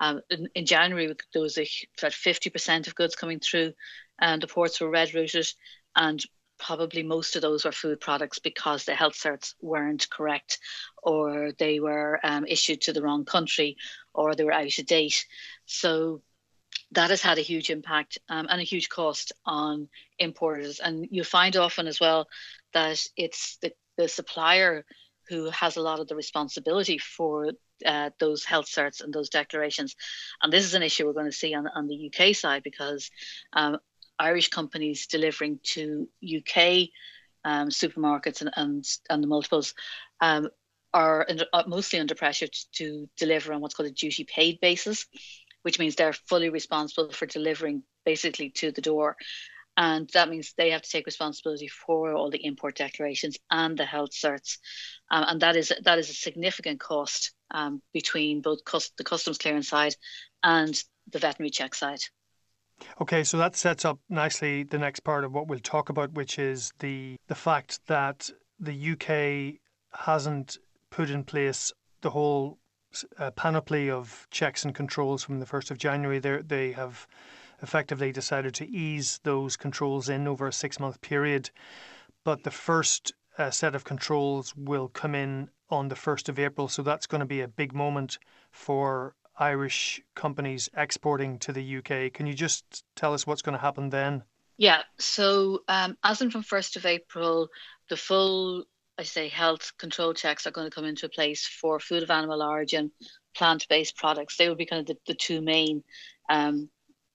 Um, 0.00 0.22
in, 0.30 0.48
in, 0.54 0.64
January, 0.64 1.14
there 1.34 1.42
was 1.42 1.58
a, 1.58 1.68
about 1.98 2.12
50% 2.12 2.86
of 2.86 2.94
goods 2.94 3.16
coming 3.16 3.40
through, 3.40 3.74
and 4.18 4.40
the 4.40 4.46
ports 4.46 4.80
were 4.80 4.88
red 4.88 5.12
routed, 5.12 5.46
and 5.94 6.24
probably 6.58 7.02
most 7.02 7.36
of 7.36 7.42
those 7.42 7.64
were 7.64 7.72
food 7.72 8.00
products 8.00 8.38
because 8.38 8.84
the 8.84 8.94
health 8.94 9.14
certs 9.14 9.54
weren't 9.60 10.10
correct 10.10 10.58
or 11.02 11.52
they 11.58 11.80
were 11.80 12.20
um, 12.22 12.44
issued 12.46 12.82
to 12.82 12.92
the 12.92 13.02
wrong 13.02 13.24
country 13.24 13.76
or 14.12 14.34
they 14.34 14.44
were 14.44 14.52
out 14.52 14.78
of 14.78 14.86
date. 14.86 15.26
So 15.66 16.22
that 16.92 17.10
has 17.10 17.22
had 17.22 17.38
a 17.38 17.42
huge 17.42 17.70
impact 17.70 18.18
um, 18.28 18.46
and 18.48 18.60
a 18.60 18.64
huge 18.64 18.88
cost 18.88 19.32
on 19.44 19.88
importers. 20.18 20.80
And 20.80 21.06
you'll 21.10 21.24
find 21.24 21.56
often 21.56 21.86
as 21.86 22.00
well 22.00 22.28
that 22.72 23.04
it's 23.16 23.58
the, 23.62 23.72
the 23.96 24.08
supplier 24.08 24.84
who 25.28 25.50
has 25.50 25.76
a 25.76 25.82
lot 25.82 26.00
of 26.00 26.08
the 26.08 26.16
responsibility 26.16 26.98
for 26.98 27.52
uh, 27.84 28.10
those 28.18 28.44
health 28.44 28.66
certs 28.66 29.02
and 29.02 29.12
those 29.12 29.28
declarations. 29.28 29.94
And 30.42 30.52
this 30.52 30.64
is 30.64 30.74
an 30.74 30.82
issue 30.82 31.06
we're 31.06 31.12
going 31.12 31.26
to 31.26 31.32
see 31.32 31.54
on, 31.54 31.68
on 31.68 31.86
the 31.86 32.10
UK 32.10 32.34
side 32.34 32.62
because 32.62 33.10
um, 33.52 33.78
Irish 34.18 34.48
companies 34.48 35.06
delivering 35.06 35.60
to 35.62 36.08
UK 36.22 36.88
um, 37.44 37.68
supermarkets 37.68 38.40
and, 38.40 38.50
and, 38.56 38.84
and 39.08 39.22
the 39.22 39.26
multiples 39.26 39.74
um, 40.20 40.48
are, 40.92 41.26
are, 41.52 41.64
mostly 41.66 41.98
under 41.98 42.14
pressure 42.14 42.46
to, 42.46 42.66
to 42.72 43.08
deliver 43.16 43.52
on 43.52 43.60
what's 43.60 43.74
called 43.74 43.88
a 43.88 43.92
duty 43.92 44.24
paid 44.24 44.60
basis, 44.60 45.06
which 45.62 45.78
means 45.78 45.94
they're 45.94 46.12
fully 46.12 46.50
responsible 46.50 47.10
for 47.12 47.26
delivering 47.26 47.82
basically 48.04 48.50
to 48.50 48.72
the 48.72 48.80
door. 48.80 49.16
And 49.76 50.10
that 50.12 50.28
means 50.28 50.54
they 50.56 50.70
have 50.70 50.82
to 50.82 50.90
take 50.90 51.06
responsibility 51.06 51.68
for 51.68 52.12
all 52.12 52.30
the 52.30 52.44
import 52.44 52.76
declarations 52.76 53.36
and 53.48 53.78
the 53.78 53.84
health 53.84 54.10
certs, 54.10 54.58
um, 55.08 55.24
and 55.28 55.42
that 55.42 55.54
is 55.54 55.72
that 55.84 56.00
is 56.00 56.10
a 56.10 56.14
significant 56.14 56.80
cost 56.80 57.32
um, 57.52 57.80
between 57.92 58.40
both 58.40 58.64
cust- 58.64 58.96
the 58.96 59.04
customs 59.04 59.38
clearance 59.38 59.68
side 59.68 59.94
and 60.42 60.82
the 61.12 61.20
veterinary 61.20 61.50
check 61.50 61.76
side. 61.76 62.00
Okay, 63.00 63.24
so 63.24 63.38
that 63.38 63.56
sets 63.56 63.84
up 63.84 63.98
nicely 64.08 64.62
the 64.62 64.78
next 64.78 65.00
part 65.00 65.24
of 65.24 65.32
what 65.32 65.48
we'll 65.48 65.58
talk 65.58 65.88
about, 65.88 66.12
which 66.12 66.38
is 66.38 66.72
the 66.78 67.16
the 67.26 67.34
fact 67.34 67.80
that 67.86 68.30
the 68.58 68.92
UK 68.92 69.60
hasn't 69.92 70.58
put 70.90 71.10
in 71.10 71.24
place 71.24 71.72
the 72.00 72.10
whole 72.10 72.58
uh, 73.18 73.30
panoply 73.32 73.90
of 73.90 74.26
checks 74.30 74.64
and 74.64 74.74
controls 74.74 75.22
from 75.22 75.40
the 75.40 75.46
1st 75.46 75.70
of 75.70 75.78
January. 75.78 76.18
They 76.18 76.38
they 76.38 76.72
have 76.72 77.06
effectively 77.62 78.12
decided 78.12 78.54
to 78.54 78.68
ease 78.68 79.20
those 79.24 79.56
controls 79.56 80.08
in 80.08 80.28
over 80.28 80.46
a 80.46 80.52
six 80.52 80.78
month 80.78 81.00
period, 81.00 81.50
but 82.24 82.44
the 82.44 82.50
first 82.50 83.12
uh, 83.36 83.50
set 83.50 83.74
of 83.74 83.84
controls 83.84 84.54
will 84.56 84.88
come 84.88 85.14
in 85.14 85.50
on 85.70 85.88
the 85.88 85.94
1st 85.94 86.28
of 86.28 86.38
April. 86.38 86.68
So 86.68 86.82
that's 86.82 87.06
going 87.06 87.20
to 87.20 87.26
be 87.26 87.40
a 87.40 87.48
big 87.48 87.74
moment 87.74 88.18
for 88.50 89.14
Irish 89.38 90.00
companies 90.14 90.68
exporting 90.76 91.38
to 91.40 91.52
the 91.52 91.78
UK. 91.78 92.12
Can 92.12 92.26
you 92.26 92.34
just 92.34 92.84
tell 92.96 93.14
us 93.14 93.26
what's 93.26 93.42
going 93.42 93.56
to 93.56 93.60
happen 93.60 93.90
then? 93.90 94.24
Yeah, 94.56 94.82
so 94.98 95.62
um, 95.68 95.96
as 96.02 96.20
in 96.20 96.30
from 96.30 96.42
1st 96.42 96.76
of 96.76 96.86
April, 96.86 97.48
the 97.88 97.96
full, 97.96 98.64
I 98.98 99.04
say, 99.04 99.28
health 99.28 99.72
control 99.78 100.14
checks 100.14 100.46
are 100.46 100.50
going 100.50 100.68
to 100.68 100.74
come 100.74 100.84
into 100.84 101.08
place 101.08 101.46
for 101.46 101.78
food 101.78 102.02
of 102.02 102.10
animal 102.10 102.42
origin, 102.42 102.90
plant 103.36 103.66
based 103.68 103.96
products. 103.96 104.36
They 104.36 104.48
will 104.48 104.56
be 104.56 104.66
kind 104.66 104.80
of 104.80 104.86
the, 104.86 104.96
the 105.06 105.14
two 105.14 105.40
main 105.40 105.84
um, 106.28 106.68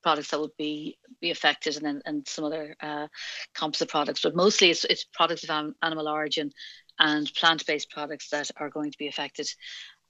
products 0.03 0.29
that 0.29 0.39
would 0.39 0.55
be 0.57 0.97
be 1.21 1.31
affected 1.31 1.77
and 1.77 1.85
then 1.85 2.01
and 2.05 2.27
some 2.27 2.43
other 2.43 2.75
uh, 2.81 3.07
composite 3.55 3.89
products 3.89 4.21
but 4.21 4.35
mostly 4.35 4.69
it's, 4.69 4.83
it's 4.83 5.05
products 5.05 5.43
of 5.43 5.73
animal 5.81 6.07
origin 6.07 6.51
and 6.99 7.33
plant-based 7.33 7.89
products 7.89 8.29
that 8.29 8.51
are 8.57 8.69
going 8.69 8.91
to 8.91 8.97
be 8.97 9.07
affected 9.07 9.49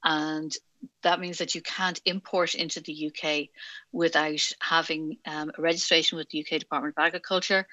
and 0.04 0.54
that 1.02 1.20
means 1.20 1.38
that 1.38 1.54
you 1.54 1.62
can't 1.62 2.00
import 2.04 2.54
into 2.54 2.80
the 2.80 3.10
UK 3.10 3.48
without 3.90 4.40
having 4.60 5.16
um, 5.26 5.50
a 5.56 5.62
registration 5.62 6.18
with 6.18 6.28
the 6.28 6.40
UK 6.40 6.60
Department 6.60 6.94
of 6.96 7.02
Agriculture, 7.02 7.66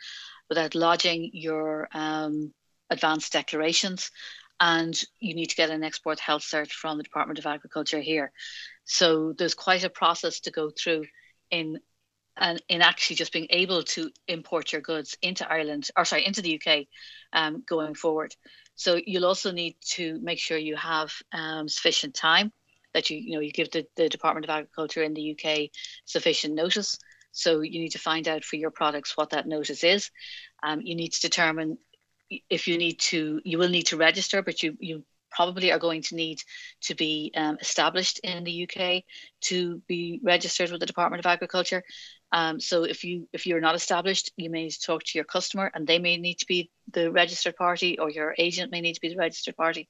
without 0.49 0.75
lodging 0.75 1.29
your 1.33 1.87
um, 1.93 2.53
advanced 2.89 3.33
declarations, 3.33 4.11
and 4.59 5.03
you 5.19 5.33
need 5.33 5.47
to 5.47 5.55
get 5.55 5.69
an 5.69 5.83
export 5.83 6.19
health 6.19 6.43
cert 6.43 6.71
from 6.71 6.97
the 6.97 7.03
Department 7.03 7.39
of 7.39 7.45
Agriculture 7.45 7.99
here. 7.99 8.31
So 8.85 9.33
there's 9.37 9.55
quite 9.55 9.83
a 9.83 9.89
process 9.89 10.41
to 10.41 10.51
go 10.51 10.69
through 10.69 11.05
in 11.49 11.79
and 12.37 12.61
in 12.69 12.81
actually 12.81 13.17
just 13.17 13.33
being 13.33 13.47
able 13.49 13.83
to 13.83 14.09
import 14.27 14.71
your 14.71 14.81
goods 14.81 15.17
into 15.21 15.49
Ireland 15.49 15.89
or 15.97 16.05
sorry 16.05 16.25
into 16.25 16.41
the 16.41 16.59
UK 16.59 16.85
um, 17.33 17.63
going 17.67 17.93
forward. 17.93 18.33
So 18.81 18.99
you'll 19.05 19.27
also 19.27 19.51
need 19.51 19.75
to 19.91 20.19
make 20.23 20.39
sure 20.39 20.57
you 20.57 20.75
have 20.75 21.13
um, 21.31 21.69
sufficient 21.69 22.15
time 22.15 22.51
that 22.95 23.11
you 23.11 23.17
you 23.19 23.33
know 23.33 23.39
you 23.39 23.51
give 23.51 23.69
the, 23.69 23.85
the 23.95 24.09
Department 24.09 24.43
of 24.43 24.49
Agriculture 24.49 25.03
in 25.03 25.13
the 25.13 25.37
UK 25.37 25.69
sufficient 26.05 26.55
notice. 26.55 26.97
So 27.31 27.61
you 27.61 27.79
need 27.79 27.91
to 27.91 27.99
find 27.99 28.27
out 28.27 28.43
for 28.43 28.55
your 28.55 28.71
products 28.71 29.15
what 29.15 29.29
that 29.29 29.47
notice 29.47 29.83
is. 29.83 30.09
Um, 30.63 30.81
you 30.81 30.95
need 30.95 31.13
to 31.13 31.21
determine 31.21 31.77
if 32.49 32.67
you 32.67 32.79
need 32.79 32.99
to 33.11 33.39
you 33.45 33.59
will 33.59 33.69
need 33.69 33.85
to 33.87 33.97
register, 33.97 34.41
but 34.41 34.63
you 34.63 34.75
you 34.79 35.03
probably 35.31 35.71
are 35.71 35.79
going 35.79 36.01
to 36.03 36.15
need 36.15 36.41
to 36.81 36.95
be 36.95 37.31
um, 37.35 37.57
established 37.59 38.19
in 38.19 38.43
the 38.43 38.67
UK 38.67 39.03
to 39.41 39.81
be 39.87 40.19
registered 40.23 40.71
with 40.71 40.79
the 40.79 40.85
Department 40.85 41.19
of 41.19 41.29
Agriculture. 41.29 41.83
Um, 42.31 42.59
so 42.59 42.83
if 42.83 43.03
you 43.03 43.27
if 43.33 43.45
you're 43.45 43.59
not 43.59 43.75
established, 43.75 44.31
you 44.37 44.49
may 44.49 44.63
need 44.63 44.71
to 44.71 44.81
talk 44.81 45.03
to 45.03 45.17
your 45.17 45.25
customer, 45.25 45.69
and 45.73 45.85
they 45.85 45.99
may 45.99 46.17
need 46.17 46.35
to 46.35 46.45
be 46.45 46.71
the 46.91 47.11
registered 47.11 47.55
party, 47.55 47.99
or 47.99 48.09
your 48.09 48.33
agent 48.37 48.71
may 48.71 48.81
need 48.81 48.93
to 48.93 49.01
be 49.01 49.09
the 49.09 49.17
registered 49.17 49.57
party. 49.57 49.89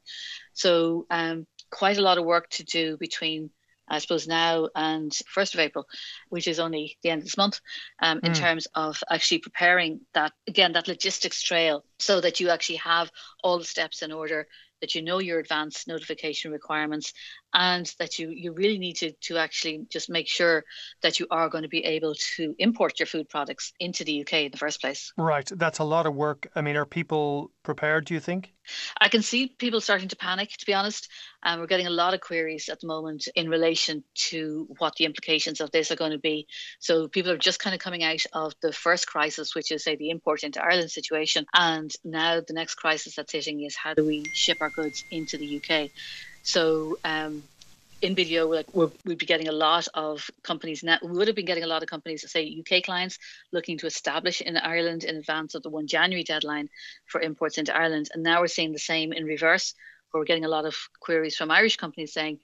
So 0.53 1.05
um, 1.09 1.45
quite 1.69 1.97
a 1.97 2.01
lot 2.01 2.17
of 2.17 2.25
work 2.25 2.49
to 2.51 2.63
do 2.63 2.97
between 2.97 3.51
I 3.91 3.99
suppose 3.99 4.27
now 4.27 4.69
and 4.73 5.11
1st 5.11 5.53
of 5.53 5.59
April, 5.59 5.85
which 6.29 6.47
is 6.47 6.59
only 6.59 6.97
the 7.03 7.09
end 7.09 7.19
of 7.19 7.25
this 7.25 7.37
month, 7.37 7.59
um, 8.01 8.21
in 8.23 8.31
mm. 8.31 8.35
terms 8.35 8.67
of 8.73 9.03
actually 9.09 9.39
preparing 9.39 9.99
that, 10.13 10.31
again, 10.47 10.71
that 10.73 10.87
logistics 10.87 11.41
trail 11.41 11.83
so 11.99 12.21
that 12.21 12.39
you 12.39 12.49
actually 12.49 12.77
have 12.77 13.11
all 13.43 13.59
the 13.59 13.65
steps 13.65 14.01
in 14.01 14.13
order 14.13 14.47
that 14.81 14.95
you 14.95 15.01
know 15.01 15.19
your 15.19 15.39
advance 15.39 15.87
notification 15.87 16.51
requirements 16.51 17.13
and 17.53 17.93
that 17.99 18.19
you 18.19 18.29
you 18.29 18.53
really 18.53 18.77
need 18.77 18.95
to 18.97 19.11
to 19.11 19.37
actually 19.37 19.85
just 19.89 20.09
make 20.09 20.27
sure 20.27 20.63
that 21.01 21.19
you 21.19 21.27
are 21.31 21.49
going 21.49 21.63
to 21.63 21.69
be 21.69 21.83
able 21.85 22.15
to 22.35 22.55
import 22.59 22.99
your 22.99 23.07
food 23.07 23.29
products 23.29 23.73
into 23.79 24.03
the 24.03 24.21
UK 24.21 24.33
in 24.33 24.51
the 24.51 24.57
first 24.57 24.81
place. 24.81 25.11
Right, 25.17 25.49
that's 25.55 25.79
a 25.79 25.83
lot 25.83 26.05
of 26.05 26.15
work. 26.15 26.47
I 26.55 26.61
mean, 26.61 26.75
are 26.75 26.85
people 26.85 27.51
prepared? 27.63 28.05
Do 28.05 28.13
you 28.13 28.19
think? 28.19 28.53
I 28.99 29.09
can 29.09 29.21
see 29.21 29.47
people 29.47 29.81
starting 29.81 30.07
to 30.09 30.15
panic. 30.15 30.49
To 30.57 30.65
be 30.65 30.73
honest, 30.73 31.09
and 31.43 31.55
um, 31.55 31.59
we're 31.59 31.67
getting 31.67 31.87
a 31.87 31.91
lot 31.91 32.13
of 32.13 32.21
queries 32.21 32.69
at 32.69 32.79
the 32.79 32.87
moment 32.87 33.27
in 33.35 33.49
relation 33.49 34.03
to 34.13 34.67
what 34.77 34.95
the 34.95 35.05
implications 35.05 35.59
of 35.59 35.71
this 35.71 35.91
are 35.91 35.95
going 35.95 36.11
to 36.11 36.19
be. 36.19 36.47
So 36.79 37.07
people 37.07 37.31
are 37.31 37.37
just 37.37 37.59
kind 37.59 37.73
of 37.73 37.79
coming 37.81 38.03
out 38.03 38.23
of 38.33 38.53
the 38.61 38.71
first 38.71 39.07
crisis, 39.07 39.55
which 39.55 39.71
is 39.71 39.83
say 39.83 39.95
the 39.95 40.11
import 40.11 40.43
into 40.43 40.63
Ireland 40.63 40.91
situation, 40.91 41.45
and 41.53 41.91
now 42.03 42.41
the 42.45 42.53
next 42.53 42.75
crisis 42.75 43.15
that's 43.15 43.31
hitting 43.31 43.63
is 43.63 43.75
how 43.75 43.93
do 43.93 44.05
we 44.05 44.23
ship 44.33 44.57
our 44.61 44.69
goods 44.69 45.03
into 45.11 45.37
the 45.37 45.57
UK. 45.57 45.89
So 46.43 46.97
um, 47.03 47.43
in 48.01 48.15
BDO, 48.15 48.53
like 48.53 48.73
we 48.73 48.87
would 49.05 49.17
be 49.17 49.25
getting 49.25 49.47
a 49.47 49.51
lot 49.51 49.87
of 49.93 50.29
companies 50.43 50.83
now. 50.83 50.97
We 51.03 51.11
would 51.11 51.27
have 51.27 51.35
been 51.35 51.45
getting 51.45 51.63
a 51.63 51.67
lot 51.67 51.83
of 51.83 51.89
companies, 51.89 52.29
say 52.29 52.59
UK 52.59 52.83
clients, 52.83 53.19
looking 53.51 53.77
to 53.79 53.87
establish 53.87 54.41
in 54.41 54.57
Ireland 54.57 55.03
in 55.03 55.17
advance 55.17 55.55
of 55.55 55.63
the 55.63 55.69
one 55.69 55.87
January 55.87 56.23
deadline 56.23 56.69
for 57.05 57.21
imports 57.21 57.57
into 57.57 57.75
Ireland, 57.75 58.09
and 58.13 58.23
now 58.23 58.41
we're 58.41 58.47
seeing 58.47 58.71
the 58.71 58.79
same 58.79 59.13
in 59.13 59.25
reverse, 59.25 59.75
where 60.09 60.21
we're 60.21 60.25
getting 60.25 60.45
a 60.45 60.49
lot 60.49 60.65
of 60.65 60.75
queries 60.99 61.35
from 61.35 61.51
Irish 61.51 61.77
companies 61.77 62.13
saying, 62.13 62.39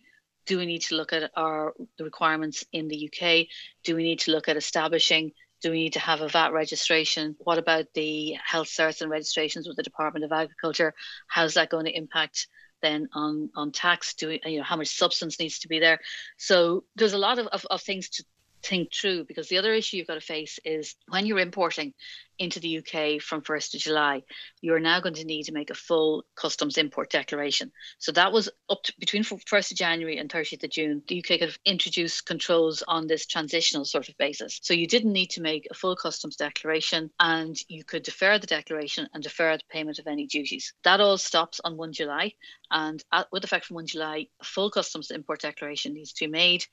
Do 0.45 0.57
we 0.57 0.65
need 0.65 0.83
to 0.83 0.95
look 0.95 1.11
at 1.13 1.31
our 1.35 1.73
the 1.97 2.03
requirements 2.03 2.63
in 2.71 2.87
the 2.87 3.09
UK? 3.09 3.47
Do 3.83 3.95
we 3.95 4.03
need 4.03 4.19
to 4.19 4.31
look 4.31 4.47
at 4.47 4.57
establishing 4.57 5.31
do 5.61 5.71
we 5.71 5.79
need 5.79 5.93
to 5.93 5.99
have 5.99 6.21
a 6.21 6.27
VAT 6.27 6.53
registration? 6.53 7.35
What 7.39 7.57
about 7.57 7.87
the 7.95 8.37
health 8.45 8.67
certs 8.67 9.01
and 9.01 9.09
registrations 9.09 9.67
with 9.67 9.75
the 9.75 9.83
Department 9.83 10.23
of 10.23 10.31
Agriculture? 10.31 10.93
How's 11.27 11.55
that 11.55 11.69
going 11.69 11.85
to 11.85 11.97
impact 11.97 12.47
then 12.81 13.07
on 13.13 13.49
on 13.55 13.71
tax? 13.71 14.13
Do 14.13 14.27
we, 14.29 14.41
you 14.45 14.57
know 14.57 14.63
how 14.63 14.75
much 14.75 14.89
substance 14.89 15.39
needs 15.39 15.59
to 15.59 15.67
be 15.67 15.79
there? 15.79 15.99
So 16.37 16.83
there's 16.95 17.13
a 17.13 17.17
lot 17.17 17.39
of, 17.39 17.47
of, 17.47 17.65
of 17.65 17.81
things 17.81 18.09
to 18.09 18.23
think 18.63 18.93
through 18.93 19.25
because 19.25 19.47
the 19.47 19.57
other 19.57 19.73
issue 19.73 19.97
you've 19.97 20.07
got 20.07 20.15
to 20.15 20.21
face 20.21 20.59
is 20.65 20.95
when 21.07 21.25
you're 21.25 21.39
importing 21.39 21.93
into 22.39 22.59
the 22.59 22.77
UK 22.77 23.21
from 23.21 23.41
1st 23.41 23.75
of 23.75 23.79
July, 23.81 24.21
you're 24.61 24.79
now 24.79 24.99
going 24.99 25.15
to 25.15 25.25
need 25.25 25.43
to 25.43 25.51
make 25.51 25.69
a 25.69 25.75
full 25.75 26.23
customs 26.35 26.77
import 26.77 27.09
declaration. 27.09 27.71
So 27.97 28.11
that 28.11 28.31
was 28.31 28.49
up 28.69 28.83
to 28.83 28.93
between 28.99 29.23
1st 29.23 29.71
of 29.71 29.77
January 29.77 30.17
and 30.17 30.29
30th 30.29 30.63
of 30.63 30.69
June. 30.69 31.01
The 31.07 31.19
UK 31.19 31.39
could 31.39 31.49
have 31.49 31.59
introduced 31.65 32.25
controls 32.25 32.83
on 32.87 33.07
this 33.07 33.25
transitional 33.25 33.85
sort 33.85 34.09
of 34.09 34.17
basis. 34.17 34.59
So 34.61 34.73
you 34.73 34.87
didn't 34.87 35.13
need 35.13 35.31
to 35.31 35.41
make 35.41 35.67
a 35.71 35.75
full 35.75 35.95
customs 35.95 36.35
declaration 36.35 37.09
and 37.19 37.57
you 37.67 37.83
could 37.83 38.03
defer 38.03 38.37
the 38.37 38.47
declaration 38.47 39.07
and 39.13 39.23
defer 39.23 39.57
the 39.57 39.63
payment 39.69 39.99
of 39.99 40.07
any 40.07 40.27
duties. 40.27 40.73
That 40.83 41.01
all 41.01 41.17
stops 41.17 41.59
on 41.63 41.77
1 41.77 41.93
July. 41.93 42.33
And 42.69 43.03
at, 43.11 43.27
with 43.31 43.43
effect 43.43 43.65
from 43.65 43.75
1 43.75 43.87
July, 43.87 44.27
a 44.39 44.45
full 44.45 44.69
customs 44.69 45.11
import 45.11 45.41
declaration 45.41 45.93
needs 45.93 46.13
to 46.13 46.25
be 46.25 46.31
made 46.31 46.65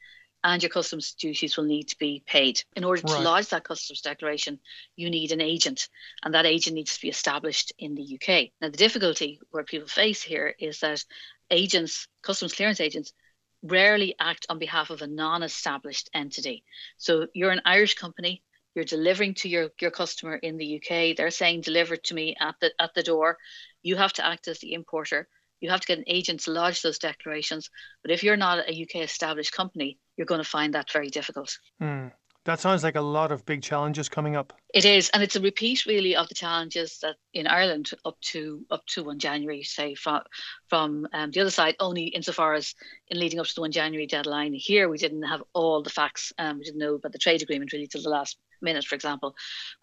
and 0.45 0.63
your 0.63 0.71
customs 0.71 1.15
duties 1.15 1.57
will 1.57 1.65
need 1.65 1.89
to 1.89 1.99
be 1.99 2.23
paid. 2.27 2.63
In 2.77 2.85
order 2.85 3.01
to 3.01 3.19
lodge 3.19 3.49
that 3.49 3.65
customs 3.65 4.03
declaration, 4.03 4.61
you 4.95 5.09
need 5.09 5.33
an 5.33 5.41
agent, 5.41 5.89
and 6.23 6.35
that 6.35 6.45
agent 6.45 6.75
needs 6.75 6.95
to 6.95 7.01
be 7.01 7.09
established 7.09 7.73
in 7.79 7.95
the 7.95 8.03
UK. 8.03 8.51
Now, 8.61 8.69
the 8.69 8.77
difficulty 8.77 9.41
where 9.51 9.65
people 9.65 9.89
face 9.89 10.23
here 10.23 10.55
is 10.59 10.81
that 10.81 11.03
agents, 11.51 12.07
customs 12.23 12.53
clearance 12.53 12.81
agents, 12.81 13.15
rarely 13.63 14.15
act 14.21 14.45
on 14.51 14.59
behalf 14.59 14.91
of 14.91 15.01
a 15.01 15.07
non 15.07 15.43
established 15.43 16.11
entity. 16.13 16.63
So 16.99 17.27
you're 17.33 17.51
an 17.51 17.63
Irish 17.65 17.95
company. 17.95 18.43
You're 18.75 18.85
delivering 18.85 19.35
to 19.35 19.49
your, 19.49 19.71
your 19.81 19.93
customer 19.93 20.37
in 20.37 20.59
the 20.59 20.77
UK. 20.77 21.17
They're 21.17 21.31
saying, 21.31 21.63
deliver 21.63 21.97
to 21.97 22.15
me 22.15 22.37
at 22.39 22.57
the 22.61 22.73
at 22.79 22.93
the 22.95 23.03
door. 23.03 23.39
You 23.83 23.97
have 23.97 24.13
to 24.15 24.27
act 24.27 24.49
as 24.49 24.59
the 24.59 24.75
importer 24.75 25.27
you 25.61 25.71
have 25.71 25.81
to 25.81 25.87
get 25.87 25.99
an 25.99 26.05
agent 26.07 26.41
to 26.41 26.51
lodge 26.51 26.83
those 26.83 26.99
declarations. 26.99 27.71
But 28.03 28.11
if 28.11 28.23
you're 28.23 28.37
not 28.37 28.69
a 28.69 28.83
UK 28.83 28.97
established 28.97 29.53
company, 29.53 29.99
you're 30.17 30.27
going 30.27 30.43
to 30.43 30.49
find 30.49 30.75
that 30.75 30.91
very 30.91 31.09
difficult. 31.09 31.59
Mm. 31.83 32.13
That 32.45 32.61
sounds 32.61 32.85
like 32.85 32.97
a 32.97 33.01
lot 33.01 33.33
of 33.33 33.47
big 33.47 33.63
challenges 33.63 34.11
coming 34.11 34.37
up. 34.37 34.53
It 34.75 34.85
is, 34.85 35.09
and 35.15 35.23
it's 35.23 35.37
a 35.37 35.41
repeat 35.41 35.87
really 35.87 36.15
of 36.15 36.29
the 36.29 36.35
challenges 36.35 36.99
that 37.01 37.17
in 37.33 37.47
Ireland 37.47 37.91
up 38.05 38.21
to 38.33 38.67
up 38.71 38.85
to 38.89 39.05
one 39.05 39.19
January, 39.19 39.63
say 39.63 39.95
from 39.95 40.21
from 40.69 41.09
um, 41.15 41.31
the 41.31 41.41
other 41.41 41.51
side. 41.51 41.75
Only 41.81 42.05
insofar 42.05 42.53
as 42.53 42.75
in 43.09 43.19
leading 43.19 43.41
up 43.41 43.47
to 43.47 43.55
the 43.55 43.63
one 43.63 43.73
January 43.73 44.07
deadline, 44.07 44.53
here 44.53 44.91
we 44.91 44.99
didn't 44.99 45.23
have 45.23 45.43
all 45.55 45.83
the 45.83 45.89
facts. 45.89 46.35
Um, 46.39 46.59
we 46.59 46.65
didn't 46.65 46.81
know 46.81 46.97
about 46.97 47.13
the 47.13 47.19
trade 47.19 47.41
agreement 47.41 47.73
really 47.73 47.87
till 47.87 48.03
the 48.03 48.11
last 48.11 48.37
minute, 48.61 48.85
for 48.85 48.95
example. 48.95 49.35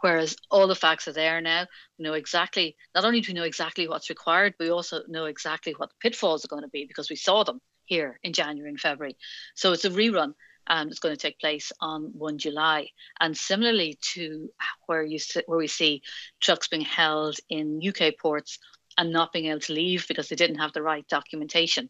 Whereas 0.01 0.35
all 0.51 0.67
the 0.67 0.75
facts 0.75 1.07
are 1.07 1.13
there 1.13 1.41
now. 1.41 1.65
We 1.97 2.03
know 2.03 2.13
exactly. 2.13 2.75
Not 2.93 3.05
only 3.05 3.21
do 3.21 3.31
we 3.31 3.39
know 3.39 3.43
exactly 3.43 3.87
what's 3.87 4.09
required, 4.09 4.53
but 4.59 4.65
we 4.65 4.71
also 4.71 5.01
know 5.07 5.25
exactly 5.25 5.73
what 5.77 5.89
the 5.89 5.95
pitfalls 5.99 6.45
are 6.45 6.49
going 6.49 6.63
to 6.63 6.69
be 6.69 6.85
because 6.85 7.09
we 7.09 7.15
saw 7.15 7.43
them 7.43 7.59
here 7.91 8.17
in 8.23 8.31
January 8.31 8.69
and 8.69 8.79
February. 8.79 9.17
So 9.53 9.73
it's 9.73 9.83
a 9.83 9.89
rerun 9.89 10.33
um, 10.67 10.87
that's 10.87 10.99
going 10.99 11.13
to 11.13 11.21
take 11.21 11.39
place 11.39 11.73
on 11.81 12.11
1 12.13 12.37
July. 12.37 12.87
And 13.19 13.35
similarly 13.35 13.99
to 14.13 14.49
where 14.85 15.03
you 15.03 15.19
where 15.45 15.57
we 15.57 15.67
see 15.67 16.01
trucks 16.39 16.69
being 16.69 16.85
held 16.85 17.35
in 17.49 17.81
UK 17.85 18.13
ports 18.17 18.59
and 18.97 19.11
not 19.11 19.33
being 19.33 19.47
able 19.47 19.59
to 19.59 19.73
leave 19.73 20.07
because 20.07 20.29
they 20.29 20.37
didn't 20.37 20.59
have 20.59 20.71
the 20.71 20.81
right 20.81 21.05
documentation. 21.09 21.89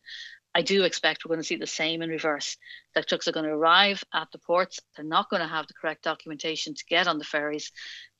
I 0.55 0.63
do 0.63 0.83
expect 0.85 1.23
we're 1.23 1.35
going 1.35 1.41
to 1.41 1.47
see 1.47 1.57
the 1.57 1.67
same 1.67 2.01
in 2.01 2.09
reverse. 2.09 2.57
That 2.95 3.07
trucks 3.07 3.27
are 3.27 3.31
going 3.31 3.45
to 3.45 3.51
arrive 3.51 4.03
at 4.11 4.31
the 4.31 4.39
ports. 4.39 4.79
They're 4.95 5.05
not 5.05 5.29
going 5.29 5.43
to 5.43 5.47
have 5.47 5.67
the 5.67 5.75
correct 5.79 6.03
documentation 6.03 6.73
to 6.73 6.85
get 6.89 7.07
on 7.07 7.19
the 7.19 7.23
ferries 7.23 7.71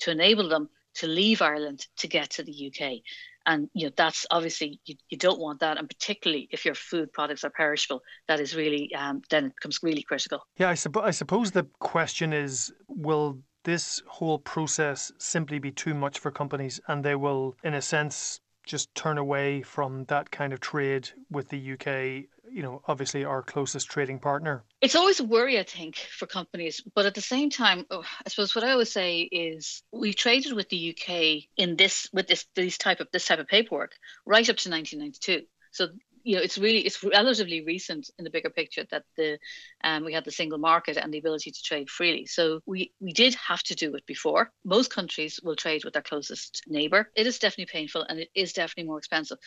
to 0.01 0.11
enable 0.11 0.49
them 0.49 0.69
to 0.93 1.07
leave 1.07 1.41
Ireland 1.41 1.87
to 1.97 2.07
get 2.07 2.29
to 2.31 2.43
the 2.43 2.67
UK 2.67 3.01
and 3.45 3.69
you 3.73 3.87
know 3.87 3.93
that's 3.95 4.25
obviously 4.31 4.79
you, 4.85 4.95
you 5.09 5.17
don't 5.17 5.39
want 5.39 5.59
that. 5.59 5.77
And 5.77 5.87
particularly 5.87 6.47
if 6.51 6.65
your 6.65 6.75
food 6.75 7.11
products 7.13 7.43
are 7.43 7.49
perishable 7.49 8.01
that 8.27 8.39
is 8.39 8.55
really 8.55 8.93
um, 8.95 9.21
then 9.29 9.45
it 9.45 9.55
becomes 9.55 9.79
really 9.81 10.03
critical. 10.03 10.39
Yeah 10.57 10.69
I, 10.69 10.73
supp- 10.73 11.03
I 11.03 11.11
suppose 11.11 11.51
the 11.51 11.67
question 11.79 12.33
is 12.33 12.71
will 12.87 13.39
this 13.63 14.01
whole 14.07 14.39
process 14.39 15.11
simply 15.17 15.59
be 15.59 15.71
too 15.71 15.93
much 15.93 16.19
for 16.19 16.31
companies 16.31 16.79
and 16.87 17.03
they 17.03 17.15
will 17.15 17.55
in 17.63 17.73
a 17.73 17.81
sense 17.81 18.39
just 18.65 18.93
turn 18.95 19.17
away 19.17 19.61
from 19.61 20.05
that 20.05 20.31
kind 20.31 20.53
of 20.53 20.59
trade 20.59 21.09
with 21.29 21.49
the 21.49 21.73
UK 21.73 22.25
you 22.51 22.61
know, 22.61 22.81
obviously 22.87 23.23
our 23.23 23.41
closest 23.41 23.89
trading 23.89 24.19
partner. 24.19 24.63
It's 24.81 24.95
always 24.95 25.19
a 25.19 25.23
worry, 25.23 25.59
I 25.59 25.63
think, 25.63 25.95
for 25.95 26.25
companies. 26.25 26.81
But 26.93 27.05
at 27.05 27.15
the 27.15 27.21
same 27.21 27.49
time, 27.49 27.85
oh, 27.89 28.03
I 28.25 28.29
suppose 28.29 28.55
what 28.55 28.63
I 28.63 28.71
always 28.71 28.91
say 28.91 29.21
is 29.21 29.83
we 29.91 30.13
traded 30.13 30.53
with 30.53 30.69
the 30.69 30.95
UK 30.95 31.43
in 31.57 31.75
this 31.75 32.09
with 32.13 32.27
this 32.27 32.45
these 32.55 32.77
type 32.77 32.99
of 32.99 33.07
this 33.11 33.25
type 33.25 33.39
of 33.39 33.47
paperwork 33.47 33.93
right 34.25 34.49
up 34.49 34.57
to 34.57 34.69
1992. 34.69 35.45
So 35.71 35.87
you 36.23 36.35
know, 36.35 36.41
it's 36.41 36.57
really 36.57 36.79
it's 36.79 37.03
relatively 37.03 37.63
recent 37.63 38.09
in 38.17 38.23
the 38.23 38.29
bigger 38.29 38.49
picture 38.49 38.85
that 38.91 39.03
the 39.17 39.39
um, 39.83 40.05
we 40.05 40.13
had 40.13 40.25
the 40.25 40.31
single 40.31 40.57
market 40.57 40.97
and 40.97 41.13
the 41.13 41.17
ability 41.17 41.51
to 41.51 41.63
trade 41.63 41.89
freely. 41.89 42.25
So 42.25 42.61
we 42.65 42.91
we 42.99 43.13
did 43.13 43.35
have 43.35 43.63
to 43.63 43.75
do 43.75 43.95
it 43.95 44.05
before. 44.05 44.51
Most 44.63 44.93
countries 44.93 45.39
will 45.43 45.55
trade 45.55 45.83
with 45.83 45.93
their 45.93 46.01
closest 46.01 46.63
neighbor. 46.67 47.09
It 47.15 47.27
is 47.27 47.39
definitely 47.39 47.71
painful 47.71 48.05
and 48.07 48.19
it 48.19 48.29
is 48.35 48.53
definitely 48.53 48.87
more 48.87 48.97
expensive. 48.97 49.37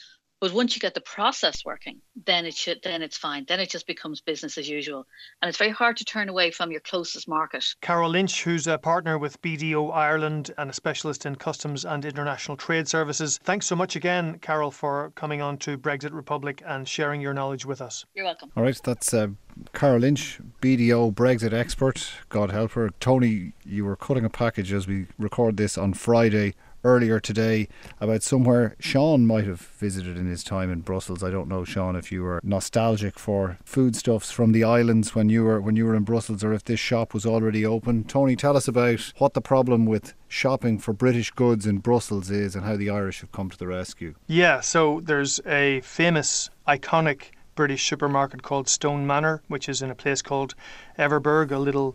But 0.45 0.53
once 0.53 0.77
you 0.77 0.81
get 0.81 0.93
the 0.93 1.01
process 1.01 1.65
working, 1.65 2.03
then 2.27 2.45
it 2.45 2.53
should 2.53 2.81
then 2.83 3.01
it's 3.01 3.17
fine. 3.17 3.47
Then 3.49 3.61
it 3.61 3.71
just 3.71 3.87
becomes 3.87 4.21
business 4.21 4.59
as 4.59 4.69
usual. 4.69 5.07
And 5.41 5.49
it's 5.49 5.57
very 5.57 5.71
hard 5.71 5.97
to 5.97 6.05
turn 6.05 6.29
away 6.29 6.51
from 6.51 6.71
your 6.71 6.83
closest 6.83 7.27
market. 7.27 7.65
Carol 7.81 8.11
Lynch, 8.11 8.45
who's 8.45 8.67
a 8.67 8.77
partner 8.77 9.17
with 9.17 9.41
BDO 9.41 9.91
Ireland 9.95 10.51
and 10.59 10.69
a 10.69 10.75
specialist 10.75 11.25
in 11.25 11.37
customs 11.37 11.87
and 11.87 12.05
international 12.05 12.59
trade 12.59 12.87
services. 12.89 13.41
Thanks 13.43 13.65
so 13.65 13.75
much 13.75 13.97
again, 13.97 14.39
Carol, 14.41 14.71
for 14.71 15.13
coming 15.15 15.41
on 15.41 15.57
to 15.61 15.79
Brexit 15.79 16.13
Republic 16.13 16.63
and 16.67 16.87
sharing 16.87 17.23
your 17.23 17.33
knowledge 17.33 17.65
with 17.65 17.81
us. 17.81 18.05
You're 18.13 18.27
welcome. 18.27 18.53
All 18.55 18.65
right, 18.65 18.79
that's 18.85 19.15
uh, 19.15 19.29
Carol 19.73 20.01
Lynch, 20.01 20.41
BDO 20.61 21.15
Brexit 21.15 21.55
expert. 21.55 22.07
God 22.29 22.51
help 22.51 22.73
her. 22.73 22.91
Tony, 23.01 23.55
you 23.65 23.87
were 23.87 23.97
cutting 23.97 24.27
a 24.27 24.31
package 24.31 24.75
as 24.75 24.87
we 24.87 25.07
record 25.19 25.57
this 25.57 25.79
on 25.79 25.95
Friday 25.95 26.53
earlier 26.85 27.19
today 27.19 27.69
about 28.01 28.23
somewhere 28.23 28.77
Sean 28.79 29.27
might 29.27 29.47
have 29.47 29.61
visited 29.61 30.17
in 30.17 30.27
his 30.27 30.45
time 30.45 30.71
in 30.71 30.81
Brussels. 30.81 31.25
I 31.25 31.31
don't 31.31 31.49
know, 31.49 31.65
Sean, 31.65 31.97
if 31.97 32.13
you 32.13 32.23
were 32.23 32.41
nostalgic 32.45 33.19
for 33.19 33.59
foodstuffs 33.65 34.31
from 34.31 34.53
the 34.53 34.63
islands 34.63 35.15
when 35.15 35.29
you 35.29 35.45
were 35.45 35.61
when 35.61 35.77
you 35.77 35.87
were 35.87 35.95
in 35.95 36.05
Brussels, 36.05 36.45
or 36.45 36.53
if 36.53 36.65
this 36.65 36.81
shop 36.81 37.15
was 37.15 37.27
already 37.27 37.65
open. 37.65 38.05
Tony, 38.05 38.37
tell 38.37 38.57
us 38.57 38.69
about 38.69 39.13
what 39.19 39.35
the 39.35 39.41
problem 39.41 39.87
with 39.87 40.15
shopping 40.29 40.79
for 40.79 40.93
British 40.93 41.31
goods 41.31 41.67
in 41.67 41.79
Brussels 41.79 42.31
is 42.31 42.55
and 42.55 42.65
how 42.65 42.77
the 42.77 42.91
Irish 42.91 43.21
have 43.21 43.33
come 43.33 43.51
to 43.51 43.59
the 43.59 43.67
rescue. 43.67 44.15
Yeah, 44.27 44.61
so 44.61 45.01
there's 45.01 45.41
a 45.47 45.81
famous, 45.81 46.51
iconic 46.69 47.31
British 47.55 47.89
supermarket 47.89 48.43
called 48.43 48.69
Stone 48.69 49.07
Manor, 49.07 49.43
which 49.49 49.69
is 49.69 49.81
in 49.81 49.91
a 49.91 49.95
place 49.95 50.23
called 50.23 50.55
Everberg, 50.99 51.53
a 51.53 51.59
little 51.59 51.95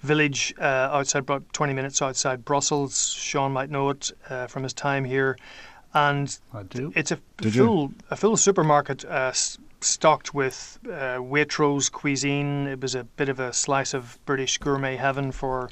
village 0.00 0.54
uh, 0.60 0.88
outside, 0.92 1.20
about 1.20 1.52
20 1.52 1.72
minutes 1.72 2.00
outside 2.02 2.44
Brussels. 2.44 3.12
Sean 3.12 3.52
might 3.52 3.70
know 3.70 3.90
it 3.90 4.10
uh, 4.28 4.46
from 4.46 4.62
his 4.62 4.72
time 4.72 5.04
here. 5.04 5.36
And 5.94 6.38
I 6.52 6.62
do. 6.64 6.92
It's 6.94 7.10
a 7.10 7.18
Did 7.38 7.54
full 7.54 7.82
you? 7.82 7.94
a 8.10 8.16
full 8.16 8.36
supermarket 8.36 9.04
uh, 9.04 9.32
stocked 9.80 10.34
with 10.34 10.78
uh, 10.84 11.18
Waitrose 11.18 11.90
cuisine. 11.90 12.66
It 12.66 12.80
was 12.80 12.94
a 12.94 13.04
bit 13.04 13.28
of 13.28 13.40
a 13.40 13.52
slice 13.52 13.94
of 13.94 14.18
British 14.26 14.58
gourmet 14.58 14.96
heaven 14.96 15.32
for 15.32 15.70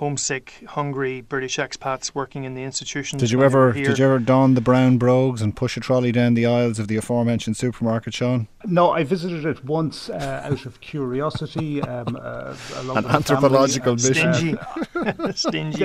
homesick, 0.00 0.64
hungry 0.66 1.20
British 1.20 1.58
expats 1.58 2.14
working 2.14 2.44
in 2.44 2.54
the 2.54 2.62
institutions. 2.62 3.20
Did 3.20 3.30
you 3.30 3.42
ever 3.42 3.74
did 3.74 3.98
you 3.98 4.04
ever 4.06 4.18
don 4.18 4.54
the 4.54 4.62
brown 4.62 4.96
brogues 4.96 5.42
and 5.42 5.54
push 5.54 5.76
a 5.76 5.80
trolley 5.80 6.10
down 6.10 6.32
the 6.32 6.46
aisles 6.46 6.78
of 6.78 6.88
the 6.88 6.96
aforementioned 6.96 7.58
supermarket, 7.58 8.14
Sean? 8.14 8.48
No, 8.64 8.92
I 8.92 9.04
visited 9.04 9.44
it 9.44 9.62
once 9.62 10.08
uh, 10.08 10.40
out 10.42 10.64
of 10.64 10.80
curiosity. 10.80 11.82
Um, 11.82 12.18
uh, 12.18 12.56
an 12.76 13.04
anthropological 13.04 13.92
mission. 13.96 14.32
Stingy. 14.32 14.58
stingy. 15.34 15.84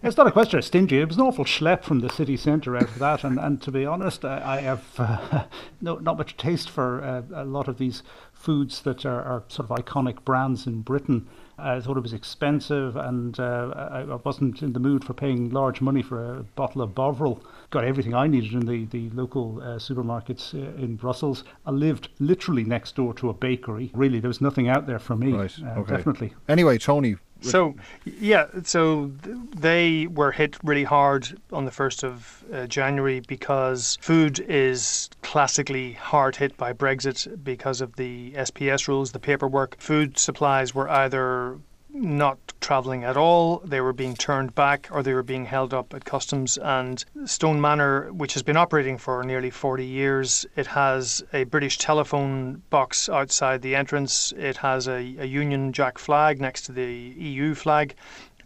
It's 0.00 0.16
not 0.16 0.28
a 0.28 0.32
question 0.32 0.60
of 0.60 0.64
stingy. 0.64 1.00
It 1.00 1.08
was 1.08 1.16
an 1.16 1.24
awful 1.24 1.44
schlep 1.44 1.82
from 1.82 1.98
the 1.98 2.08
city 2.08 2.36
centre 2.36 2.76
out 2.76 2.84
of 2.84 2.98
that, 3.00 3.24
and, 3.24 3.36
and 3.36 3.60
to 3.62 3.72
be 3.72 3.84
honest, 3.84 4.24
I, 4.24 4.58
I 4.58 4.60
have 4.60 4.84
uh, 4.96 5.44
no, 5.80 5.96
not 5.96 6.18
much 6.18 6.36
taste 6.36 6.70
for 6.70 7.02
uh, 7.02 7.22
a 7.34 7.44
lot 7.44 7.66
of 7.66 7.78
these 7.78 8.04
foods 8.32 8.82
that 8.82 9.04
are, 9.04 9.22
are 9.22 9.42
sort 9.48 9.68
of 9.68 9.76
iconic 9.76 10.24
brands 10.24 10.68
in 10.68 10.82
Britain. 10.82 11.26
I 11.58 11.80
thought 11.80 11.96
it 11.96 12.02
was 12.02 12.12
expensive, 12.12 12.96
and 12.96 13.38
uh, 13.40 13.72
I, 13.74 14.00
I, 14.00 14.14
wasn't 14.16 14.62
in 14.62 14.74
the 14.74 14.80
mood 14.80 15.04
for 15.04 15.14
paying 15.14 15.50
large 15.50 15.80
money 15.80 16.02
for 16.02 16.38
a 16.38 16.42
bottle 16.42 16.82
of 16.82 16.94
Bovril. 16.94 17.42
Got 17.70 17.84
everything 17.84 18.14
I 18.14 18.26
needed 18.26 18.52
in 18.52 18.66
the 18.66 18.84
the 18.84 19.10
local 19.10 19.60
uh, 19.62 19.76
supermarkets 19.76 20.54
uh, 20.54 20.76
in 20.82 20.96
Brussels. 20.96 21.44
I 21.64 21.70
lived 21.70 22.08
literally 22.18 22.64
next 22.64 22.96
door 22.96 23.14
to 23.14 23.30
a 23.30 23.34
bakery. 23.34 23.90
Really, 23.94 24.20
there 24.20 24.28
was 24.28 24.40
nothing 24.40 24.68
out 24.68 24.86
there 24.86 24.98
for 24.98 25.16
me. 25.16 25.32
Right. 25.32 25.54
Uh, 25.62 25.80
okay. 25.80 25.96
Definitely. 25.96 26.34
Anyway, 26.48 26.76
Tony, 26.76 27.16
So, 27.42 27.76
yeah, 28.04 28.46
so 28.64 29.12
they 29.56 30.06
were 30.06 30.32
hit 30.32 30.56
really 30.64 30.84
hard 30.84 31.38
on 31.52 31.64
the 31.64 31.70
1st 31.70 32.04
of 32.04 32.44
uh, 32.52 32.66
January 32.66 33.20
because 33.20 33.98
food 34.00 34.40
is 34.40 35.10
classically 35.22 35.92
hard 35.92 36.36
hit 36.36 36.56
by 36.56 36.72
Brexit 36.72 37.44
because 37.44 37.80
of 37.80 37.96
the 37.96 38.32
SPS 38.32 38.88
rules, 38.88 39.12
the 39.12 39.20
paperwork. 39.20 39.76
Food 39.78 40.18
supplies 40.18 40.74
were 40.74 40.88
either 40.88 41.58
not 42.00 42.38
travelling 42.60 43.04
at 43.04 43.16
all. 43.16 43.58
They 43.58 43.80
were 43.80 43.92
being 43.92 44.14
turned 44.14 44.54
back 44.54 44.88
or 44.90 45.02
they 45.02 45.14
were 45.14 45.22
being 45.22 45.46
held 45.46 45.72
up 45.72 45.94
at 45.94 46.04
customs. 46.04 46.58
And 46.58 47.04
Stone 47.24 47.60
Manor, 47.60 48.12
which 48.12 48.34
has 48.34 48.42
been 48.42 48.56
operating 48.56 48.98
for 48.98 49.22
nearly 49.22 49.50
40 49.50 49.84
years, 49.84 50.46
it 50.56 50.66
has 50.66 51.24
a 51.32 51.44
British 51.44 51.78
telephone 51.78 52.62
box 52.70 53.08
outside 53.08 53.62
the 53.62 53.74
entrance. 53.74 54.32
It 54.36 54.56
has 54.58 54.88
a, 54.88 54.98
a 55.18 55.24
Union 55.24 55.72
Jack 55.72 55.98
flag 55.98 56.40
next 56.40 56.62
to 56.62 56.72
the 56.72 56.84
EU 56.84 57.54
flag. 57.54 57.94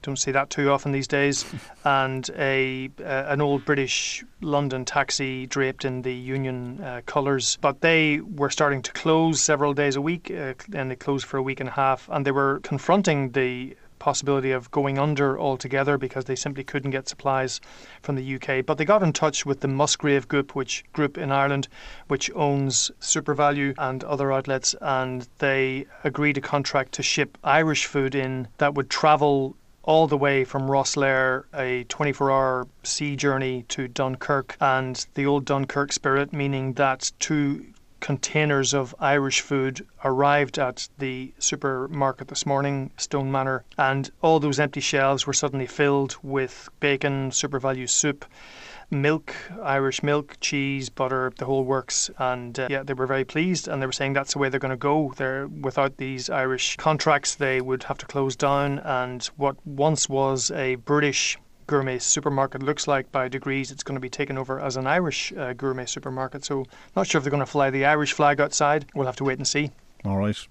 Don't 0.02 0.16
see 0.16 0.30
that 0.30 0.50
too 0.50 0.70
often 0.70 0.92
these 0.92 1.08
days. 1.08 1.44
And 1.84 2.28
a 2.36 2.90
uh, 3.00 3.24
an 3.28 3.40
old 3.40 3.64
British 3.64 4.22
London 4.42 4.84
taxi 4.84 5.46
draped 5.46 5.84
in 5.84 6.02
the 6.02 6.14
Union 6.14 6.80
uh, 6.82 7.00
colours. 7.06 7.56
But 7.60 7.80
they 7.80 8.20
were 8.20 8.50
starting 8.50 8.82
to 8.82 8.92
close 8.92 9.40
several 9.40 9.72
days 9.72 9.96
a 9.96 10.00
week, 10.00 10.30
uh, 10.30 10.54
and 10.74 10.90
they 10.90 10.96
closed 10.96 11.26
for 11.26 11.38
a 11.38 11.42
week 11.42 11.60
and 11.60 11.68
a 11.68 11.72
half. 11.72 12.08
And 12.12 12.26
they 12.26 12.32
were 12.32 12.60
confronting 12.62 13.30
the 13.30 13.76
possibility 14.00 14.50
of 14.50 14.68
going 14.72 14.98
under 14.98 15.38
altogether 15.38 15.96
because 15.96 16.24
they 16.24 16.34
simply 16.34 16.64
couldn't 16.64 16.90
get 16.90 17.08
supplies 17.08 17.60
from 18.02 18.16
the 18.16 18.34
UK. 18.34 18.66
But 18.66 18.78
they 18.78 18.84
got 18.84 19.04
in 19.04 19.12
touch 19.12 19.46
with 19.46 19.60
the 19.60 19.68
Musgrave 19.68 20.26
Group, 20.26 20.56
which 20.56 20.82
group 20.92 21.16
in 21.16 21.30
Ireland, 21.30 21.68
which 22.08 22.30
owns 22.34 22.90
SuperValu 23.00 23.74
and 23.78 24.02
other 24.02 24.32
outlets, 24.32 24.74
and 24.80 25.28
they 25.38 25.86
agreed 26.02 26.38
a 26.38 26.40
contract 26.40 26.92
to 26.92 27.02
ship 27.02 27.38
Irish 27.44 27.86
food 27.86 28.16
in 28.16 28.48
that 28.58 28.74
would 28.74 28.90
travel 28.90 29.54
all 29.90 30.06
the 30.06 30.16
way 30.16 30.44
from 30.44 30.68
Rosslare, 30.68 31.46
a 31.52 31.82
24 31.88 32.30
hour 32.30 32.68
sea 32.84 33.16
journey 33.16 33.64
to 33.66 33.88
Dunkirk, 33.88 34.56
and 34.60 35.04
the 35.14 35.26
old 35.26 35.44
Dunkirk 35.44 35.92
spirit, 35.92 36.32
meaning 36.32 36.74
that 36.74 37.10
two 37.18 37.66
containers 37.98 38.72
of 38.72 38.94
Irish 39.00 39.40
food 39.40 39.84
arrived 40.04 40.60
at 40.60 40.88
the 40.98 41.32
supermarket 41.40 42.28
this 42.28 42.46
morning, 42.46 42.92
Stone 42.98 43.32
Manor, 43.32 43.64
and 43.76 44.08
all 44.22 44.38
those 44.38 44.60
empty 44.60 44.80
shelves 44.80 45.26
were 45.26 45.32
suddenly 45.32 45.66
filled 45.66 46.16
with 46.22 46.68
bacon, 46.78 47.30
SuperValu 47.30 47.88
soup, 47.88 48.24
milk, 48.90 49.34
Irish 49.62 50.02
milk, 50.02 50.36
cheese, 50.40 50.88
butter, 50.88 51.32
the 51.38 51.44
whole 51.44 51.64
works. 51.64 52.10
And 52.18 52.58
uh, 52.58 52.68
yeah, 52.70 52.82
they 52.82 52.94
were 52.94 53.06
very 53.06 53.24
pleased, 53.24 53.68
and 53.68 53.80
they 53.80 53.86
were 53.86 53.92
saying 53.92 54.12
that's 54.12 54.32
the 54.32 54.38
way 54.38 54.48
they're 54.48 54.60
going 54.60 54.70
to 54.70 54.76
go. 54.76 55.12
They're 55.16 55.46
without 55.46 55.96
these 55.96 56.30
Irish 56.30 56.76
contracts, 56.76 57.34
they 57.34 57.60
would 57.60 57.84
have 57.84 57.98
to 57.98 58.06
close 58.06 58.36
down. 58.36 58.78
And 58.80 59.24
what 59.36 59.56
once 59.66 60.08
was 60.08 60.50
a 60.50 60.76
British 60.76 61.38
gourmet 61.66 62.00
supermarket 62.00 62.64
looks 62.64 62.88
like 62.88 63.12
by 63.12 63.28
degrees 63.28 63.70
it's 63.70 63.84
going 63.84 63.94
to 63.94 64.00
be 64.00 64.10
taken 64.10 64.36
over 64.36 64.58
as 64.58 64.76
an 64.76 64.88
Irish 64.88 65.32
uh, 65.34 65.52
gourmet 65.52 65.86
supermarket. 65.86 66.44
So 66.44 66.66
not 66.96 67.06
sure 67.06 67.20
if 67.20 67.24
they're 67.24 67.30
going 67.30 67.38
to 67.38 67.46
fly 67.46 67.70
the 67.70 67.84
Irish 67.84 68.12
flag 68.12 68.40
outside. 68.40 68.86
We'll 68.94 69.06
have 69.06 69.16
to 69.16 69.24
wait 69.24 69.38
and 69.38 69.46
see. 69.46 69.70
All 70.04 70.16
right. 70.16 70.36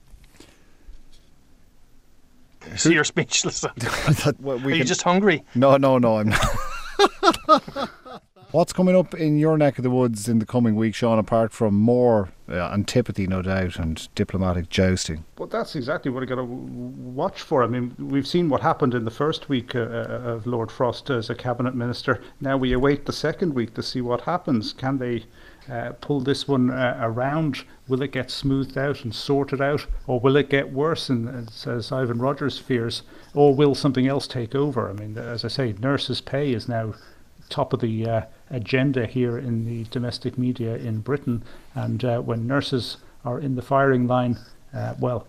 So 2.75 2.89
you're 2.89 3.05
speechless. 3.05 3.61
that, 3.77 4.35
well, 4.39 4.63
Are 4.63 4.69
you 4.69 4.83
just 4.83 5.01
hungry? 5.01 5.43
No, 5.55 5.77
no, 5.77 5.97
no, 5.97 6.17
I'm 6.17 6.29
not. 6.29 7.89
What's 8.51 8.73
coming 8.73 8.95
up 8.95 9.13
in 9.13 9.37
your 9.37 9.59
neck 9.59 9.77
of 9.77 9.83
the 9.83 9.91
woods 9.91 10.27
in 10.27 10.39
the 10.39 10.45
coming 10.45 10.75
week, 10.75 10.95
Sean, 10.95 11.19
apart 11.19 11.51
from 11.51 11.75
more 11.75 12.29
uh, 12.49 12.55
antipathy, 12.71 13.27
no 13.27 13.43
doubt, 13.43 13.75
and 13.75 14.09
diplomatic 14.15 14.69
jousting? 14.69 15.23
Well, 15.37 15.47
that's 15.47 15.75
exactly 15.75 16.09
what 16.09 16.23
I 16.23 16.25
got 16.25 16.37
to 16.37 16.45
watch 16.45 17.43
for. 17.43 17.61
I 17.61 17.67
mean, 17.67 17.93
we've 17.99 18.25
seen 18.25 18.49
what 18.49 18.61
happened 18.61 18.95
in 18.95 19.05
the 19.05 19.11
first 19.11 19.49
week 19.49 19.75
uh, 19.75 19.81
uh, 19.81 19.83
of 19.83 20.47
Lord 20.47 20.71
Frost 20.71 21.11
as 21.11 21.29
a 21.29 21.35
cabinet 21.35 21.75
minister. 21.75 22.23
Now 22.41 22.57
we 22.57 22.73
await 22.73 23.05
the 23.05 23.13
second 23.13 23.53
week 23.53 23.75
to 23.75 23.83
see 23.83 24.01
what 24.01 24.21
happens. 24.21 24.73
Can 24.73 24.97
they 24.97 25.25
uh, 25.71 25.91
pull 26.01 26.19
this 26.19 26.47
one 26.47 26.71
uh, 26.71 26.97
around? 26.99 27.65
Will 27.87 28.01
it 28.01 28.11
get 28.11 28.31
smoothed 28.31 28.79
out 28.79 29.03
and 29.03 29.13
sorted 29.13 29.61
out, 29.61 29.85
or 30.07 30.19
will 30.19 30.35
it 30.35 30.49
get 30.49 30.73
worse? 30.73 31.07
And 31.07 31.47
as 31.67 31.91
Ivan 31.91 32.17
Rogers 32.17 32.57
fears, 32.57 33.03
or 33.35 33.53
will 33.53 33.75
something 33.75 34.07
else 34.07 34.25
take 34.25 34.55
over? 34.55 34.89
I 34.89 34.93
mean, 34.93 35.19
as 35.19 35.45
I 35.45 35.49
say, 35.49 35.75
nurses' 35.79 36.19
pay 36.19 36.51
is 36.51 36.67
now 36.67 36.95
top 37.49 37.73
of 37.73 37.79
the 37.79 38.07
uh, 38.07 38.21
agenda 38.49 39.05
here 39.05 39.37
in 39.37 39.65
the 39.65 39.83
domestic 39.85 40.37
media 40.37 40.75
in 40.75 40.99
Britain. 41.01 41.43
And 41.75 42.03
uh, 42.03 42.21
when 42.21 42.47
nurses 42.47 42.97
are 43.23 43.39
in 43.39 43.55
the 43.55 43.61
firing 43.61 44.07
line, 44.07 44.37
uh, 44.73 44.95
well, 44.99 45.27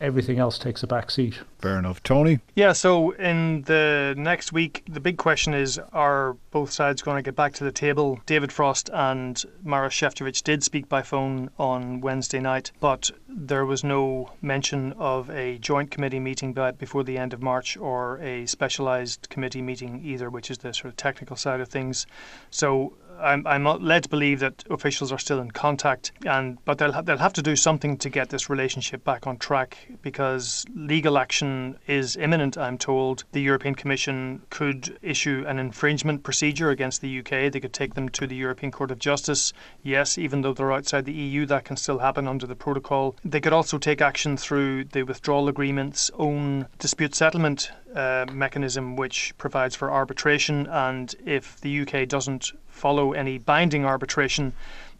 everything 0.00 0.38
else 0.38 0.58
takes 0.58 0.82
a 0.82 0.86
back 0.86 1.10
seat. 1.10 1.40
Fair 1.58 1.78
enough. 1.78 2.02
Tony? 2.02 2.40
Yeah, 2.54 2.72
so 2.72 3.12
in 3.12 3.62
the 3.62 4.14
next 4.16 4.52
week, 4.52 4.82
the 4.88 5.00
big 5.00 5.16
question 5.16 5.54
is 5.54 5.78
are 5.92 6.36
both 6.50 6.70
sides 6.72 7.02
going 7.02 7.16
to 7.16 7.22
get 7.22 7.36
back 7.36 7.54
to 7.54 7.64
the 7.64 7.72
table? 7.72 8.20
David 8.26 8.52
Frost 8.52 8.90
and 8.92 9.36
Maroš 9.64 9.92
Šefčovič 9.92 10.42
did 10.42 10.62
speak 10.62 10.88
by 10.88 11.02
phone 11.02 11.50
on 11.58 12.00
Wednesday 12.00 12.40
night, 12.40 12.72
but 12.80 13.10
there 13.28 13.64
was 13.64 13.84
no 13.84 14.30
mention 14.42 14.92
of 14.94 15.30
a 15.30 15.58
joint 15.58 15.90
committee 15.90 16.20
meeting 16.20 16.52
before 16.78 17.04
the 17.04 17.16
end 17.16 17.32
of 17.32 17.42
March 17.42 17.76
or 17.76 18.18
a 18.18 18.46
specialised 18.46 19.28
committee 19.30 19.62
meeting 19.62 20.00
either, 20.04 20.28
which 20.28 20.50
is 20.50 20.58
the 20.58 20.74
sort 20.74 20.86
of 20.86 20.96
technical 20.96 21.36
side 21.36 21.60
of 21.60 21.68
things. 21.68 22.06
So 22.50 22.94
I'm, 23.20 23.46
I'm 23.46 23.64
led 23.64 24.04
to 24.04 24.08
believe 24.08 24.40
that 24.40 24.64
officials 24.70 25.12
are 25.12 25.18
still 25.18 25.40
in 25.40 25.50
contact, 25.50 26.12
and 26.26 26.58
but 26.64 26.78
they'll 26.78 26.92
ha- 26.92 27.02
they'll 27.02 27.18
have 27.18 27.32
to 27.34 27.42
do 27.42 27.56
something 27.56 27.96
to 27.98 28.10
get 28.10 28.30
this 28.30 28.50
relationship 28.50 29.04
back 29.04 29.26
on 29.26 29.36
track 29.36 29.76
because 30.02 30.64
legal 30.74 31.18
action 31.18 31.78
is 31.86 32.16
imminent. 32.16 32.58
I'm 32.58 32.78
told 32.78 33.24
the 33.32 33.40
European 33.40 33.74
Commission 33.74 34.42
could 34.50 34.98
issue 35.02 35.44
an 35.46 35.58
infringement 35.58 36.22
procedure 36.22 36.70
against 36.70 37.00
the 37.00 37.18
UK. 37.18 37.52
They 37.52 37.60
could 37.60 37.72
take 37.72 37.94
them 37.94 38.08
to 38.10 38.26
the 38.26 38.36
European 38.36 38.72
Court 38.72 38.90
of 38.90 38.98
Justice. 38.98 39.52
Yes, 39.82 40.18
even 40.18 40.42
though 40.42 40.52
they're 40.52 40.72
outside 40.72 41.04
the 41.04 41.12
EU, 41.12 41.46
that 41.46 41.64
can 41.64 41.76
still 41.76 41.98
happen 41.98 42.26
under 42.26 42.46
the 42.46 42.56
protocol. 42.56 43.16
They 43.24 43.40
could 43.40 43.52
also 43.52 43.78
take 43.78 44.00
action 44.00 44.36
through 44.36 44.84
the 44.84 45.02
withdrawal 45.02 45.48
agreement's 45.48 46.10
own 46.18 46.66
dispute 46.78 47.14
settlement 47.14 47.70
uh, 47.94 48.26
mechanism 48.32 48.96
which 48.96 49.34
provides 49.38 49.76
for 49.76 49.90
arbitration, 49.90 50.66
and 50.66 51.14
if 51.24 51.60
the 51.60 51.80
UK 51.80 52.08
doesn't 52.08 52.52
follow 52.72 53.12
any 53.12 53.38
binding 53.38 53.84
arbitration, 53.84 54.52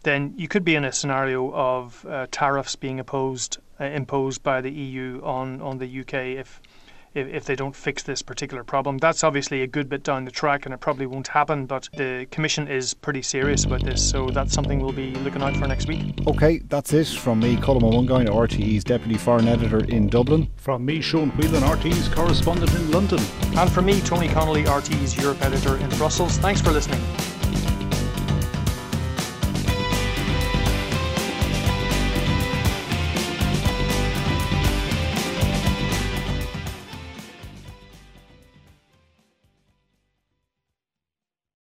then 0.03 0.33
you 0.37 0.47
could 0.47 0.63
be 0.63 0.75
in 0.75 0.85
a 0.85 0.91
scenario 0.91 1.51
of 1.53 2.05
uh, 2.05 2.27
tariffs 2.31 2.75
being 2.75 2.99
opposed, 2.99 3.57
uh, 3.79 3.85
imposed 3.85 4.43
by 4.43 4.61
the 4.61 4.71
EU 4.71 5.21
on, 5.23 5.61
on 5.61 5.77
the 5.77 5.99
UK 6.01 6.13
if 6.13 6.61
if, 7.13 7.27
if 7.27 7.45
they 7.45 7.55
don't 7.55 7.75
fix 7.75 8.03
this 8.03 8.21
particular 8.21 8.63
problem. 8.63 8.97
That's 8.97 9.23
obviously 9.23 9.61
a 9.61 9.67
good 9.67 9.89
bit 9.89 10.03
down 10.03 10.25
the 10.25 10.31
track 10.31 10.65
and 10.65 10.73
it 10.73 10.79
probably 10.79 11.05
won't 11.05 11.27
happen, 11.27 11.65
but 11.65 11.89
the 11.95 12.27
Commission 12.31 12.67
is 12.67 12.93
pretty 12.93 13.21
serious 13.21 13.65
about 13.65 13.83
this, 13.83 14.07
so 14.07 14.29
that's 14.29 14.53
something 14.53 14.79
we'll 14.79 14.91
be 14.91 15.11
looking 15.15 15.41
out 15.41 15.55
for 15.55 15.67
next 15.67 15.87
week. 15.87 16.01
Okay, 16.27 16.59
that's 16.69 16.93
it 16.93 17.07
from 17.07 17.39
me, 17.39 17.55
Colm 17.57 17.83
Ó 17.83 17.91
Mongáin, 17.91 18.27
RTE's 18.27 18.83
Deputy 18.83 19.17
Foreign 19.17 19.47
Editor 19.47 19.83
in 19.85 20.07
Dublin. 20.07 20.49
From 20.57 20.85
me, 20.85 21.01
Sean 21.01 21.29
Whelan, 21.31 21.63
RTE's 21.63 22.09
Correspondent 22.09 22.73
in 22.73 22.91
London. 22.91 23.19
And 23.57 23.71
from 23.71 23.85
me, 23.85 24.01
Tony 24.01 24.29
Connolly, 24.29 24.63
RTE's 24.63 25.17
Europe 25.17 25.41
Editor 25.41 25.77
in 25.77 25.89
Brussels. 25.91 26.37
Thanks 26.37 26.61
for 26.61 26.71
listening. 26.71 27.01